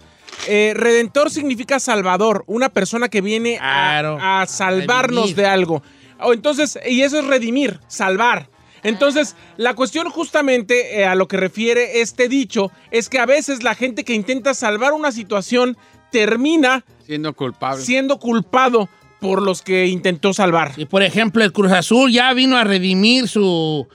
eh, 0.49 0.73
redentor 0.75 1.31
significa 1.31 1.79
salvador, 1.79 2.43
una 2.49 2.71
persona 2.71 3.09
que 3.09 3.21
viene 3.21 3.57
a- 3.61 4.01
Claro. 4.01 4.19
a, 4.21 4.47
salvarnos 4.47 5.37
de 5.37 5.47
algo. 5.47 5.83
O 6.19 6.33
entonces, 6.33 6.79
y 6.89 7.03
eso 7.03 7.21
es 7.21 7.27
redimir, 7.27 7.79
salvar. 7.87 8.49
Entonces, 8.83 9.37
la 9.57 9.75
cuestión 9.75 10.09
justamente 10.11 11.01
eh, 11.01 11.05
a 11.05 11.15
lo 11.15 11.29
que 11.29 11.37
refiere 11.37 12.01
este 12.01 12.29
dicho 12.29 12.71
es 12.91 13.09
que 13.09 13.19
a 13.19 13.27
veces 13.27 13.63
la 13.63 13.75
gente 13.75 14.05
que 14.05 14.15
intenta 14.15 14.55
salvar 14.55 14.93
una 14.93 15.13
situación 15.13 15.77
termina 16.11 16.85
Siendo 17.07 17.33
culpable. 17.35 17.85
siendo 17.85 18.19
culpado 18.19 18.89
por 19.21 19.43
los 19.43 19.63
que 19.63 19.87
intentó 19.87 20.33
salvar. 20.33 20.73
y 20.77 20.87
por 20.87 21.03
ejemplo, 21.03 21.45
el 21.45 21.53
Cruz 21.53 21.73
Azul 21.73 22.11
ya 22.11 22.33
vino 22.33 22.57
a 22.57 22.65
redimir 22.65 23.29
su 23.29 23.87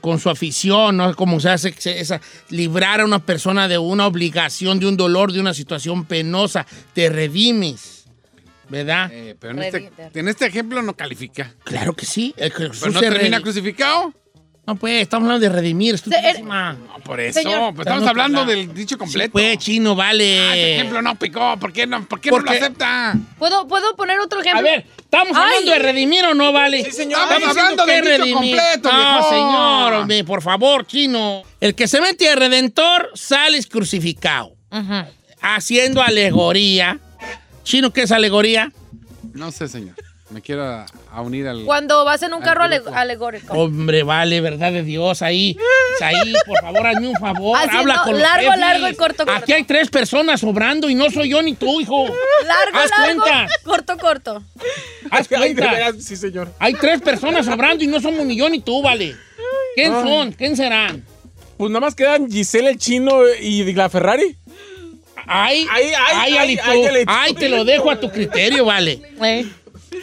con, 0.00 0.18
su 0.18 0.30
afición, 0.30 0.96
¿no? 0.96 1.14
Como 1.14 1.40
se 1.40 1.50
hace 1.50 1.74
esa, 1.84 2.20
librar 2.48 3.00
a 3.00 3.04
una 3.04 3.18
persona 3.18 3.68
de 3.68 3.78
una 3.78 4.06
obligación, 4.06 4.78
de 4.78 4.86
un 4.86 4.96
dolor, 4.96 5.32
de 5.32 5.40
una 5.40 5.54
situación 5.54 6.04
penosa. 6.04 6.66
Te 6.94 7.08
redimes, 7.08 8.05
¿verdad? 8.68 9.10
Eh, 9.12 9.36
pero 9.38 9.52
en 9.54 9.62
este, 9.62 9.90
en 10.14 10.28
este 10.28 10.46
ejemplo 10.46 10.82
no 10.82 10.94
califica. 10.96 11.54
Claro 11.64 11.94
que 11.94 12.06
sí. 12.06 12.34
El 12.36 12.52
Cruz 12.52 12.78
Pero 12.80 12.92
no 12.92 13.00
se 13.00 13.10
termina 13.10 13.40
crucificado. 13.40 14.12
No, 14.66 14.74
pues, 14.74 15.00
estamos 15.02 15.26
hablando 15.28 15.48
de 15.48 15.54
redimir, 15.54 15.94
estupidísima. 15.94 16.72
No, 16.72 16.98
por 17.04 17.20
eso. 17.20 17.40
Señor. 17.40 17.72
Pues 17.72 17.86
estamos 17.86 18.02
No, 18.02 18.10
hablando 18.10 18.44
del 18.44 18.74
dicho 18.74 18.96
Sí, 18.96 18.98
completo. 18.98 19.30
pues, 19.30 19.58
chino, 19.58 19.90
Ah, 19.90 19.92
ese 19.92 19.96
vale. 20.02 20.74
ejemplo 20.74 21.02
no 21.02 21.14
picó. 21.16 21.56
¿Por 21.56 21.72
qué 21.72 21.86
no, 21.86 22.04
por 22.08 22.20
qué 22.20 22.32
no 22.32 22.40
lo 22.40 22.50
acepta? 22.50 23.14
¿Puedo, 23.38 23.68
¿Puedo 23.68 23.94
poner 23.94 24.18
otro 24.18 24.40
ejemplo? 24.40 24.58
A 24.58 24.62
ver, 24.72 24.84
¿estamos 24.98 25.36
Ay. 25.36 25.42
hablando 25.44 25.70
de 25.70 25.78
redimir 25.78 26.24
o 26.24 26.34
no, 26.34 26.52
vale? 26.52 26.82
Sí, 26.84 26.90
señor. 26.90 27.20
Estamos 27.22 27.54
diciendo 27.54 27.82
hablando 27.82 27.86
del 27.86 28.06
es 28.08 28.24
dicho 28.24 28.34
completo, 28.38 28.92
No, 28.92 29.28
señor, 29.28 29.92
hombre, 29.92 30.24
por 30.24 30.42
favor, 30.42 30.84
chino. 30.84 31.44
El 31.60 31.76
que 31.76 31.86
se 31.86 32.00
mete 32.00 32.24
de 32.24 32.34
redentor, 32.34 33.12
sales 33.14 33.68
crucificado. 33.68 34.56
Ujú. 34.72 34.94
Haciendo 35.42 36.02
alegoría. 36.02 36.98
Chino, 37.66 37.92
¿qué 37.92 38.02
es 38.02 38.12
alegoría? 38.12 38.70
No 39.34 39.50
sé, 39.50 39.66
señor. 39.66 39.96
Me 40.30 40.40
quiero 40.40 40.64
a, 40.64 40.86
a 41.12 41.20
unir 41.20 41.48
al. 41.48 41.64
Cuando 41.64 42.04
vas 42.04 42.22
en 42.22 42.32
un 42.32 42.40
carro 42.40 42.62
alegórico. 42.64 43.52
Hombre, 43.54 44.04
vale, 44.04 44.40
verdad 44.40 44.70
de 44.72 44.84
Dios, 44.84 45.20
ahí. 45.22 45.56
Ahí, 46.00 46.32
por 46.46 46.60
favor, 46.60 46.86
hazme 46.86 47.08
un 47.08 47.16
favor. 47.16 47.56
Haciendo 47.56 47.78
habla 47.92 48.02
con 48.04 48.20
largo, 48.20 48.44
jefes. 48.50 48.60
largo 48.60 48.88
y 48.88 48.94
corto, 48.94 49.24
corto. 49.26 49.40
Aquí 49.40 49.52
hay 49.52 49.64
tres 49.64 49.88
personas 49.90 50.40
sobrando 50.40 50.88
y 50.88 50.94
no 50.94 51.10
soy 51.10 51.28
yo 51.30 51.42
ni 51.42 51.54
tú, 51.54 51.80
hijo. 51.80 52.06
Largo, 52.06 52.78
Haz 52.78 52.90
largo, 52.90 53.20
cuenta. 53.22 53.46
corto, 53.64 53.96
corto. 53.98 54.42
Haz 55.10 55.26
Ay, 55.32 55.54
cuenta. 55.54 55.72
veras, 55.72 55.94
sí, 56.00 56.14
señor. 56.16 56.52
Hay 56.60 56.74
tres 56.74 57.00
personas 57.02 57.46
sobrando 57.46 57.82
y 57.82 57.88
no 57.88 58.00
somos 58.00 58.24
ni 58.26 58.36
yo 58.36 58.48
ni 58.48 58.60
tú, 58.60 58.80
vale. 58.80 59.16
¿Quién 59.74 59.92
Ay. 59.92 60.02
son? 60.08 60.32
¿Quién 60.32 60.56
serán? 60.56 61.04
Pues 61.56 61.70
nada 61.70 61.80
más 61.80 61.94
quedan 61.96 62.30
Giselle 62.30 62.70
el 62.70 62.78
chino 62.78 63.22
y 63.40 63.72
la 63.74 63.88
Ferrari. 63.88 64.36
Ay, 65.26 65.66
Ay, 65.70 65.84
ay, 65.84 65.92
ay, 65.96 66.14
ay, 66.32 66.36
Alito. 66.38 66.62
ay, 66.66 66.84
Alito. 66.86 67.12
Ay, 67.14 67.34
te 67.34 67.48
lo 67.48 67.64
dejo 67.64 67.90
a 67.90 67.98
tu 68.00 68.10
criterio, 68.10 68.64
vale. 68.64 69.00
Eh. 69.22 69.46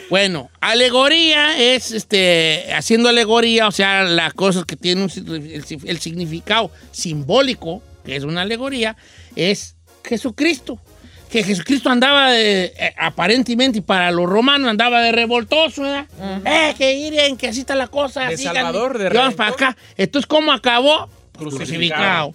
Bueno, 0.09 0.49
alegoría 0.61 1.57
es, 1.57 1.91
este, 1.91 2.65
haciendo 2.73 3.09
alegoría, 3.09 3.67
o 3.67 3.71
sea, 3.71 4.03
las 4.03 4.33
cosas 4.33 4.65
que 4.65 4.75
tienen 4.75 5.03
un 5.05 5.33
el, 5.51 5.63
si- 5.65 5.77
el 5.85 5.99
significado 5.99 6.71
simbólico, 6.91 7.81
que 8.05 8.15
es 8.15 8.23
una 8.23 8.41
alegoría, 8.41 8.95
es 9.35 9.75
Jesucristo. 10.03 10.79
Que 11.31 11.43
Jesucristo 11.43 11.89
andaba 11.89 12.29
de, 12.31 12.65
eh, 12.77 12.93
aparentemente, 12.95 13.79
y 13.79 13.81
para 13.81 14.11
los 14.11 14.27
romanos 14.29 14.69
andaba 14.69 15.01
de 15.01 15.11
revoltoso, 15.11 15.81
¿verdad? 15.81 16.05
Eh, 16.45 16.75
que 16.77 16.95
miren, 16.95 17.37
que 17.37 17.47
así 17.47 17.61
está 17.61 17.73
la 17.73 17.87
cosa. 17.87 18.27
De 18.27 18.37
síganme. 18.37 18.59
Salvador, 18.59 18.97
de 18.99 19.09
vamos 19.09 19.33
para 19.33 19.49
acá. 19.49 19.77
Entonces, 19.97 20.27
¿cómo 20.27 20.51
acabó? 20.51 21.09
Crucificado. 21.35 21.65
Crucificado. 21.65 22.33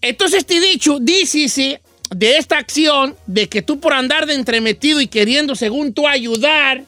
Entonces, 0.00 0.38
este 0.40 0.58
dicho, 0.60 0.98
dice 1.00 1.80
de 2.14 2.36
esta 2.36 2.58
acción, 2.58 3.16
de 3.26 3.48
que 3.48 3.62
tú 3.62 3.80
por 3.80 3.92
andar 3.92 4.26
de 4.26 4.34
entremetido 4.34 5.00
y 5.00 5.06
queriendo, 5.08 5.54
según 5.54 5.92
tú, 5.92 6.06
ayudar, 6.08 6.84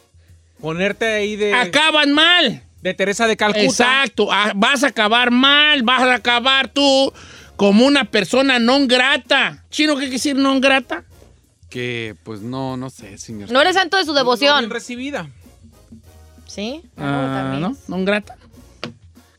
Ponerte 0.61 1.05
ahí 1.07 1.37
de, 1.37 1.53
acaban 1.53 2.13
mal. 2.13 2.63
de 2.81 2.95
Teresa 2.95 3.27
de 3.27 3.37
Calcuta. 3.37 3.65
Exacto, 3.65 4.29
ah, 4.33 4.53
vas 4.55 4.83
a 4.83 4.89
acabar 4.89 5.31
mal, 5.31 5.83
vas 5.83 6.03
a 6.03 6.15
acabar 6.15 6.69
tú 6.69 7.13
como 7.57 7.85
una 7.87 8.05
persona 8.05 8.59
non 8.59 8.87
grata. 8.89 9.63
¿Chino 9.71 9.95
qué 9.95 10.01
quiere 10.09 10.13
decir 10.17 10.37
non 10.37 10.61
grata? 10.61 11.05
Que, 11.69 12.15
pues 12.25 12.41
no, 12.41 12.77
no 12.77 12.89
sé, 12.89 13.19
señor. 13.19 13.51
No 13.51 13.61
eres 13.61 13.75
santo 13.75 13.97
de 13.97 14.05
su 14.05 14.13
No 14.13 14.19
devoción. 14.19 14.59
bien 14.61 14.71
recibida. 14.71 15.29
¿Sí? 16.47 16.83
Ah, 16.97 17.33
también. 17.35 17.61
¿No? 17.63 17.77
¿Non 17.89 18.05
grata? 18.05 18.37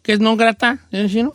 ¿Qué 0.04 0.14
es 0.14 0.20
non 0.20 0.38
grata, 0.38 0.80
señor 0.92 1.10
Chino? 1.10 1.34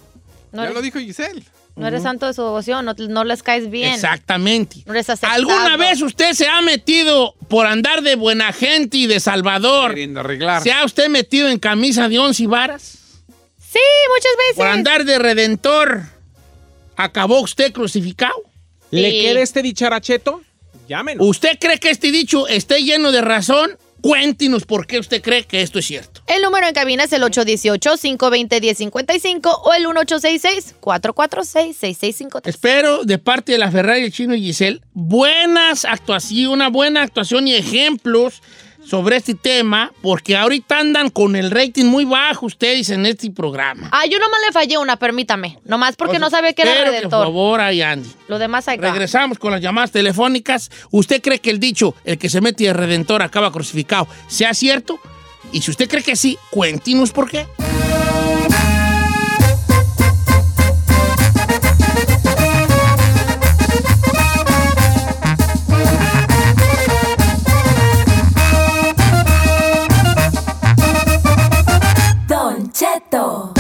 No 0.53 0.59
ya 0.63 0.65
eres, 0.71 0.75
lo 0.75 0.83
dijo 0.83 0.99
Giselle. 0.99 1.43
No 1.81 1.89
eres 1.89 2.03
santo 2.03 2.27
de 2.27 2.35
su 2.35 2.43
devoción, 2.43 2.85
no, 2.85 2.95
no 2.95 3.25
les 3.25 3.43
caes 3.43 3.71
bien. 3.71 3.95
Exactamente. 3.95 4.83
No 4.85 4.93
eres 4.93 5.09
aceptado. 5.09 5.35
¿Alguna 5.35 5.77
vez 5.77 6.03
usted 6.03 6.33
se 6.35 6.47
ha 6.47 6.61
metido 6.61 7.35
por 7.49 7.67
andar 7.67 8.03
de 8.03 8.17
buena 8.17 8.53
gente 8.53 8.99
y 8.99 9.07
de 9.07 9.19
Salvador? 9.19 9.91
Queriendo 9.91 10.21
arreglar. 10.21 10.63
¿Se 10.63 10.73
ha 10.73 10.85
usted 10.85 11.09
metido 11.09 11.49
en 11.49 11.59
camisa 11.59 12.09
de 12.09 12.19
once 12.19 12.47
varas? 12.47 12.99
Sí, 13.59 13.79
muchas 14.09 14.33
veces. 14.39 14.57
Por 14.57 14.67
andar 14.67 15.05
de 15.05 15.19
redentor, 15.19 16.03
¿acabó 16.97 17.41
usted 17.41 17.73
crucificado? 17.73 18.35
¿Le 18.91 19.11
queda 19.11 19.41
este 19.41 19.63
dicharacheto? 19.63 20.43
Llámenos. 20.89 21.27
¿Usted 21.27 21.59
cree 21.59 21.79
que 21.79 21.91
este 21.91 22.11
dicho 22.11 22.49
esté 22.49 22.83
lleno 22.83 23.13
de 23.13 23.21
razón? 23.21 23.79
Cuéntenos 24.01 24.65
por 24.65 24.87
qué 24.87 24.99
usted 24.99 25.23
cree 25.23 25.45
que 25.45 25.63
esto 25.63 25.79
es 25.79 25.87
cierto. 25.87 26.20
El 26.31 26.41
número 26.43 26.67
en 26.69 26.75
cabina 26.75 27.03
es 27.03 27.13
el 27.13 27.23
818-520-1055 27.23 29.63
o 29.65 29.75
el 29.75 29.85
1866-446-6653. 29.87 32.43
Espero 32.45 33.03
de 33.03 33.19
parte 33.19 33.51
de 33.51 33.59
la 33.59 33.73
Ferrari, 33.73 34.05
el 34.05 34.13
Chino 34.13 34.37
y 34.37 34.43
Giselle, 34.43 34.81
buenas 34.93 35.85
actuaciones, 35.85 36.55
una 36.55 36.69
buena 36.69 37.03
actuación 37.03 37.49
y 37.49 37.57
ejemplos 37.57 38.45
sobre 38.87 39.17
este 39.17 39.35
tema, 39.35 39.91
porque 40.03 40.37
ahorita 40.37 40.79
andan 40.79 41.11
con 41.11 41.35
el 41.35 41.51
rating 41.51 41.87
muy 41.87 42.05
bajo 42.05 42.47
ustedes 42.47 42.91
en 42.91 43.07
este 43.07 43.33
programa. 43.33 43.89
Ah, 43.91 44.07
yo 44.07 44.21
nomás 44.21 44.39
le 44.47 44.53
fallé 44.53 44.79
una, 44.79 44.97
permítame. 44.97 45.59
Nomás 45.65 45.97
porque 45.97 46.21
no 46.21 46.31
sabía 46.31 46.53
que 46.53 46.63
era 46.63 46.75
Espero 46.75 46.93
redentor. 46.93 47.11
por 47.11 47.25
favor, 47.27 47.61
ahí 47.61 47.83
Andy. 47.83 48.09
Lo 48.29 48.39
demás 48.39 48.69
hay. 48.69 48.79
Regresamos 48.79 49.37
con 49.37 49.51
las 49.51 49.61
llamadas 49.61 49.91
telefónicas. 49.91 50.71
¿Usted 50.93 51.21
cree 51.21 51.41
que 51.41 51.51
el 51.51 51.59
dicho, 51.59 51.97
el 52.05 52.19
que 52.19 52.31
se 52.31 52.41
mete 52.41 52.63
de 52.63 52.73
redentor 52.73 53.21
acaba 53.21 53.51
crucificado, 53.51 54.07
sea 54.29 54.55
cierto? 54.55 55.01
Y 55.53 55.63
si 55.63 55.71
usted 55.71 55.89
cree 55.89 56.03
que 56.03 56.17
sí, 56.17 56.39
cuéntenos 56.51 57.11
por 57.13 57.29
qué. 57.29 57.47
Don 72.29 72.73
Cheto. 72.73 73.55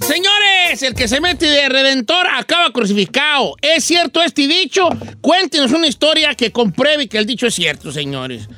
Señores, 0.00 0.82
el 0.82 0.94
que 0.94 1.06
se 1.06 1.20
mete 1.20 1.46
de 1.46 1.68
redentor 1.68 2.26
acaba 2.26 2.72
crucificado. 2.72 3.54
¿Es 3.62 3.84
cierto 3.84 4.20
este 4.20 4.48
dicho? 4.48 4.88
Cuéntenos 5.20 5.70
una 5.72 5.86
historia 5.86 6.34
que 6.34 6.50
compruebe 6.50 7.08
que 7.08 7.18
el 7.18 7.26
dicho 7.26 7.46
es 7.46 7.54
cierto, 7.54 7.92
señores. 7.92 8.48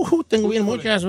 Uh, 0.00 0.24
tengo 0.24 0.48
bien 0.48 0.64
muchas. 0.64 1.04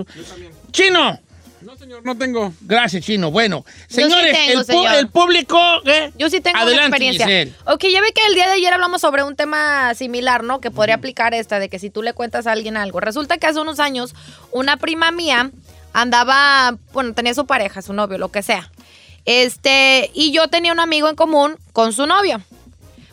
Chino. 0.71 1.19
No, 1.61 1.75
señor, 1.75 2.05
no 2.05 2.17
tengo. 2.17 2.53
Gracias, 2.61 3.03
Chino. 3.03 3.31
Bueno, 3.31 3.65
sí 3.89 3.95
señores, 4.01 4.31
tengo, 4.31 4.51
el, 4.61 4.65
pu- 4.65 4.65
señor. 4.65 4.95
el 4.95 5.07
público. 5.09 5.59
¿eh? 5.85 6.11
Yo 6.17 6.29
sí 6.29 6.39
tengo 6.39 6.57
Adelante, 6.57 6.77
una 6.77 6.87
experiencia. 6.87 7.25
Giselle. 7.25 7.53
Ok, 7.65 7.83
ya 7.91 7.99
ve 8.01 8.13
que 8.13 8.21
el 8.27 8.33
día 8.33 8.47
de 8.47 8.53
ayer 8.53 8.71
hablamos 8.73 9.01
sobre 9.01 9.23
un 9.23 9.35
tema 9.35 9.93
similar, 9.93 10.43
¿no? 10.43 10.61
Que 10.61 10.71
podría 10.71 10.95
aplicar 10.95 11.33
esta, 11.33 11.59
de 11.59 11.67
que 11.67 11.77
si 11.77 11.89
tú 11.89 12.01
le 12.01 12.13
cuentas 12.13 12.47
a 12.47 12.53
alguien 12.53 12.77
algo. 12.77 13.01
Resulta 13.01 13.37
que 13.37 13.47
hace 13.47 13.59
unos 13.59 13.81
años 13.81 14.15
una 14.51 14.77
prima 14.77 15.11
mía 15.11 15.51
andaba, 15.91 16.77
bueno, 16.93 17.13
tenía 17.13 17.33
su 17.33 17.45
pareja, 17.45 17.81
su 17.81 17.91
novio, 17.91 18.17
lo 18.17 18.31
que 18.31 18.41
sea. 18.41 18.71
Este, 19.25 20.09
y 20.13 20.31
yo 20.31 20.47
tenía 20.47 20.71
un 20.71 20.79
amigo 20.79 21.09
en 21.09 21.15
común 21.15 21.57
con 21.73 21.91
su 21.91 22.05
novio. 22.05 22.41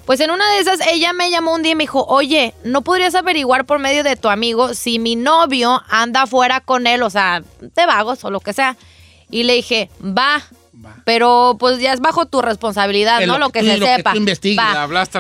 Pues 0.07 0.21
en 0.21 0.31
una 0.31 0.49
de 0.53 0.61
esas 0.61 0.79
ella 0.87 1.13
me 1.13 1.31
llamó 1.31 1.53
un 1.55 1.63
día 1.63 1.73
y 1.73 1.75
me 1.75 1.83
dijo, 1.85 2.05
oye, 2.07 2.55
¿no 2.65 2.83
podrías 2.83 3.15
averiguar 3.17 3.65
por 3.67 3.81
medio 3.81 4.05
de 4.05 4.15
tu 4.17 4.29
amigo 4.29 4.73
si 4.73 4.99
mi 5.01 5.17
novio 5.17 5.83
anda 5.89 6.23
afuera 6.23 6.61
con 6.61 6.87
él, 6.87 7.03
o 7.03 7.11
sea, 7.11 7.43
de 7.61 7.87
vagos 7.87 8.23
o 8.25 8.31
lo 8.31 8.39
que 8.41 8.53
sea? 8.53 8.77
Y 9.31 9.43
le 9.43 9.55
dije, 9.55 9.91
va. 10.01 10.43
Pero 11.05 11.57
pues 11.59 11.79
ya 11.81 11.93
es 11.93 12.01
bajo 12.01 12.27
tu 12.27 12.43
responsabilidad, 12.43 13.21
Es 13.23 13.27
¿no? 13.27 13.39
lo 13.39 13.51
que 13.51 13.61
tú- 13.61 13.67
se 13.67 13.79
lo 13.79 13.87
que 13.87 13.97
sepa. 13.97 14.13
tú. 14.13 14.19
Va. 14.57 14.73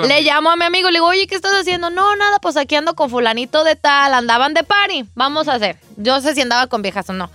Le 0.07 0.21
la 0.21 0.21
llamo 0.23 0.51
a 0.51 0.57
mi 0.57 0.65
amigo 0.65 0.89
y 0.89 0.93
le 0.93 0.97
digo, 0.99 1.07
oye, 1.07 1.27
¿qué 1.27 1.35
estás 1.35 1.53
haciendo? 1.55 1.91
No, 1.91 2.15
nada, 2.15 2.39
pues 2.41 2.57
aquí 2.57 2.77
ando 2.77 2.95
con 2.95 3.11
fulanito 3.11 3.65
de 3.65 3.75
tal, 3.75 4.15
andaban 4.15 4.55
de 4.55 4.63
party. 4.63 5.07
Vamos 5.15 5.49
a 5.49 5.55
hacer. 5.55 5.79
Yo 5.97 6.21
sé 6.21 6.35
si 6.35 6.43
andaba 6.43 6.67
con 6.69 6.83
viejas 6.83 7.09
o 7.11 7.13
no. 7.13 7.31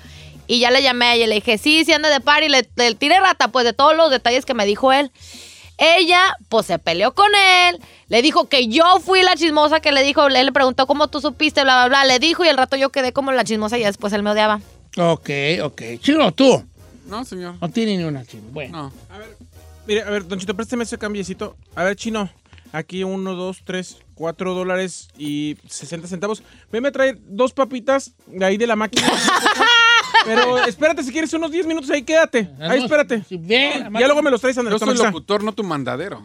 Y 0.47 0.59
ya 0.59 0.71
le 0.71 0.81
llamé 0.83 1.05
a 1.07 1.15
ella 1.15 1.25
y 1.25 1.27
le 1.27 1.35
dije, 1.35 1.57
sí, 1.57 1.83
sí 1.83 1.91
anda 1.93 2.09
de 2.09 2.19
party. 2.21 2.47
Le, 2.49 2.69
le 2.75 2.95
tiré 2.95 3.19
rata, 3.19 3.49
pues, 3.49 3.65
de 3.65 3.73
todos 3.73 3.95
los 3.97 4.09
detalles 4.11 4.45
que 4.45 4.53
me 4.53 4.65
dijo 4.65 4.93
él. 4.93 5.11
Ella, 5.83 6.37
pues, 6.47 6.67
se 6.67 6.77
peleó 6.77 7.15
con 7.15 7.31
él. 7.33 7.79
Le 8.07 8.21
dijo 8.21 8.47
que 8.47 8.67
yo 8.67 8.99
fui 9.03 9.23
la 9.23 9.35
chismosa 9.35 9.79
que 9.79 9.91
le 9.91 10.03
dijo. 10.03 10.27
Él 10.27 10.45
le 10.45 10.51
preguntó 10.51 10.85
cómo 10.85 11.07
tú 11.07 11.21
supiste, 11.21 11.63
bla, 11.63 11.87
bla, 11.87 12.03
bla. 12.03 12.05
Le 12.05 12.19
dijo 12.19 12.45
y 12.45 12.49
el 12.49 12.57
rato 12.57 12.75
yo 12.75 12.91
quedé 12.91 13.13
como 13.13 13.31
la 13.31 13.43
chismosa 13.43 13.79
y 13.79 13.83
después 13.83 14.13
él 14.13 14.21
me 14.21 14.29
odiaba. 14.29 14.61
Ok, 14.95 15.29
ok. 15.63 15.81
Chino, 15.99 16.31
tú. 16.33 16.63
No, 17.07 17.25
señor. 17.25 17.55
No 17.59 17.69
tiene 17.69 17.97
ni 17.97 18.03
una, 18.03 18.23
Chino. 18.25 18.43
Bueno. 18.51 18.77
No. 18.77 18.93
Mire, 19.87 20.03
a 20.03 20.09
ver, 20.11 20.27
Don 20.27 20.37
Chito, 20.37 20.55
présteme 20.55 20.83
ese 20.83 20.99
cambiecito. 20.99 21.57
A 21.73 21.83
ver, 21.83 21.95
chino. 21.95 22.29
Aquí 22.71 23.03
uno, 23.03 23.33
dos, 23.33 23.63
tres, 23.65 23.97
cuatro 24.13 24.53
dólares 24.53 25.09
y 25.17 25.57
60 25.67 26.07
centavos. 26.07 26.43
Venme 26.71 26.89
a 26.89 26.91
traer 26.91 27.17
dos 27.19 27.53
papitas 27.53 28.13
de 28.27 28.45
ahí 28.45 28.57
de 28.57 28.67
la 28.67 28.75
máquina. 28.75 29.11
Pero 30.25 30.57
espérate, 30.65 31.03
si 31.03 31.11
quieres 31.11 31.33
unos 31.33 31.51
10 31.51 31.65
minutos 31.65 31.89
ahí, 31.89 32.03
quédate. 32.03 32.49
Ahí, 32.61 32.83
espérate. 32.83 33.23
Sí, 33.27 33.37
bien, 33.37 33.89
Ya 33.93 34.05
luego 34.07 34.21
me 34.21 34.31
los 34.31 34.41
traes, 34.41 34.57
Andrés. 34.57 34.79
Yo 34.79 34.85
soy 34.85 34.97
locutor, 34.97 35.43
no 35.43 35.53
tu 35.53 35.63
mandadero. 35.63 36.21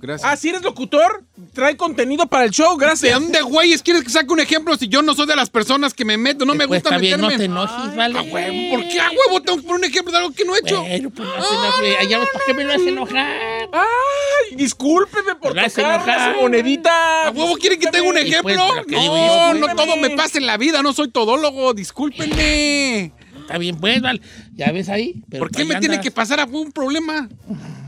Gracias. 0.00 0.30
Ah, 0.30 0.36
si 0.36 0.50
eres 0.50 0.60
locutor, 0.60 1.22
trae 1.54 1.78
contenido 1.78 2.26
para 2.26 2.44
el 2.44 2.50
show, 2.50 2.76
¿De 2.76 2.84
gracias. 2.84 3.18
dónde, 3.18 3.40
güeyes, 3.40 3.82
quieres 3.82 4.04
que 4.04 4.10
saque 4.10 4.30
un 4.34 4.40
ejemplo 4.40 4.76
si 4.76 4.86
yo 4.86 5.00
no 5.00 5.14
soy 5.14 5.26
de 5.26 5.34
las 5.34 5.48
personas 5.48 5.94
que 5.94 6.04
me 6.04 6.18
meto? 6.18 6.44
No 6.44 6.52
me 6.54 6.68
Pues, 6.68 6.82
gusta 6.82 6.90
está 6.96 7.00
bien, 7.00 7.18
meterme. 7.22 7.48
no 7.48 7.66
te 7.66 7.70
enojes, 7.72 7.96
¿vale? 7.96 8.18
A 8.18 8.22
huevo, 8.22 8.70
¿por 8.76 8.86
qué 8.86 9.00
a 9.00 9.08
huevo 9.08 9.40
tengo 9.40 9.56
que 9.60 9.62
poner 9.66 9.78
un 9.78 9.84
ejemplo 9.84 10.12
de 10.12 10.18
algo 10.18 10.32
que 10.34 10.44
no 10.44 10.54
he 10.56 10.58
hecho? 10.58 10.82
Bueno, 10.82 11.08
pues 11.08 11.26
no 11.26 11.34
enoje. 11.36 11.96
Allá, 11.96 12.18
¿para 12.18 12.44
qué 12.44 12.52
me 12.52 12.64
lo 12.64 12.72
hace 12.74 12.88
enojar? 12.90 13.36
Ay, 13.72 14.56
discúlpeme 14.56 15.36
por 15.36 15.54
Me 15.54 15.62
hace 15.62 15.80
tocar 15.80 16.02
enojar. 16.02 16.34
su 16.34 16.40
monedita. 16.42 17.28
¿A 17.28 17.30
huevo 17.30 17.56
quieren 17.56 17.80
que 17.80 17.86
tenga 17.86 18.06
un 18.06 18.12
pues, 18.12 18.26
ejemplo? 18.26 18.62
¿qué 18.86 18.96
digo 18.98 19.16
yo? 19.16 19.54
No, 19.54 19.68
no 19.68 19.74
todo 19.74 19.96
me 19.96 20.10
pasa 20.10 20.36
en 20.36 20.46
la 20.46 20.58
vida, 20.58 20.82
no 20.82 20.92
soy 20.92 21.08
todólogo, 21.10 21.72
discúlpenme. 21.72 23.10
Está 23.44 23.58
bien, 23.58 23.76
pues, 23.76 24.00
vale. 24.00 24.20
Ya 24.54 24.72
ves 24.72 24.88
ahí. 24.88 25.22
Pero 25.30 25.40
¿Por 25.40 25.50
qué 25.50 25.64
me 25.64 25.76
tiene 25.76 26.00
que 26.00 26.10
pasar 26.10 26.40
a 26.40 26.44
un 26.46 26.72
problema? 26.72 27.28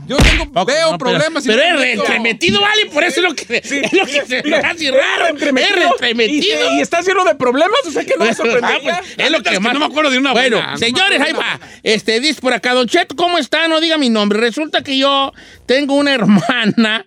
Yo 0.07 0.15
tengo, 0.17 0.45
Poco, 0.53 0.65
veo 0.67 0.91
no, 0.91 0.97
pero- 0.97 1.11
problemas 1.11 1.43
Pero, 1.45 1.79
me 1.79 1.91
es 1.93 1.99
entremetido, 1.99 2.61
vale, 2.61 2.85
por 2.85 3.03
eso 3.03 3.19
es 3.19 3.23
lo 3.29 3.35
que, 3.35 3.57
es 3.57 3.91
lo 3.93 4.05
que 4.05 4.25
se 4.25 4.43
me 4.43 4.55
hace 4.55 4.91
raro. 4.91 5.25
Es 5.25 5.31
entremetido. 5.31 6.73
Y, 6.73 6.77
y 6.77 6.81
estás 6.81 7.05
lleno 7.05 7.25
de 7.25 7.35
problemas, 7.35 7.75
o 7.85 7.91
sea 7.91 8.05
que 8.05 8.13
no 8.17 8.23
me 8.23 8.31
Ah, 8.31 8.33
sorprendería. 8.33 8.99
pues, 9.01 9.15
es 9.17 9.31
lo 9.31 9.43
que 9.43 9.49
que 9.49 9.59
más 9.59 9.73
no 9.73 9.79
me 9.79 9.85
acuerdo 9.85 10.09
de 10.11 10.17
una 10.19 10.31
Bueno, 10.31 10.57
buena, 10.57 10.71
no 10.73 10.79
me 10.79 10.85
señores, 10.85 11.19
ahí 11.19 11.33
va. 11.33 11.59
Este, 11.83 12.21
dice 12.21 12.39
por 12.39 12.53
acá, 12.53 12.73
Don 12.73 12.87
Cheto, 12.87 13.15
¿cómo 13.17 13.37
está? 13.37 13.67
No 13.67 13.81
diga 13.81 13.97
mi 13.97 14.09
nombre. 14.09 14.39
Resulta 14.39 14.81
que 14.81 14.97
yo 14.97 15.33
tengo 15.65 15.95
una 15.95 16.13
hermana 16.13 17.05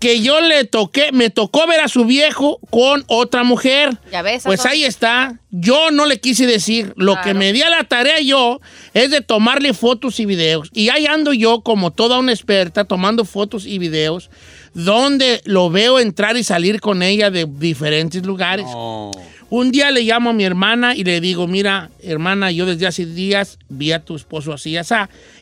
que 0.00 0.20
yo 0.20 0.40
le 0.40 0.64
toqué, 0.64 1.12
me 1.12 1.30
tocó 1.30 1.66
ver 1.66 1.80
a 1.80 1.88
su 1.88 2.04
viejo 2.04 2.58
con 2.70 3.04
otra 3.06 3.44
mujer. 3.44 3.98
Ya 4.12 4.22
ves, 4.22 4.42
Pues 4.44 4.64
ahí 4.66 4.84
está. 4.84 5.40
Yo 5.50 5.90
no 5.90 6.06
le 6.06 6.20
quise 6.20 6.46
decir. 6.46 6.92
Lo 6.96 7.20
que 7.22 7.34
me 7.34 7.52
di 7.52 7.62
a 7.62 7.70
la 7.70 7.84
tarea 7.84 8.20
yo 8.20 8.60
es 8.94 9.10
de 9.10 9.20
tomarle 9.20 9.72
fotos 9.74 10.20
y 10.20 10.26
videos. 10.26 10.70
Y 10.72 10.90
ahí 10.90 11.06
ando 11.06 11.32
yo 11.32 11.62
como 11.62 11.90
toda 11.90 12.18
una 12.18 12.32
experta 12.32 12.84
tomando 12.84 13.24
fotos 13.24 13.66
y 13.66 13.78
videos 13.78 14.30
donde 14.74 15.40
lo 15.44 15.70
veo 15.70 15.98
entrar 15.98 16.36
y 16.36 16.44
salir 16.44 16.80
con 16.80 17.02
ella 17.02 17.30
de 17.30 17.46
diferentes 17.46 18.24
lugares. 18.24 18.66
No. 18.66 19.10
Un 19.50 19.70
día 19.70 19.90
le 19.90 20.02
llamo 20.02 20.30
a 20.30 20.32
mi 20.34 20.44
hermana 20.44 20.94
y 20.94 21.04
le 21.04 21.22
digo, 21.22 21.46
mira, 21.46 21.90
hermana, 22.02 22.50
yo 22.50 22.66
desde 22.66 22.86
hace 22.86 23.06
días 23.06 23.58
vi 23.70 23.92
a 23.92 24.04
tu 24.04 24.14
esposo 24.14 24.52
así, 24.52 24.76
así, 24.76 24.94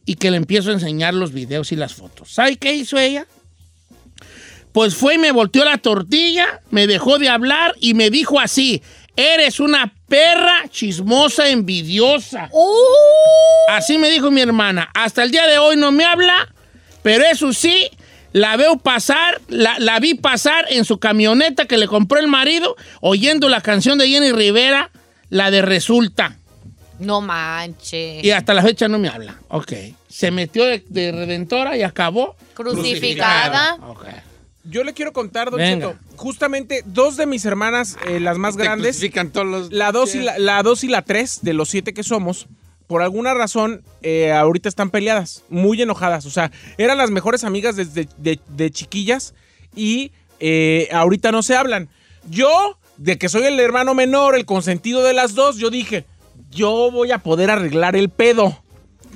y 0.05 0.15
que 0.15 0.31
le 0.31 0.37
empiezo 0.37 0.71
a 0.71 0.75
enseñar 0.75 1.13
los 1.13 1.33
videos 1.33 1.73
y 1.73 1.77
las 1.77 1.95
fotos. 1.95 2.31
¿Sabe 2.33 2.57
qué 2.57 2.73
hizo 2.73 2.99
ella? 2.99 3.27
Pues 4.77 4.95
fue 4.95 5.15
y 5.15 5.19
me 5.19 5.33
volteó 5.33 5.65
la 5.65 5.79
tortilla, 5.79 6.61
me 6.71 6.87
dejó 6.87 7.19
de 7.19 7.31
hablar 7.31 7.75
y 7.81 7.95
me 7.95 8.11
dijo 8.11 8.39
así, 8.39 8.83
eres 9.17 9.59
una 9.59 9.95
perra 10.07 10.65
chismosa 10.69 11.49
envidiosa. 11.49 12.51
Así 13.71 13.97
me 13.97 14.11
dijo 14.11 14.31
mi 14.31 14.43
hermana. 14.43 14.91
Hasta 14.93 15.23
el 15.23 15.31
día 15.31 15.47
de 15.47 15.57
hoy 15.57 15.79
no 15.79 15.93
me 15.93 16.05
habla, 16.05 16.53
pero 17.03 17.25
eso 17.25 17.55
sí, 17.55 17.89
la 18.35 18.59
veo 18.59 18.77
pasar, 18.77 19.41
la, 19.49 19.79
la 19.79 19.99
vi 19.99 20.13
pasar 20.13 20.67
en 20.69 20.85
su 20.85 20.99
camioneta 20.99 21.65
que 21.65 21.79
le 21.79 21.87
compró 21.87 22.21
el 22.21 22.29
marido, 22.29 22.77
oyendo 23.01 23.49
la 23.49 23.63
canción 23.63 23.97
de 23.97 24.09
Jenny 24.11 24.33
Rivera, 24.33 24.91
la 25.31 25.51
de 25.51 25.63
Resulta. 25.63 26.37
No 26.99 27.23
manches. 27.23 28.23
Y 28.23 28.31
hasta 28.31 28.53
la 28.53 28.61
fecha 28.61 28.89
no 28.89 28.99
me 28.99 29.09
habla. 29.09 29.41
Ok. 29.49 29.73
Se 30.07 30.31
metió 30.31 30.67
de, 30.67 30.85
de 30.87 31.13
redentora 31.13 31.79
y 31.79 31.83
acabó 31.83 32.37
Crucificada. 32.53 33.79
Ok. 33.89 34.05
Yo 34.69 34.85
le 34.85 34.93
quiero 34.95 35.13
contar, 35.13 35.51
Don 35.51 35.59
Venga. 35.59 35.93
Cheto, 35.93 35.99
justamente 36.17 36.83
dos 36.87 37.17
de 37.17 37.27
mis 37.27 37.45
hermanas, 37.45 37.97
eh, 38.07 38.21
las 38.21 38.39
más 38.39 38.57
Te 38.57 38.65
grandes, 38.65 39.01
todos 39.33 39.47
los... 39.47 39.73
la 39.73 39.93
2 39.93 40.15
y 40.15 40.19
la, 40.21 40.39
la 40.39 40.63
dos 40.63 40.85
y 40.85 40.89
la 40.89 41.03
3 41.03 41.41
de 41.43 41.53
los 41.53 41.69
siete 41.69 41.95
que 41.95 42.03
somos, 42.03 42.49
por 42.87 43.03
alguna 43.03 43.35
razón, 43.35 43.83
eh, 44.03 44.33
ahorita 44.33 44.69
están 44.69 44.91
peleadas, 44.91 45.45
muy 45.49 45.81
enojadas. 45.83 46.27
O 46.27 46.31
sea, 46.31 46.51
eran 46.79 46.99
las 46.99 47.11
mejores 47.11 47.45
amigas 47.45 47.77
desde 47.77 48.09
de, 48.19 48.39
de 48.49 48.71
chiquillas 48.71 49.35
y 49.75 50.13
eh, 50.41 50.89
ahorita 50.93 51.33
no 51.33 51.43
se 51.43 51.57
hablan. 51.57 51.89
Yo, 52.31 52.79
de 52.97 53.19
que 53.19 53.29
soy 53.29 53.45
el 53.45 53.59
hermano 53.61 53.95
menor, 53.95 54.37
el 54.37 54.47
consentido 54.47 55.03
de 55.03 55.15
las 55.15 55.35
dos, 55.35 55.57
yo 55.57 55.71
dije, 55.71 56.05
yo 56.51 56.91
voy 56.91 57.11
a 57.13 57.19
poder 57.19 57.51
arreglar 57.51 57.97
el 57.97 58.09
pedo. 58.09 58.63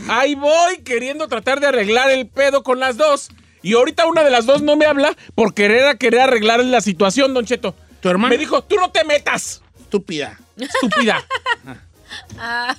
Ahí 0.08 0.34
voy 0.34 0.78
queriendo 0.84 1.28
tratar 1.28 1.60
de 1.60 1.66
arreglar 1.66 2.10
el 2.10 2.26
pedo 2.26 2.62
con 2.62 2.80
las 2.80 2.96
dos. 2.96 3.30
Y 3.62 3.74
ahorita 3.74 4.06
una 4.06 4.22
de 4.24 4.30
las 4.30 4.46
dos 4.46 4.62
no 4.62 4.76
me 4.76 4.86
habla 4.86 5.14
por 5.34 5.52
querer 5.54 5.86
a 5.86 5.94
querer 5.96 6.20
arreglar 6.20 6.64
la 6.64 6.80
situación, 6.80 7.34
Don 7.34 7.44
Cheto. 7.44 7.74
Tu 8.00 8.08
hermano. 8.08 8.30
Me 8.32 8.38
dijo, 8.38 8.62
tú 8.62 8.76
no 8.76 8.90
te 8.90 9.04
metas, 9.04 9.62
Estúpida. 9.80 10.38
estúpida. 10.56 11.24
Ah, 12.38 12.74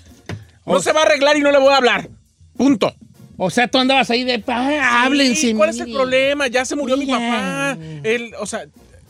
No 0.65 0.79
se 0.82 0.91
va 0.91 1.01
a 1.01 1.03
arreglar 1.03 1.38
y 1.38 1.41
no 1.41 1.51
le 1.51 1.57
voy 1.59 1.73
a 1.73 1.77
hablar. 1.77 2.09
Punto. 2.57 2.93
O 3.38 3.49
sea, 3.49 3.67
tú 3.67 3.77
andabas 3.77 4.09
ahí 4.09 4.23
de. 4.23 4.43
"Ah, 4.47 5.03
háblense. 5.05 5.39
Sí, 5.41 5.53
¿Cuál 5.53 5.69
es 5.69 5.79
el 5.79 5.86
mire". 5.86 5.97
problema? 5.97 6.47
Ya 6.47 6.65
se 6.65 6.75
murió 6.75 6.97
mi 6.97 7.05
Mira. 7.05 7.17
papá. 7.17 7.77
El, 8.03 8.34
o 8.39 8.45
sea, 8.45 8.65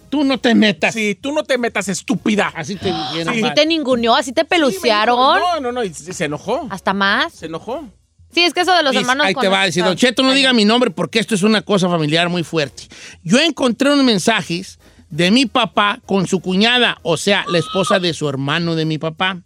Tú 0.09 0.24
no 0.24 0.38
te 0.39 0.53
metas. 0.55 0.93
sí, 0.93 1.15
tú 1.19 1.32
no 1.34 1.43
te 1.43 1.57
metas, 1.57 1.88
estúpida. 1.88 2.51
Así 2.55 2.76
te 2.76 2.88
dijeron. 2.93 3.30
así 3.30 3.43
te 3.55 3.65
ninguneó, 3.65 4.13
así 4.15 4.32
te 4.34 4.41
Sí, 4.41 4.47
pelucearon. 4.49 5.39
No, 5.39 5.59
no, 5.59 5.72
no, 5.72 5.84
y 5.84 5.93
se 5.93 6.26
enojó. 6.26 6.67
Hasta 6.69 6.93
más. 6.93 7.34
Se 7.34 7.45
enojó. 7.47 7.86
Sí, 8.34 8.41
es 8.43 8.53
que 8.53 8.61
eso 8.61 8.73
de 8.73 8.84
los 8.84 8.95
hermanos. 8.95 9.25
Ahí 9.25 9.36
te 9.36 9.47
va 9.47 9.61
a 9.61 9.65
decir, 9.65 9.84
Don 9.84 9.95
Cheto, 9.95 10.23
no 10.23 10.34
diga 10.34 10.53
mi 10.53 10.65
nombre 10.65 10.91
porque 10.91 11.19
esto 11.19 11.36
es 11.36 11.43
una 11.43 11.61
cosa 11.61 11.89
familiar 11.89 12.29
muy 12.29 12.43
fuerte. 12.43 12.84
Yo 13.23 13.39
encontré 13.39 13.91
unos 13.91 14.05
mensajes 14.05 14.79
de 15.09 15.29
mi 15.32 15.45
papá 15.45 15.99
con 16.05 16.27
su 16.27 16.39
cuñada, 16.39 16.97
o 17.03 17.17
sea, 17.17 17.45
la 17.49 17.59
esposa 17.59 17.99
de 17.99 18.13
su 18.13 18.29
hermano 18.29 18.75
de 18.75 18.86
mi 18.86 18.97
papá, 18.97 19.41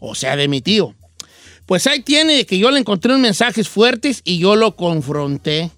o 0.00 0.14
sea, 0.14 0.36
de 0.36 0.48
mi 0.48 0.60
tío. 0.60 0.94
Pues 1.64 1.86
ahí 1.86 2.00
tiene 2.00 2.46
que 2.46 2.58
yo 2.58 2.70
le 2.70 2.80
encontré 2.80 3.12
unos 3.12 3.22
mensajes 3.22 3.68
fuertes 3.68 4.20
y 4.24 4.38
yo 4.38 4.56
lo 4.56 4.76
confronté. 4.76 5.70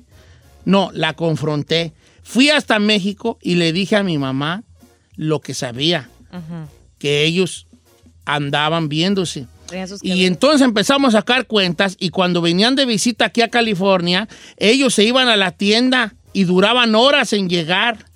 No, 0.65 0.91
la 0.93 1.15
confronté. 1.15 1.93
Fui 2.23 2.51
hasta 2.51 2.79
México 2.79 3.39
y 3.43 3.55
le 3.55 3.73
dije 3.73 3.97
a 3.97 4.03
mi 4.03 4.19
mamá 4.19 4.65
lo 5.17 5.41
que 5.41 5.55
sabía, 5.55 6.11
que 6.99 7.25
ellos 7.25 7.67
andaban 8.27 8.89
viéndose. 8.89 9.47
Y 10.03 10.25
entonces 10.27 10.63
empezamos 10.63 11.15
a 11.15 11.19
sacar 11.19 11.47
cuentas 11.47 11.97
y 11.99 12.11
cuando 12.11 12.41
venían 12.41 12.75
de 12.77 12.87
visita 12.87 13.27
aquí 13.27 13.43
a 13.43 13.49
California, 13.49 14.29
ellos 14.57 14.95
se 14.95 15.05
iban 15.05 15.29
a 15.29 15.37
la 15.37 15.51
tienda 15.53 16.15
y 16.33 16.45
duraban 16.45 16.95
horas 16.95 17.33
en 17.33 17.49
llegar. 17.49 18.07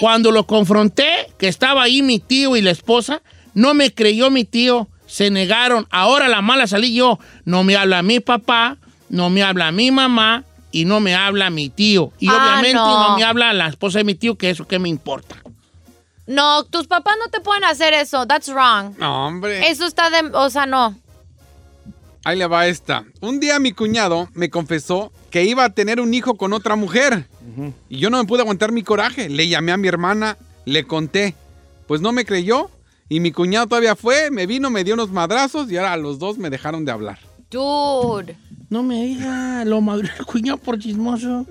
Cuando 0.00 0.30
lo 0.30 0.46
confronté, 0.46 1.08
que 1.38 1.48
estaba 1.48 1.82
ahí 1.82 2.02
mi 2.02 2.18
tío 2.18 2.56
y 2.56 2.62
la 2.62 2.70
esposa, 2.70 3.22
no 3.54 3.74
me 3.74 3.92
creyó 3.92 4.30
mi 4.30 4.44
tío, 4.44 4.88
se 5.06 5.30
negaron. 5.30 5.86
Ahora 5.90 6.28
la 6.28 6.40
mala 6.42 6.66
salí 6.66 6.94
yo. 6.94 7.18
No 7.44 7.64
me 7.64 7.76
habla 7.76 8.02
mi 8.02 8.20
papá, 8.20 8.78
no 9.08 9.28
me 9.30 9.42
habla 9.42 9.72
mi 9.72 9.90
mamá 9.90 10.44
y 10.72 10.84
no 10.84 11.00
me 11.00 11.14
habla 11.14 11.50
mi 11.50 11.68
tío. 11.68 12.12
Y 12.20 12.28
Ah, 12.28 12.36
obviamente 12.40 12.74
no. 12.76 13.08
no 13.10 13.16
me 13.16 13.24
habla 13.24 13.52
la 13.52 13.66
esposa 13.68 13.98
de 13.98 14.04
mi 14.04 14.14
tío, 14.14 14.36
que 14.36 14.50
eso 14.50 14.66
que 14.68 14.78
me 14.78 14.88
importa. 14.88 15.36
No, 16.30 16.62
tus 16.62 16.86
papás 16.86 17.16
no 17.18 17.28
te 17.28 17.40
pueden 17.40 17.64
hacer 17.64 17.92
eso. 17.92 18.24
That's 18.24 18.48
wrong. 18.48 18.96
No, 18.98 19.26
hombre. 19.26 19.68
Eso 19.68 19.84
está 19.84 20.10
de. 20.10 20.30
O 20.32 20.48
sea, 20.48 20.64
no. 20.64 20.96
Ahí 22.24 22.38
le 22.38 22.46
va 22.46 22.68
esta. 22.68 23.04
Un 23.20 23.40
día 23.40 23.58
mi 23.58 23.72
cuñado 23.72 24.28
me 24.34 24.48
confesó 24.48 25.10
que 25.30 25.42
iba 25.42 25.64
a 25.64 25.70
tener 25.70 26.00
un 26.00 26.14
hijo 26.14 26.36
con 26.36 26.52
otra 26.52 26.76
mujer. 26.76 27.26
Y 27.88 27.98
yo 27.98 28.10
no 28.10 28.18
me 28.18 28.28
pude 28.28 28.42
aguantar 28.42 28.70
mi 28.70 28.84
coraje. 28.84 29.28
Le 29.28 29.48
llamé 29.48 29.72
a 29.72 29.76
mi 29.76 29.88
hermana, 29.88 30.36
le 30.66 30.86
conté. 30.86 31.34
Pues 31.88 32.00
no 32.00 32.12
me 32.12 32.24
creyó. 32.24 32.70
Y 33.08 33.18
mi 33.18 33.32
cuñado 33.32 33.66
todavía 33.66 33.96
fue, 33.96 34.30
me 34.30 34.46
vino, 34.46 34.70
me 34.70 34.84
dio 34.84 34.94
unos 34.94 35.10
madrazos 35.10 35.68
y 35.68 35.78
ahora 35.78 35.96
los 35.96 36.20
dos 36.20 36.38
me 36.38 36.48
dejaron 36.48 36.84
de 36.84 36.92
hablar. 36.92 37.18
Dude. 37.50 38.36
No 38.68 38.84
me 38.84 39.02
diga, 39.02 39.64
lo 39.64 39.80
madrió 39.80 40.12
el 40.16 40.24
cuñado 40.24 40.58
por 40.58 40.78
chismoso. 40.78 41.44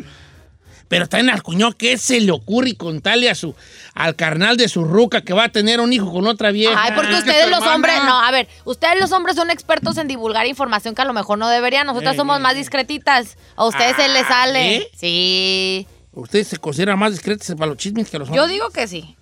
Pero 0.89 1.07
también 1.07 1.29
al 1.33 1.41
cuñado, 1.43 1.71
¿qué 1.77 1.97
se 1.97 2.19
le 2.19 2.31
ocurre 2.31 2.75
contarle 2.75 3.29
a 3.29 3.35
su, 3.35 3.55
al 3.93 4.15
carnal 4.15 4.57
de 4.57 4.67
su 4.67 4.83
ruca 4.83 5.21
que 5.21 5.33
va 5.33 5.45
a 5.45 5.49
tener 5.49 5.79
un 5.79 5.93
hijo 5.93 6.11
con 6.11 6.25
otra 6.27 6.51
vieja? 6.51 6.73
Ay, 6.77 6.91
porque 6.95 7.11
que 7.11 7.17
ustedes 7.19 7.45
los 7.47 7.59
hermana- 7.59 7.75
hombres, 7.75 7.95
no, 8.05 8.19
a 8.19 8.31
ver, 8.31 8.47
ustedes 8.65 8.99
los 8.99 9.11
hombres 9.11 9.35
son 9.35 9.51
expertos 9.51 9.97
en 9.97 10.07
divulgar 10.07 10.47
información 10.47 10.95
que 10.95 11.01
a 11.03 11.05
lo 11.05 11.13
mejor 11.13 11.37
no 11.37 11.47
deberían. 11.47 11.85
Nosotras 11.87 12.15
Eh, 12.15 12.17
somos 12.17 12.37
eh, 12.37 12.41
más 12.41 12.55
discretitas. 12.55 13.37
A 13.55 13.65
ustedes 13.65 13.95
se 13.95 14.09
les 14.09 14.25
sale. 14.27 14.75
¿eh? 14.77 14.89
Sí. 14.97 15.87
¿Ustedes 16.11 16.47
se 16.47 16.57
consideran 16.57 16.97
más 16.97 17.11
discretos 17.11 17.47
para 17.55 17.67
los 17.67 17.77
chismes 17.77 18.09
que 18.09 18.17
los 18.17 18.27
Yo 18.29 18.33
hombres? 18.41 18.49
digo 18.51 18.69
que 18.71 18.87
sí. 18.87 19.15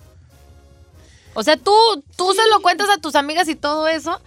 O 1.33 1.43
sea, 1.43 1.57
tú, 1.57 1.73
tú 2.15 2.33
se 2.33 2.41
lo 2.49 2.61
cuentas 2.61 2.89
a 2.89 2.97
tus 2.97 3.15
amigas 3.15 3.47
y 3.49 3.55
todo 3.55 3.87
eso, 3.89 4.21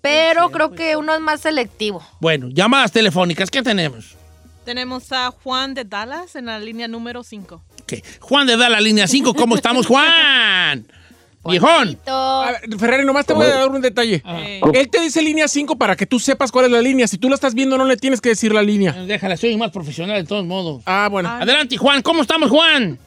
pero 0.00 0.50
creo 0.50 0.72
que 0.72 0.96
uno 0.96 1.14
es 1.14 1.20
más 1.20 1.42
selectivo. 1.42 2.02
Bueno, 2.20 2.48
llamadas 2.48 2.90
telefónicas, 2.90 3.50
¿qué 3.50 3.62
tenemos? 3.62 4.16
Tenemos 4.64 5.10
a 5.12 5.30
Juan 5.30 5.74
de 5.74 5.84
Dallas 5.84 6.36
en 6.36 6.46
la 6.46 6.58
línea 6.58 6.86
número 6.88 7.22
5. 7.22 7.62
Ok, 7.82 7.94
Juan 8.20 8.46
de 8.46 8.56
da 8.56 8.68
la 8.68 8.80
línea 8.80 9.06
5, 9.06 9.34
¿cómo 9.34 9.54
estamos, 9.56 9.86
Juan? 9.86 10.86
Viejón. 11.44 11.98
A 12.06 12.52
ver, 12.52 12.78
Ferrari, 12.78 13.04
nomás 13.06 13.24
te 13.24 13.32
voy 13.32 13.46
a 13.46 13.48
dar 13.48 13.68
un 13.70 13.80
detalle. 13.80 14.22
Eh, 14.26 14.60
Él 14.74 14.90
te 14.90 15.00
dice 15.00 15.22
línea 15.22 15.48
5 15.48 15.76
para 15.76 15.96
que 15.96 16.04
tú 16.04 16.18
sepas 16.18 16.52
cuál 16.52 16.66
es 16.66 16.70
la 16.70 16.82
línea. 16.82 17.08
Si 17.08 17.16
tú 17.16 17.30
la 17.30 17.34
estás 17.34 17.54
viendo, 17.54 17.78
no 17.78 17.86
le 17.86 17.96
tienes 17.96 18.20
que 18.20 18.28
decir 18.28 18.52
la 18.52 18.62
línea. 18.62 18.92
Déjala, 18.92 19.38
soy 19.38 19.56
más 19.56 19.70
profesional 19.70 20.20
de 20.20 20.28
todos 20.28 20.44
modos. 20.44 20.82
Ah, 20.84 21.08
bueno. 21.10 21.30
Adelante, 21.30 21.78
Juan, 21.78 22.02
¿cómo 22.02 22.20
estamos, 22.20 22.50
Juan? 22.50 22.98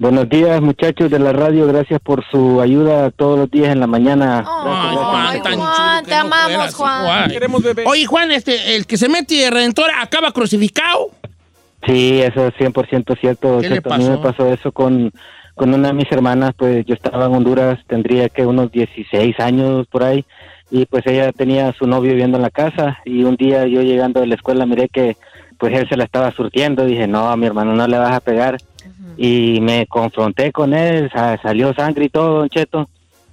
Buenos 0.00 0.30
días, 0.30 0.62
muchachos 0.62 1.10
de 1.10 1.18
la 1.18 1.30
radio. 1.30 1.66
Gracias 1.66 2.00
por 2.00 2.24
su 2.30 2.62
ayuda 2.62 3.10
todos 3.10 3.38
los 3.38 3.50
días 3.50 3.68
en 3.68 3.80
la 3.80 3.86
mañana. 3.86 4.42
Ay, 4.46 4.96
Ay, 5.12 5.42
tan 5.42 5.58
Juan, 5.58 5.74
chulo 5.76 6.00
que 6.00 6.04
te 6.06 6.14
no 6.14 6.20
amamos, 6.22 6.74
Juan. 6.74 7.30
Queremos 7.30 7.62
bebé. 7.62 7.84
Oye, 7.86 8.06
Juan, 8.06 8.32
este, 8.32 8.76
el 8.76 8.86
que 8.86 8.96
se 8.96 9.10
mete 9.10 9.34
de 9.34 9.50
redentor 9.50 9.90
acaba 9.94 10.32
crucificado. 10.32 11.10
Sí, 11.86 12.22
eso 12.22 12.46
es 12.46 12.54
100% 12.54 13.20
cierto. 13.20 13.58
¿Qué 13.58 13.68
le 13.68 13.74
cierto. 13.74 13.92
A 13.92 13.98
mí 13.98 14.04
pasó? 14.04 14.16
me 14.16 14.22
pasó 14.22 14.46
eso 14.50 14.72
con, 14.72 15.12
con 15.54 15.74
una 15.74 15.88
de 15.88 15.94
mis 15.94 16.10
hermanas. 16.10 16.54
Pues 16.56 16.86
yo 16.86 16.94
estaba 16.94 17.26
en 17.26 17.34
Honduras, 17.34 17.78
tendría 17.86 18.30
que 18.30 18.46
unos 18.46 18.72
16 18.72 19.38
años 19.38 19.86
por 19.88 20.02
ahí. 20.02 20.24
Y 20.70 20.86
pues 20.86 21.06
ella 21.06 21.30
tenía 21.32 21.68
a 21.68 21.74
su 21.74 21.86
novio 21.86 22.12
viviendo 22.12 22.38
en 22.38 22.42
la 22.42 22.50
casa. 22.50 22.96
Y 23.04 23.24
un 23.24 23.36
día 23.36 23.66
yo 23.66 23.82
llegando 23.82 24.20
de 24.20 24.28
la 24.28 24.36
escuela 24.36 24.64
miré 24.64 24.88
que 24.88 25.18
pues 25.58 25.74
él 25.74 25.86
se 25.90 25.98
la 25.98 26.04
estaba 26.04 26.30
surtiendo. 26.32 26.86
Dije, 26.86 27.06
no, 27.06 27.28
a 27.28 27.36
mi 27.36 27.44
hermano 27.44 27.74
no 27.74 27.86
le 27.86 27.98
vas 27.98 28.12
a 28.12 28.20
pegar. 28.20 28.56
Y 29.16 29.60
me 29.60 29.86
confronté 29.86 30.50
con 30.52 30.72
él, 30.74 31.10
sa- 31.12 31.38
salió 31.42 31.74
sangre 31.74 32.06
y 32.06 32.08
todo, 32.08 32.38
don 32.40 32.48
Cheto. 32.48 32.88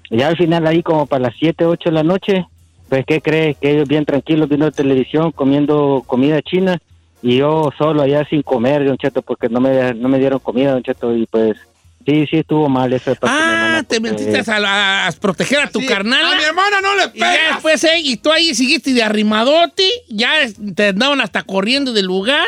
Y 0.10 0.18
ya 0.18 0.28
al 0.30 0.38
final 0.38 0.66
ahí 0.68 0.82
como 0.84 1.06
para 1.06 1.24
las 1.24 1.36
7, 1.40 1.66
8 1.66 1.90
de 1.90 1.96
la 1.96 2.04
noche, 2.04 2.46
pues 2.90 3.06
¿qué 3.06 3.22
crees? 3.22 3.58
Que 3.60 3.72
ellos 3.72 3.88
bien 3.88 4.06
tranquilos 4.06 4.48
viendo 4.50 4.72
televisión, 4.72 5.32
comiendo 5.32 6.04
comida 6.08 6.42
china 6.42 6.78
y 7.22 7.38
yo 7.38 7.70
solo 7.78 8.02
allá 8.04 8.26
sin 8.30 8.42
comer, 8.44 8.86
don 8.86 8.98
Cheto, 8.98 9.22
porque 9.22 9.50
no 9.50 9.60
me, 9.60 9.94
no 9.94 10.08
me 10.10 10.20
dieron 10.20 10.40
comida, 10.40 10.72
don 10.72 10.84
Cheto, 10.84 11.16
y 11.16 11.26
pues 11.26 11.58
sí, 12.06 12.26
sí 12.30 12.38
estuvo 12.38 12.70
mal 12.70 12.94
eso 12.94 13.10
de 13.12 13.18
Ah, 13.24 13.50
hermana, 13.54 13.84
te 13.84 14.00
metiste 14.00 14.50
a, 14.52 14.60
la- 14.60 15.08
a 15.08 15.12
proteger 15.14 15.60
a 15.60 15.70
tu 15.70 15.80
Sí, 15.82 15.86
carnal. 15.86 16.26
A 16.34 16.38
mi 16.38 16.44
hermana 16.44 16.80
no 16.82 16.96
le 16.96 17.04
Y 17.14 17.20
ya 17.20 17.32
pegas. 17.32 17.54
después, 17.56 17.84
eh, 17.84 18.00
y 18.02 18.16
tú 18.18 18.32
ahí 18.32 18.54
seguiste 18.56 18.94
de 18.94 19.04
arrimadote, 19.04 19.84
ya 20.10 20.32
te 20.76 20.88
andaban 20.90 21.20
hasta 21.22 21.44
corriendo 21.44 21.92
del 21.92 22.06
lugar 22.06 22.48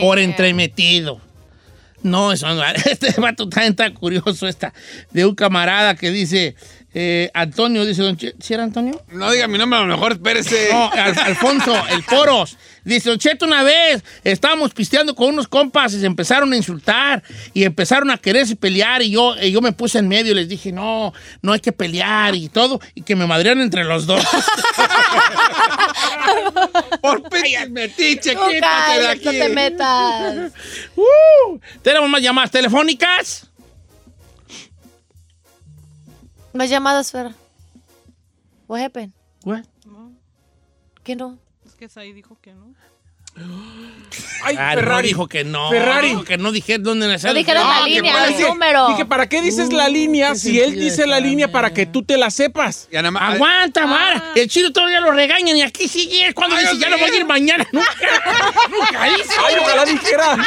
por 0.00 0.18
entremetido. 0.18 1.20
No, 2.02 2.32
eso. 2.32 2.46
Este 2.84 3.20
vato 3.20 3.48
también 3.48 3.72
está 3.72 3.92
curioso, 3.92 4.46
esta, 4.46 4.72
de 5.10 5.24
un 5.26 5.34
camarada 5.34 5.96
que 5.96 6.10
dice, 6.10 6.54
eh, 6.98 7.30
Antonio, 7.34 7.84
dice, 7.84 8.00
don 8.00 8.16
Che- 8.16 8.34
¿sí 8.40 8.54
era 8.54 8.62
Antonio? 8.62 9.02
No 9.12 9.30
diga 9.30 9.46
mi 9.48 9.58
nombre, 9.58 9.78
a 9.78 9.82
lo 9.82 9.88
mejor 9.88 10.12
espérese. 10.12 10.70
No, 10.72 10.90
Al- 10.90 11.18
Alfonso, 11.18 11.74
el 11.90 12.02
Poros. 12.04 12.56
Dice, 12.84 13.10
Don 13.10 13.18
Cheto, 13.18 13.44
una 13.46 13.62
vez 13.64 14.02
estábamos 14.24 14.72
pisteando 14.72 15.14
con 15.14 15.28
unos 15.30 15.46
compas 15.48 15.92
y 15.92 16.00
se 16.00 16.06
empezaron 16.06 16.52
a 16.52 16.56
insultar 16.56 17.22
y 17.52 17.64
empezaron 17.64 18.10
a 18.12 18.16
quererse 18.16 18.56
pelear 18.56 19.02
y 19.02 19.10
yo, 19.10 19.34
y 19.42 19.50
yo 19.50 19.60
me 19.60 19.72
puse 19.72 19.98
en 19.98 20.08
medio 20.08 20.32
y 20.32 20.36
les 20.36 20.48
dije, 20.48 20.72
no, 20.72 21.12
no 21.42 21.52
hay 21.52 21.60
que 21.60 21.72
pelear 21.72 22.34
y 22.34 22.48
todo, 22.48 22.80
y 22.94 23.02
que 23.02 23.14
me 23.16 23.26
madrearon 23.26 23.62
entre 23.62 23.84
los 23.84 24.06
dos. 24.06 24.24
Por 27.02 27.28
pinche 27.28 27.68
metiche, 27.68 28.30
quítate 28.36 29.00
de 29.00 29.06
aquí. 29.08 29.24
no 29.26 29.32
te 29.32 29.48
metas. 29.50 30.52
Uh, 30.96 31.58
¿Tenemos 31.82 32.08
más 32.08 32.22
llamadas 32.22 32.50
telefónicas? 32.50 33.46
No 36.56 36.64
has 36.64 36.70
llamado 36.70 37.00
a. 37.00 37.34
What 38.66 38.80
happened? 38.80 39.12
What? 39.44 39.66
¿Qué 41.04 41.14
no? 41.14 41.38
Es 41.66 41.74
que 41.74 41.86
Saí 41.86 42.14
dijo 42.14 42.38
que 42.40 42.54
no. 42.54 42.74
Ay, 44.44 44.54
Ah, 44.58 44.74
no 44.76 44.80
Ferrari. 44.80 45.08
dijo 45.08 45.26
que 45.26 45.42
no. 45.44 45.70
Ferrari. 45.70 46.10
Dijo 46.10 46.22
que 46.24 46.36
no 46.38 46.52
dije 46.52 46.78
dónde 46.78 47.08
nació. 47.08 47.30
No 47.30 47.34
dijeron 47.34 47.68
la 47.68 47.82
línea, 47.84 48.26
el 48.28 48.36
qué. 48.36 48.42
número. 48.44 48.88
Dije, 48.90 49.04
¿para 49.04 49.28
qué 49.28 49.40
dices 49.42 49.72
la 49.72 49.88
línea 49.88 50.32
¿qué 50.34 50.38
si 50.38 50.60
él 50.60 50.78
dice 50.78 51.04
la 51.06 51.18
línea 51.18 51.50
para 51.50 51.72
que 51.74 51.84
tú 51.86 52.04
te 52.04 52.16
la 52.16 52.30
sepas? 52.30 52.86
Ya 52.92 53.02
nada 53.02 53.10
más- 53.10 53.34
Aguanta, 53.34 53.86
Mara. 53.86 54.32
El 54.36 54.48
chino 54.48 54.72
todavía 54.72 55.00
lo 55.00 55.10
regañan 55.10 55.56
y 55.56 55.62
aquí 55.62 55.88
sigue. 55.88 56.32
Cuando 56.32 56.56
dice, 56.56 56.78
ya 56.78 56.88
no 56.90 56.96
voy 56.98 57.10
a 57.10 57.16
ir 57.16 57.24
mañana. 57.24 57.66
Nunca. 57.72 57.90
Nunca 58.70 59.04
dice. 59.16 59.34
Ay, 59.48 59.54
ojalá 59.60 59.84
dijera. 59.84 60.46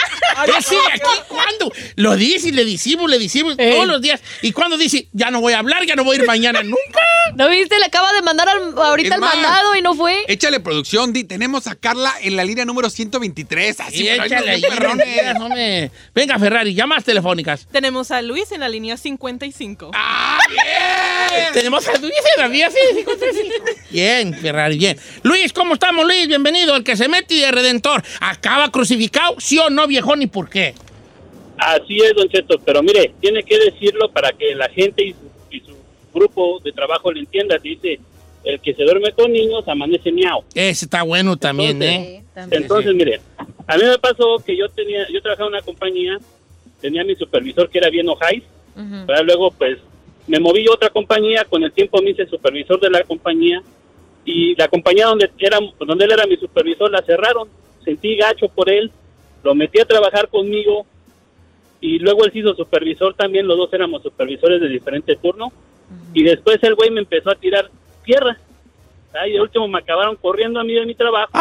Sigue 0.61 0.79
aquí. 0.93 1.01
¿Cuándo? 1.27 1.71
Lo 1.95 2.15
dice 2.15 2.49
y 2.49 2.51
le 2.51 2.63
decimos, 2.63 3.09
le 3.09 3.19
decimos 3.19 3.57
todos 3.57 3.85
los 3.85 4.01
días. 4.01 4.21
Y 4.41 4.53
cuando 4.53 4.77
dice, 4.77 5.09
ya 5.11 5.29
no 5.29 5.41
voy 5.41 5.53
a 5.53 5.59
hablar, 5.59 5.85
ya 5.85 5.95
no 5.95 6.05
voy 6.05 6.15
a 6.17 6.19
ir 6.21 6.25
mañana. 6.25 6.63
Nunca. 6.63 7.01
¿No 7.35 7.49
viste? 7.49 7.77
Le 7.77 7.85
acaba 7.85 8.13
de 8.13 8.21
mandar 8.21 8.47
al- 8.47 8.73
ahorita 8.77 9.09
Es 9.09 9.15
el 9.15 9.19
más, 9.21 9.33
mandado 9.35 9.75
y 9.75 9.81
no 9.81 9.93
fue. 9.93 10.23
Échale 10.27 10.61
producción, 10.61 11.11
Di. 11.11 11.25
Tenemos 11.25 11.67
a 11.67 11.75
Carla 11.75 12.13
en 12.21 12.37
la 12.37 12.45
línea 12.45 12.63
número 12.63 12.78
123. 12.87 13.79
Así, 13.79 14.07
échale 14.07 14.51
ahí, 14.51 14.61
perrones. 14.61 15.07
me- 15.49 15.91
Venga, 16.13 16.37
Ferrari, 16.37 16.73
llamadas 16.75 17.03
telefónicas. 17.03 17.67
Tenemos 17.71 18.11
a 18.11 18.21
Luis 18.21 18.51
en 18.51 18.59
la 18.61 18.69
línea 18.69 18.95
55. 18.95 19.91
¡Ah, 19.95 20.37
bien! 20.49 21.53
Tenemos 21.53 21.87
a 21.87 21.97
Luis 21.97 22.13
en 22.35 22.41
la 22.41 22.47
vía 22.47 22.69
535. 22.69 23.65
Bien, 23.89 24.33
Ferrari, 24.35 24.77
bien. 24.77 24.97
Luis, 25.23 25.51
¿cómo 25.51 25.73
estamos, 25.73 26.05
Luis? 26.05 26.27
Bienvenido, 26.27 26.75
el 26.75 26.83
que 26.83 26.95
se 26.95 27.07
mete 27.09 27.33
y 27.33 27.39
de 27.41 27.51
redentor. 27.51 28.03
¿Acaba 28.21 28.69
crucificado? 28.71 29.35
¿Sí 29.39 29.57
o 29.57 29.69
no, 29.69 29.87
viejón? 29.87 30.21
¿Y 30.21 30.27
por 30.27 30.47
qué? 30.49 30.75
Así 31.57 31.97
es, 31.97 32.13
Don 32.15 32.29
Cheto, 32.29 32.57
pero 32.63 32.81
mire, 32.81 33.13
tiene 33.19 33.43
que 33.43 33.57
decirlo 33.57 34.09
para 34.11 34.31
que 34.31 34.55
la 34.55 34.69
gente 34.69 35.03
y 35.03 35.11
su, 35.11 35.29
y 35.51 35.59
su 35.59 35.75
grupo 36.13 36.59
de 36.63 36.71
trabajo 36.71 37.11
le 37.11 37.19
entienda. 37.21 37.57
Dice, 37.57 37.99
el 38.43 38.59
que 38.59 38.73
se 38.73 38.83
duerme 38.83 39.11
con 39.11 39.31
niños 39.31 39.67
amanece 39.67 40.11
miau. 40.11 40.43
Ese 40.53 40.85
está 40.85 41.03
bueno 41.03 41.37
también, 41.37 41.81
Entonces, 41.81 42.23
¿eh? 42.35 42.49
Entonces, 42.51 42.95
mire, 42.95 43.21
a 43.67 43.77
mí 43.77 43.83
me 43.83 43.97
pasó 43.99 44.37
que 44.45 44.55
yo 44.55 44.69
tenía, 44.69 45.07
yo 45.09 45.21
trabajaba 45.21 45.49
en 45.49 45.55
una 45.55 45.63
compañía, 45.63 46.17
tenía 46.81 47.03
mi 47.03 47.15
supervisor 47.15 47.69
que 47.69 47.77
era 47.77 47.89
bien 47.89 48.07
ojais, 48.09 48.43
pero 49.05 49.23
luego 49.23 49.51
pues 49.51 49.77
me 50.27 50.39
moví 50.39 50.65
a 50.67 50.73
otra 50.73 50.89
compañía, 50.89 51.43
con 51.45 51.63
el 51.63 51.71
tiempo 51.71 52.01
me 52.01 52.11
hice 52.11 52.25
supervisor 52.27 52.79
de 52.79 52.89
la 52.89 53.03
compañía 53.03 53.61
y 54.23 54.55
la 54.55 54.67
compañía 54.67 55.07
donde 55.07 55.29
era, 55.37 55.59
donde 55.79 56.05
él 56.05 56.11
era 56.11 56.25
mi 56.27 56.37
supervisor 56.37 56.89
la 56.89 57.01
cerraron, 57.01 57.49
sentí 57.83 58.15
gacho 58.15 58.47
por 58.47 58.69
él, 58.69 58.91
lo 59.43 59.53
metí 59.53 59.79
a 59.79 59.85
trabajar 59.85 60.29
conmigo 60.29 60.85
y 61.81 61.99
luego 61.99 62.25
él 62.25 62.31
se 62.31 62.39
hizo 62.39 62.55
supervisor 62.55 63.15
también, 63.15 63.47
los 63.47 63.57
dos 63.57 63.73
éramos 63.73 64.03
supervisores 64.03 64.61
de 64.61 64.69
diferente 64.69 65.15
turno. 65.15 65.51
Y 66.13 66.23
después 66.23 66.59
el 66.61 66.75
güey 66.75 66.91
me 66.91 66.99
empezó 66.99 67.31
a 67.31 67.35
tirar 67.35 67.69
tierra. 68.09 68.37
Ay, 69.13 69.33
de 69.33 69.41
último 69.41 69.67
me 69.67 69.79
acabaron 69.79 70.15
corriendo 70.15 70.59
a 70.59 70.63
mí 70.63 70.73
de 70.73 70.85
mi 70.85 70.95
trabajo. 70.95 71.31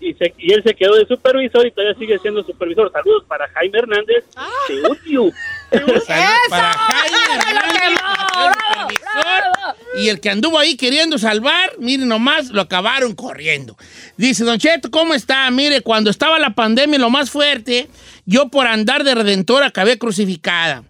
Y, 0.00 0.12
se- 0.14 0.34
y 0.38 0.52
él 0.52 0.62
se 0.62 0.74
quedó 0.74 0.94
de 0.94 1.06
supervisor 1.06 1.66
y 1.66 1.70
todavía 1.70 1.98
sigue 1.98 2.18
siendo 2.18 2.42
supervisor. 2.44 2.90
Saludos 2.92 3.24
para 3.26 3.48
Jaime 3.48 3.78
Hernández 3.78 4.24
de 4.68 4.82
UTIU. 4.90 5.32
Saludos 5.70 6.04
para 6.50 6.72
Jaime 6.72 7.16
Hernández, 7.34 7.98
supervisor. 8.28 9.98
Y 9.98 10.08
el 10.10 10.20
que 10.20 10.28
anduvo 10.30 10.58
ahí 10.58 10.76
queriendo 10.76 11.16
salvar, 11.18 11.72
miren 11.78 12.08
nomás, 12.08 12.50
lo 12.50 12.60
acabaron 12.60 13.14
corriendo. 13.14 13.76
Dice, 14.18 14.44
Don 14.44 14.58
Cheto, 14.58 14.90
¿cómo 14.90 15.14
está? 15.14 15.50
Mire, 15.50 15.80
cuando 15.80 16.10
estaba 16.10 16.38
la 16.38 16.50
pandemia, 16.50 16.98
lo 16.98 17.08
más 17.08 17.30
fuerte, 17.30 17.88
yo 18.26 18.48
por 18.48 18.66
andar 18.66 19.02
de 19.04 19.14
redentor 19.14 19.62
acabé 19.62 19.98
crucificada. 19.98 20.84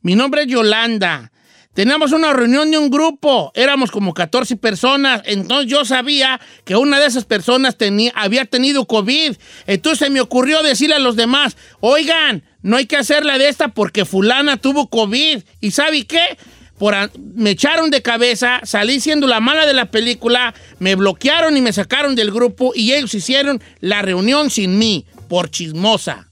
Mi 0.00 0.14
nombre 0.14 0.42
es 0.42 0.46
Yolanda. 0.48 1.30
Teníamos 1.78 2.10
una 2.10 2.32
reunión 2.32 2.72
de 2.72 2.78
un 2.78 2.90
grupo, 2.90 3.52
éramos 3.54 3.92
como 3.92 4.12
14 4.12 4.56
personas, 4.56 5.22
entonces 5.26 5.70
yo 5.70 5.84
sabía 5.84 6.40
que 6.64 6.74
una 6.74 6.98
de 6.98 7.06
esas 7.06 7.24
personas 7.24 7.78
tenía, 7.78 8.10
había 8.16 8.46
tenido 8.46 8.84
COVID. 8.84 9.36
Entonces 9.68 10.00
se 10.00 10.10
me 10.10 10.20
ocurrió 10.20 10.64
decirle 10.64 10.96
a 10.96 10.98
los 10.98 11.14
demás, 11.14 11.56
oigan, 11.78 12.42
no 12.62 12.78
hay 12.78 12.86
que 12.86 12.96
hacerla 12.96 13.38
de 13.38 13.48
esta 13.48 13.68
porque 13.68 14.04
fulana 14.04 14.56
tuvo 14.56 14.90
COVID. 14.90 15.38
¿Y 15.60 15.70
sabe 15.70 16.04
qué? 16.04 16.36
Por 16.78 16.96
me 17.36 17.50
echaron 17.50 17.90
de 17.90 18.02
cabeza, 18.02 18.58
salí 18.64 18.98
siendo 18.98 19.28
la 19.28 19.38
mala 19.38 19.64
de 19.64 19.74
la 19.74 19.88
película, 19.92 20.54
me 20.80 20.96
bloquearon 20.96 21.56
y 21.56 21.60
me 21.60 21.72
sacaron 21.72 22.16
del 22.16 22.32
grupo 22.32 22.72
y 22.74 22.94
ellos 22.94 23.14
hicieron 23.14 23.62
la 23.78 24.02
reunión 24.02 24.50
sin 24.50 24.80
mí, 24.80 25.06
por 25.28 25.48
chismosa. 25.48 26.26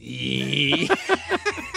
Y... 0.00 0.88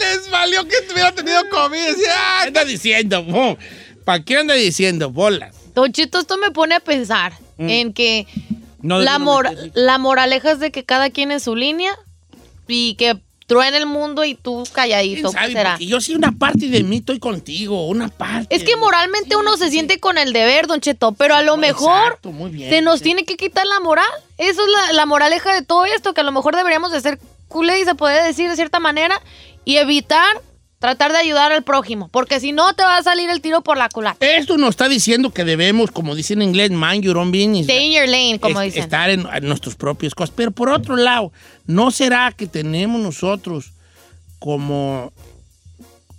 Les 0.00 0.30
valió 0.30 0.66
que 0.66 0.74
hubiera 0.92 1.12
tenido 1.12 1.40
COVID. 1.50 1.78
Decía, 1.78 2.10
"Ah, 2.16 2.38
¿Qué 2.42 2.48
anda 2.48 2.64
diciendo? 2.64 3.56
¿Para 4.04 4.22
qué 4.24 4.36
anda 4.38 4.54
diciendo? 4.54 5.10
Bolas. 5.10 5.54
Don 5.74 5.92
Chito, 5.92 6.18
esto 6.18 6.36
me 6.36 6.50
pone 6.50 6.74
a 6.74 6.80
pensar 6.80 7.32
Mm. 7.56 7.68
en 7.70 7.92
que 7.92 8.26
No, 8.82 8.98
la, 8.98 9.18
no 9.18 9.24
mor- 9.24 9.70
la 9.74 9.98
moraleja 9.98 10.52
es 10.52 10.58
de 10.60 10.70
que 10.70 10.84
cada 10.84 11.10
quien 11.10 11.30
en 11.30 11.40
su 11.40 11.56
línea 11.56 11.92
y 12.68 12.94
que 12.94 13.16
truene 13.46 13.76
el 13.76 13.86
mundo 13.86 14.24
y 14.24 14.34
tú 14.34 14.64
calladito. 14.72 15.30
¿Quién 15.30 15.32
sabe? 15.32 15.46
¿qué 15.48 15.52
será? 15.52 15.70
Porque 15.72 15.86
yo 15.86 16.00
sí 16.00 16.14
una 16.14 16.32
parte 16.32 16.66
de 16.68 16.82
mí 16.82 16.96
estoy 16.96 17.18
contigo, 17.18 17.86
una 17.88 18.08
parte. 18.08 18.54
Es 18.54 18.64
que 18.64 18.74
moralmente 18.76 19.36
uno 19.36 19.56
se 19.56 19.70
siente 19.70 20.00
con 20.00 20.16
el 20.18 20.32
deber, 20.32 20.66
Don 20.66 20.80
Cheto, 20.80 21.12
pero 21.12 21.34
a 21.34 21.42
lo 21.42 21.56
mejor 21.56 22.02
Exacto, 22.06 22.32
muy 22.32 22.50
bien. 22.50 22.70
se 22.70 22.80
nos 22.82 23.02
tiene 23.02 23.24
que 23.24 23.36
quitar 23.36 23.66
la 23.66 23.80
moral. 23.80 24.06
Eso 24.38 24.62
es 24.64 24.72
la, 24.72 24.92
la 24.94 25.06
moraleja 25.06 25.52
de 25.54 25.62
todo 25.62 25.84
esto, 25.86 26.14
que 26.14 26.22
a 26.22 26.24
lo 26.24 26.32
mejor 26.32 26.56
deberíamos 26.56 26.90
de 26.92 27.00
ser 27.02 27.18
culé 27.48 27.80
y 27.80 27.84
se 27.84 27.94
puede 27.94 28.22
decir 28.24 28.48
de 28.48 28.56
cierta 28.56 28.80
manera 28.80 29.20
y 29.64 29.76
evitar 29.76 30.26
tratar 30.78 31.12
de 31.12 31.18
ayudar 31.18 31.50
al 31.50 31.62
prójimo, 31.64 32.08
porque 32.08 32.40
si 32.40 32.52
no 32.52 32.74
te 32.74 32.82
va 32.82 32.98
a 32.98 33.02
salir 33.02 33.30
el 33.30 33.40
tiro 33.40 33.62
por 33.62 33.78
la 33.78 33.88
culata. 33.88 34.26
Esto 34.26 34.58
nos 34.58 34.70
está 34.70 34.86
diciendo 34.88 35.30
que 35.30 35.44
debemos, 35.44 35.90
como 35.90 36.14
dicen 36.14 36.42
en 36.42 36.48
inglés, 36.50 36.70
mind 36.72 37.02
your 37.02 37.16
own 37.16 37.30
business. 37.32 37.62
Stay 37.62 37.86
in 37.86 37.92
your 37.92 38.06
lane, 38.08 38.38
como 38.38 38.60
es- 38.60 38.66
dicen. 38.74 38.82
Estar 38.82 39.08
en, 39.08 39.26
en 39.32 39.44
nuestras 39.48 39.76
propias 39.76 40.14
cosas. 40.14 40.34
Pero 40.36 40.50
por 40.50 40.68
otro 40.68 40.96
lado, 40.96 41.32
¿no 41.66 41.90
será 41.90 42.32
que 42.36 42.46
tenemos 42.46 43.00
nosotros 43.00 43.72
como 44.38 45.10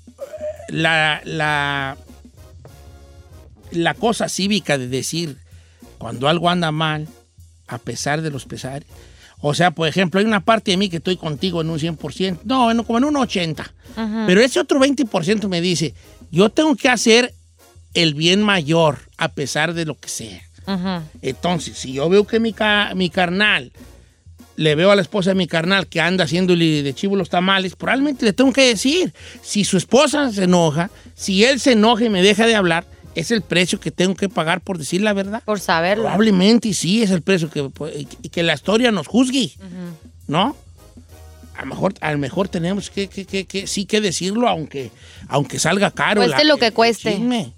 eh, 0.07 0.23
la, 0.69 1.21
la, 1.25 1.95
la 3.71 3.93
cosa 3.93 4.29
cívica 4.29 4.79
de 4.79 4.87
decir 4.87 5.37
cuando 5.99 6.27
algo 6.27 6.49
anda 6.49 6.71
mal, 6.71 7.07
a 7.67 7.77
pesar 7.77 8.23
de 8.23 8.31
los 8.31 8.45
pesares? 8.45 8.87
O 9.41 9.53
sea, 9.53 9.71
por 9.71 9.87
ejemplo, 9.87 10.19
hay 10.19 10.25
una 10.25 10.43
parte 10.43 10.71
de 10.71 10.77
mí 10.77 10.89
que 10.89 10.97
estoy 10.97 11.17
contigo 11.17 11.61
en 11.61 11.69
un 11.69 11.79
100%, 11.79 12.39
no, 12.45 12.71
en- 12.71 12.83
como 12.83 12.97
en 12.97 13.03
un 13.05 13.15
80%. 13.15 13.71
Pero 14.27 14.41
ese 14.41 14.59
otro 14.59 14.79
20% 14.79 15.47
me 15.47 15.61
dice, 15.61 15.93
yo 16.31 16.49
tengo 16.49 16.75
que 16.75 16.89
hacer 16.89 17.33
el 17.93 18.13
bien 18.13 18.41
mayor 18.41 18.99
a 19.17 19.29
pesar 19.29 19.73
de 19.73 19.85
lo 19.85 19.95
que 19.97 20.09
sea. 20.09 20.41
Entonces, 21.21 21.77
si 21.77 21.93
yo 21.93 22.09
veo 22.09 22.25
que 22.25 22.39
mi, 22.39 22.51
ca- 22.53 22.93
mi 22.95 23.09
carnal, 23.09 23.71
le 24.57 24.73
veo 24.75 24.89
a 24.91 24.95
la 24.95 25.01
esposa 25.01 25.29
de 25.31 25.35
mi 25.35 25.47
carnal 25.47 25.87
que 25.87 25.99
anda 26.01 26.23
haciéndole 26.23 26.81
de 26.81 26.93
chivo 26.93 27.15
los 27.15 27.29
tamales, 27.29 27.75
probablemente 27.75 28.25
le 28.25 28.33
tengo 28.33 28.51
que 28.53 28.67
decir, 28.67 29.13
si 29.41 29.63
su 29.63 29.77
esposa 29.77 30.31
se 30.31 30.45
enoja, 30.45 30.89
si 31.13 31.43
él 31.43 31.59
se 31.59 31.73
enoja 31.73 32.05
y 32.05 32.09
me 32.09 32.21
deja 32.21 32.47
de 32.47 32.55
hablar, 32.55 32.85
es 33.15 33.31
el 33.31 33.41
precio 33.41 33.79
que 33.79 33.91
tengo 33.91 34.15
que 34.15 34.29
pagar 34.29 34.61
por 34.61 34.77
decir 34.77 35.01
la 35.01 35.13
verdad. 35.13 35.41
Por 35.45 35.59
saberlo. 35.59 36.03
Probablemente 36.03 36.73
sí 36.73 37.01
es 37.01 37.11
el 37.11 37.21
precio 37.21 37.49
que, 37.49 37.69
y 38.21 38.29
que 38.29 38.43
la 38.43 38.53
historia 38.53 38.91
nos 38.91 39.07
juzgue, 39.07 39.51
¿no? 40.27 40.55
A 41.57 41.61
lo 41.61 41.67
mejor, 41.67 41.93
a 42.01 42.11
lo 42.11 42.17
mejor 42.17 42.49
tenemos 42.49 42.89
que, 42.89 43.07
que- 43.07 43.25
que- 43.25 43.45
que- 43.45 43.65
sí 43.67 43.85
que 43.85 44.01
decirlo, 44.01 44.49
aunque, 44.49 44.91
aunque 45.29 45.57
salga 45.57 45.89
caro. 45.91 46.21
Cueste 46.21 46.43
lo 46.43 46.57
que 46.57 46.71
cueste. 46.71 47.13
chisme. 47.13 47.53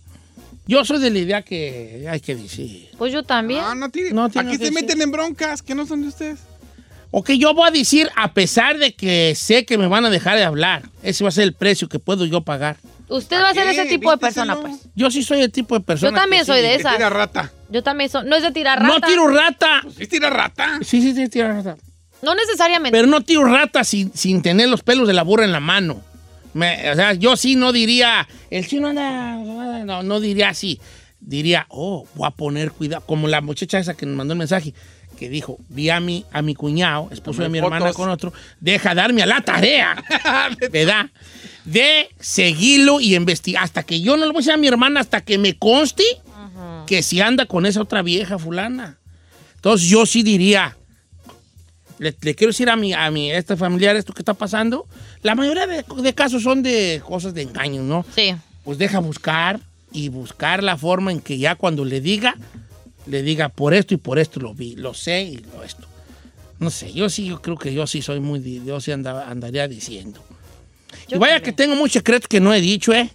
Yo 0.67 0.83
soy 0.85 0.99
de 0.99 1.09
la 1.09 1.17
idea 1.19 1.41
que 1.41 2.05
hay 2.09 2.19
que 2.19 2.35
decir. 2.35 2.89
Pues 2.97 3.11
yo 3.11 3.23
también. 3.23 3.61
No, 3.61 3.73
no 3.73 3.89
tiene. 3.89 4.11
No 4.11 4.29
tiene 4.29 4.49
Aquí 4.53 4.63
se 4.63 4.71
meten 4.71 5.01
en 5.01 5.11
broncas 5.11 5.61
que 5.63 5.73
no 5.73 5.87
son 5.87 6.01
de 6.03 6.09
ustedes. 6.09 6.39
Ok, 7.09 7.31
yo 7.31 7.53
voy 7.53 7.69
a 7.69 7.71
decir, 7.71 8.09
a 8.17 8.33
pesar 8.33 8.77
de 8.77 8.93
que 8.93 9.33
sé 9.35 9.65
que 9.65 9.77
me 9.77 9.87
van 9.87 10.03
a 10.05 10.09
dejar 10.09 10.37
de 10.37 10.43
hablar, 10.43 10.83
ese 11.03 11.23
va 11.23 11.29
a 11.29 11.31
ser 11.31 11.45
el 11.45 11.53
precio 11.53 11.87
que 11.87 11.99
puedo 11.99 12.25
yo 12.25 12.41
pagar. 12.41 12.77
Usted 13.09 13.41
va 13.41 13.49
a 13.49 13.53
ser 13.53 13.67
ese 13.67 13.85
tipo 13.85 14.11
de 14.11 14.17
persona, 14.17 14.55
pues. 14.59 14.75
Yo 14.95 15.09
sí 15.09 15.23
soy 15.23 15.41
el 15.41 15.51
tipo 15.51 15.75
de 15.77 15.83
persona. 15.85 16.11
Yo 16.11 16.15
también 16.15 16.41
que 16.41 16.45
soy 16.47 16.57
sí- 16.57 16.63
de 16.63 16.69
Que 16.69 16.75
esas. 16.75 16.95
tira 16.95 17.09
rata. 17.09 17.51
Yo 17.69 17.81
también 17.83 18.09
soy. 18.09 18.27
No 18.27 18.35
es 18.35 18.43
de 18.43 18.51
tirar 18.51 18.79
rata. 18.81 18.93
No 18.93 18.99
tiro 19.01 19.27
rata. 19.27 19.81
¿Sí 19.97 20.07
tira 20.07 20.29
rata? 20.29 20.79
Sí, 20.83 21.01
sí, 21.01 21.13
sí, 21.13 21.27
tiro 21.29 21.47
rata. 21.47 21.77
No 22.21 22.35
necesariamente. 22.35 22.97
Pero 22.97 23.07
no 23.07 23.21
tiro 23.21 23.45
rata 23.45 23.83
sin, 23.83 24.11
sin 24.13 24.41
tener 24.41 24.67
los 24.69 24.81
pelos 24.83 25.07
de 25.07 25.13
la 25.13 25.23
burra 25.23 25.45
en 25.45 25.51
la 25.51 25.59
mano. 25.59 26.01
Me- 26.53 26.89
o 26.91 26.95
sea, 26.95 27.13
yo 27.13 27.37
sí 27.37 27.55
no 27.55 27.71
diría, 27.71 28.27
el 28.49 28.67
chino 28.67 28.87
anda, 28.87 29.35
no, 29.85 30.03
no 30.03 30.19
diría 30.19 30.49
así. 30.49 30.79
Diría, 31.19 31.65
oh, 31.69 32.05
voy 32.15 32.27
a 32.27 32.31
poner 32.31 32.71
cuidado. 32.71 33.03
Como 33.05 33.27
la 33.27 33.41
muchacha 33.41 33.79
esa 33.79 33.95
que 33.95 34.05
nos 34.05 34.15
mandó 34.15 34.33
el 34.33 34.39
mensaje, 34.39 34.73
que 35.17 35.29
dijo, 35.29 35.57
vi 35.67 35.89
a 35.89 35.99
mi, 35.99 36.23
a 36.31 36.41
mi 36.41 36.55
cuñado, 36.55 37.09
esposo 37.11 37.41
de 37.41 37.49
mi 37.49 37.57
hermana 37.57 37.79
fotos. 37.79 37.95
con 37.95 38.09
otro, 38.09 38.31
deja 38.61 38.95
darme 38.95 39.23
a 39.23 39.25
la 39.25 39.41
tarea, 39.41 40.01
¿verdad? 40.71 41.07
De 41.65 42.09
seguirlo 42.19 43.01
y 43.01 43.15
investigar. 43.15 43.63
Hasta 43.63 43.83
que 43.83 43.99
yo 43.99 44.15
no 44.15 44.25
le 44.25 44.31
voy 44.31 44.37
a 44.37 44.39
decir 44.39 44.53
a 44.53 44.57
mi 44.57 44.67
hermana, 44.67 45.01
hasta 45.01 45.21
que 45.21 45.37
me 45.37 45.57
conste 45.57 46.03
que 46.85 47.03
si 47.03 47.19
anda 47.19 47.45
con 47.45 47.65
esa 47.65 47.81
otra 47.81 48.01
vieja 48.01 48.39
fulana. 48.39 48.97
Entonces 49.55 49.89
yo 49.89 50.05
sí 50.05 50.23
diría, 50.23 50.77
le, 51.99 52.15
le 52.21 52.35
quiero 52.35 52.51
decir 52.51 52.69
a 52.69 52.75
mi, 52.75 52.93
a 52.93 53.11
mi 53.11 53.31
este 53.31 53.57
familiar 53.57 53.95
esto 53.95 54.13
que 54.13 54.21
está 54.21 54.33
pasando. 54.33 54.85
La 55.23 55.35
mayoría 55.35 55.67
de, 55.67 55.83
de 55.83 56.13
casos 56.13 56.43
son 56.43 56.63
de 56.63 57.01
cosas 57.05 57.33
de 57.33 57.41
engaños, 57.41 57.83
¿no? 57.83 58.05
Sí. 58.15 58.35
Pues 58.63 58.77
deja 58.77 58.99
buscar 58.99 59.59
y 59.91 60.09
buscar 60.09 60.63
la 60.63 60.77
forma 60.77 61.11
en 61.11 61.19
que 61.21 61.37
ya 61.37 61.55
cuando 61.55 61.83
le 61.85 62.01
diga, 62.01 62.35
le 63.09 63.21
diga 63.23 63.49
por 63.49 63.73
esto 63.73 63.93
y 63.93 63.97
por 63.97 64.19
esto 64.19 64.39
lo 64.39 64.53
vi, 64.53 64.75
lo 64.75 64.93
sé 64.93 65.23
y 65.23 65.37
lo 65.37 65.63
esto. 65.63 65.87
No 66.59 66.69
sé, 66.71 66.91
yo 66.91 67.09
sí, 67.09 67.25
yo 67.25 67.41
creo 67.41 67.57
que 67.57 67.73
yo 67.73 67.85
sí 67.87 68.01
soy 68.01 68.19
muy, 68.19 68.63
yo 68.65 68.81
sí 68.81 68.91
anda- 68.91 69.29
andaría 69.29 69.67
diciendo. 69.67 70.23
y 71.07 71.17
vaya 71.17 71.39
que 71.41 71.51
tengo 71.53 71.75
muchos 71.75 71.93
secretos 71.99 72.27
que 72.27 72.39
no 72.39 72.53
he 72.53 72.61
dicho, 72.61 72.93
¿eh? 72.93 73.11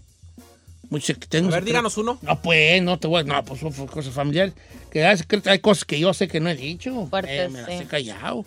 Muchos 0.91 1.17
que 1.17 1.27
tengo 1.27 1.49
A 1.49 1.51
ver, 1.53 1.61
secretos. 1.61 1.67
díganos 1.67 1.97
uno. 1.99 2.19
No, 2.23 2.41
pues, 2.43 2.83
no 2.83 2.99
te 2.99 3.09
voy 3.09 3.21
a... 3.23 3.25
No, 3.25 3.43
pues 3.45 3.61
son 3.61 3.73
cosas 3.87 4.13
familiares. 4.13 4.53
Que 4.91 5.05
hay, 5.05 5.17
secretos, 5.17 5.51
hay 5.51 5.59
cosas 5.59 5.85
que 5.87 5.99
yo 5.99 6.13
sé 6.13 6.29
que 6.29 6.39
no 6.39 6.51
he 6.51 6.55
dicho. 6.55 7.07
Fuertes, 7.09 7.47
Eh, 7.47 7.49
me 7.49 7.63
las 7.63 7.71
sí. 7.71 7.75
he 7.83 7.87
callado. 7.87 8.45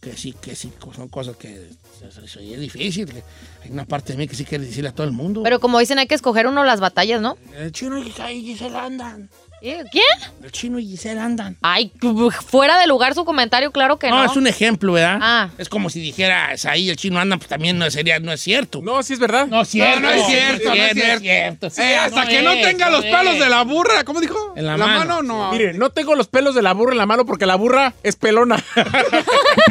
Que 0.00 0.12
sí, 0.16 0.34
que 0.40 0.54
sí, 0.54 0.70
son 0.94 1.08
cosas 1.08 1.36
que... 1.36 1.70
Es 2.00 2.60
difícil. 2.60 3.08
hay 3.64 3.70
una 3.70 3.84
parte 3.86 4.12
de 4.12 4.18
mí 4.18 4.28
que 4.28 4.36
sí 4.36 4.44
quiere 4.44 4.64
decirle 4.66 4.90
a 4.90 4.92
todo 4.92 5.06
el 5.06 5.12
mundo. 5.12 5.42
Pero 5.42 5.58
como 5.60 5.78
dicen, 5.80 5.98
hay 5.98 6.06
que 6.06 6.14
escoger 6.14 6.46
uno 6.46 6.62
las 6.62 6.78
batallas, 6.78 7.20
¿no? 7.20 7.36
El 7.56 7.72
chino 7.72 7.98
y 7.98 8.02
y 8.08 8.42
Gisela 8.44 8.84
andan. 8.84 9.28
¿Eh? 9.60 9.82
¿Quién? 9.90 10.04
El 10.42 10.52
chino 10.52 10.78
y 10.78 10.86
Gisela 10.86 11.24
andan. 11.24 11.56
Ay, 11.62 11.92
fuera 12.46 12.78
de 12.78 12.86
lugar 12.86 13.14
su 13.14 13.24
comentario, 13.24 13.72
claro 13.72 13.98
que 13.98 14.08
no. 14.08 14.16
No, 14.24 14.30
es 14.30 14.36
un 14.36 14.46
ejemplo, 14.46 14.92
¿verdad? 14.92 15.18
Ah. 15.20 15.48
Es 15.58 15.68
como 15.68 15.90
si 15.90 16.00
dijeras 16.00 16.64
ahí 16.64 16.88
el 16.90 16.96
chino 16.96 17.18
anda, 17.18 17.36
pues 17.36 17.48
también 17.48 17.76
no 17.78 17.90
sería, 17.90 18.18
no 18.20 18.32
es 18.32 18.40
cierto. 18.40 18.80
No, 18.82 19.02
sí 19.02 19.14
es 19.14 19.18
verdad. 19.18 19.46
No 19.48 19.62
es 19.62 19.68
cierto. 19.68 20.00
No, 20.00 20.06
no 20.08 20.12
es 20.14 20.26
cierto, 20.26 20.68
no 20.68 20.74
es 20.74 20.92
cierto. 21.20 21.70
Sí, 21.70 21.82
Eh, 21.82 21.96
hasta 21.96 22.26
que 22.26 22.42
no 22.42 22.52
tenga 22.52 22.88
los 22.90 23.04
es. 23.04 23.14
pelos 23.14 23.38
de 23.38 23.48
la 23.48 23.62
burra, 23.64 24.04
¿cómo 24.04 24.20
dijo? 24.20 24.54
En 24.56 24.66
la 24.66 24.76
mano. 24.76 25.22
no. 25.22 25.50
Mire, 25.52 25.72
no 25.74 25.90
tengo 25.90 26.14
los 26.14 26.28
pelos 26.28 26.54
de 26.54 26.62
la 26.62 26.72
burra 26.72 26.92
en 26.92 26.98
la 26.98 27.06
mano 27.06 27.26
porque 27.26 27.46
la 27.46 27.56
burra 27.56 27.94
es 28.02 28.14
pelona. 28.16 28.62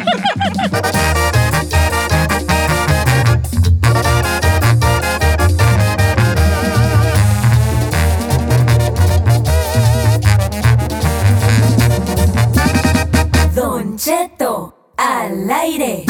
Cheto 13.98 14.92
al 14.94 15.50
aire. 15.50 16.04